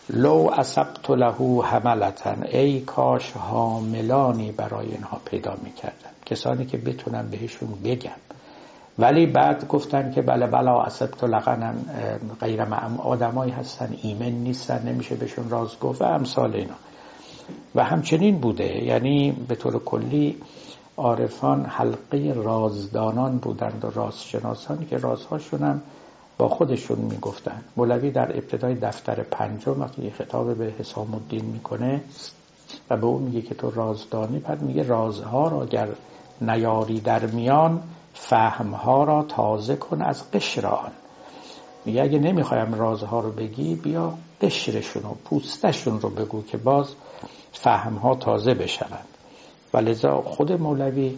لو 0.09 0.49
اصبت 0.53 1.09
له 1.09 1.61
حملتن. 1.63 2.43
ای 2.51 2.79
کاش 2.79 3.31
حاملانی 3.31 4.51
برای 4.51 4.87
اینها 4.87 5.21
پیدا 5.25 5.57
می‌کردن. 5.63 6.09
کسانی 6.25 6.65
که 6.65 6.77
بتونم 6.77 7.29
بهشون 7.29 7.69
بگم. 7.83 8.11
ولی 8.99 9.25
بعد 9.25 9.67
گفتن 9.67 10.11
که 10.11 10.21
بله 10.21 10.47
بلا 10.47 10.81
اصبت 10.81 11.23
لقنن 11.23 11.75
غیر 12.41 12.61
آدمایی 12.97 13.51
هستن 13.51 13.95
ایمن 14.01 14.31
نیستن 14.31 14.87
نمیشه 14.87 15.15
بهشون 15.15 15.49
راز 15.49 15.79
گفت 15.79 16.01
و 16.01 16.05
امثال 16.05 16.55
اینا. 16.55 16.75
و 17.75 17.83
همچنین 17.83 18.37
بوده. 18.37 18.83
یعنی 18.83 19.31
به 19.47 19.55
طور 19.55 19.83
کلی 19.83 20.37
عارفان 20.97 21.65
حلقه 21.65 22.33
رازدانان 22.35 23.37
بودند 23.37 23.85
و 23.85 23.99
رازشناسان 23.99 24.85
که 24.89 24.97
رازهاشون 24.97 25.63
هم 25.63 25.81
با 26.37 26.49
خودشون 26.49 26.99
می‌گفتن. 26.99 27.63
مولوی 27.77 28.11
در 28.11 28.37
ابتدای 28.37 28.75
دفتر 28.75 29.23
پنجم 29.23 29.81
وقتی 29.81 30.11
خطاب 30.11 30.53
به 30.53 30.73
حسام 30.79 31.13
الدین 31.13 31.45
می‌کنه 31.45 32.01
و 32.89 32.97
به 32.97 33.05
اون 33.05 33.23
میگه 33.23 33.41
که 33.41 33.55
تو 33.55 33.71
رازدانی 33.71 34.39
بعد 34.39 34.61
میگه 34.61 34.83
رازها 34.83 35.47
را 35.47 35.61
اگر 35.61 35.87
نیاری 36.41 36.99
در 36.99 37.25
میان 37.25 37.81
فهمها 38.13 39.03
را 39.03 39.23
تازه 39.23 39.75
کن 39.75 40.01
از 40.01 40.31
قشر 40.31 40.67
آن. 40.67 40.91
میگه 41.85 42.01
اگه 42.01 42.19
نمی‌خوایم 42.19 42.73
رازها 42.73 43.19
رو 43.19 43.31
بگی 43.31 43.75
بیا 43.75 44.13
قشرشون 44.41 45.03
و 45.03 45.13
پوستشون 45.25 46.01
رو 46.01 46.09
بگو 46.09 46.43
که 46.43 46.57
باز 46.57 46.87
فهمها 47.53 48.15
تازه 48.15 48.53
بشوند. 48.53 49.07
و 49.73 49.77
لذا 49.77 50.21
خود 50.21 50.51
مولوی 50.51 51.17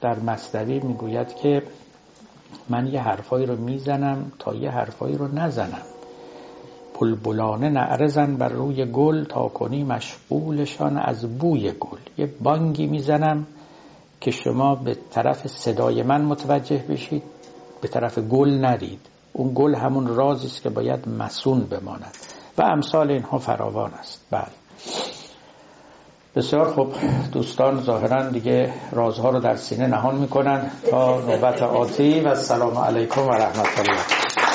در 0.00 0.18
مصدوی 0.18 0.80
می‌گوید 0.80 1.34
که 1.34 1.62
من 2.68 2.86
یه 2.86 3.00
حرفایی 3.00 3.46
رو 3.46 3.56
می‌زنم 3.56 4.32
تا 4.38 4.54
یه 4.54 4.70
حرفایی 4.70 5.16
رو 5.16 5.28
نزنم. 5.34 5.82
بلبلانه 7.00 7.68
نعرزن 7.68 8.36
بر 8.36 8.48
روی 8.48 8.84
گل 8.84 9.24
تا 9.24 9.48
کنی 9.48 9.84
مشغولشان 9.84 10.98
از 10.98 11.38
بوی 11.38 11.72
گل. 11.72 11.98
یه 12.18 12.26
بانگی 12.42 12.86
می‌زنم 12.86 13.46
که 14.20 14.30
شما 14.30 14.74
به 14.74 14.96
طرف 15.10 15.46
صدای 15.46 16.02
من 16.02 16.24
متوجه 16.24 16.84
بشید 16.88 17.22
به 17.80 17.88
طرف 17.88 18.18
گل 18.18 18.50
نرید. 18.50 19.00
اون 19.32 19.52
گل 19.54 19.74
همون 19.74 20.06
رازی 20.06 20.46
است 20.46 20.62
که 20.62 20.70
باید 20.70 21.08
مسون 21.08 21.60
بماند. 21.60 22.16
و 22.58 22.62
امثال 22.62 23.10
اینها 23.10 23.38
فراوان 23.38 23.90
است. 23.90 24.20
بله. 24.30 24.61
بسیار 26.36 26.64
خوب. 26.64 26.94
دوستان 27.32 27.82
ظاهرا 27.82 28.28
دیگه 28.30 28.72
رازها 28.92 29.30
رو 29.30 29.40
در 29.40 29.56
سینه 29.56 29.86
نهان 29.86 30.14
می‌کنن 30.14 30.70
تا 30.90 31.20
نوبت 31.20 31.62
آتی 31.62 32.20
و 32.20 32.28
السلام 32.28 32.78
علیکم 32.78 33.26
و 33.26 33.30
رحمت 33.30 33.78
الله. 33.78 34.51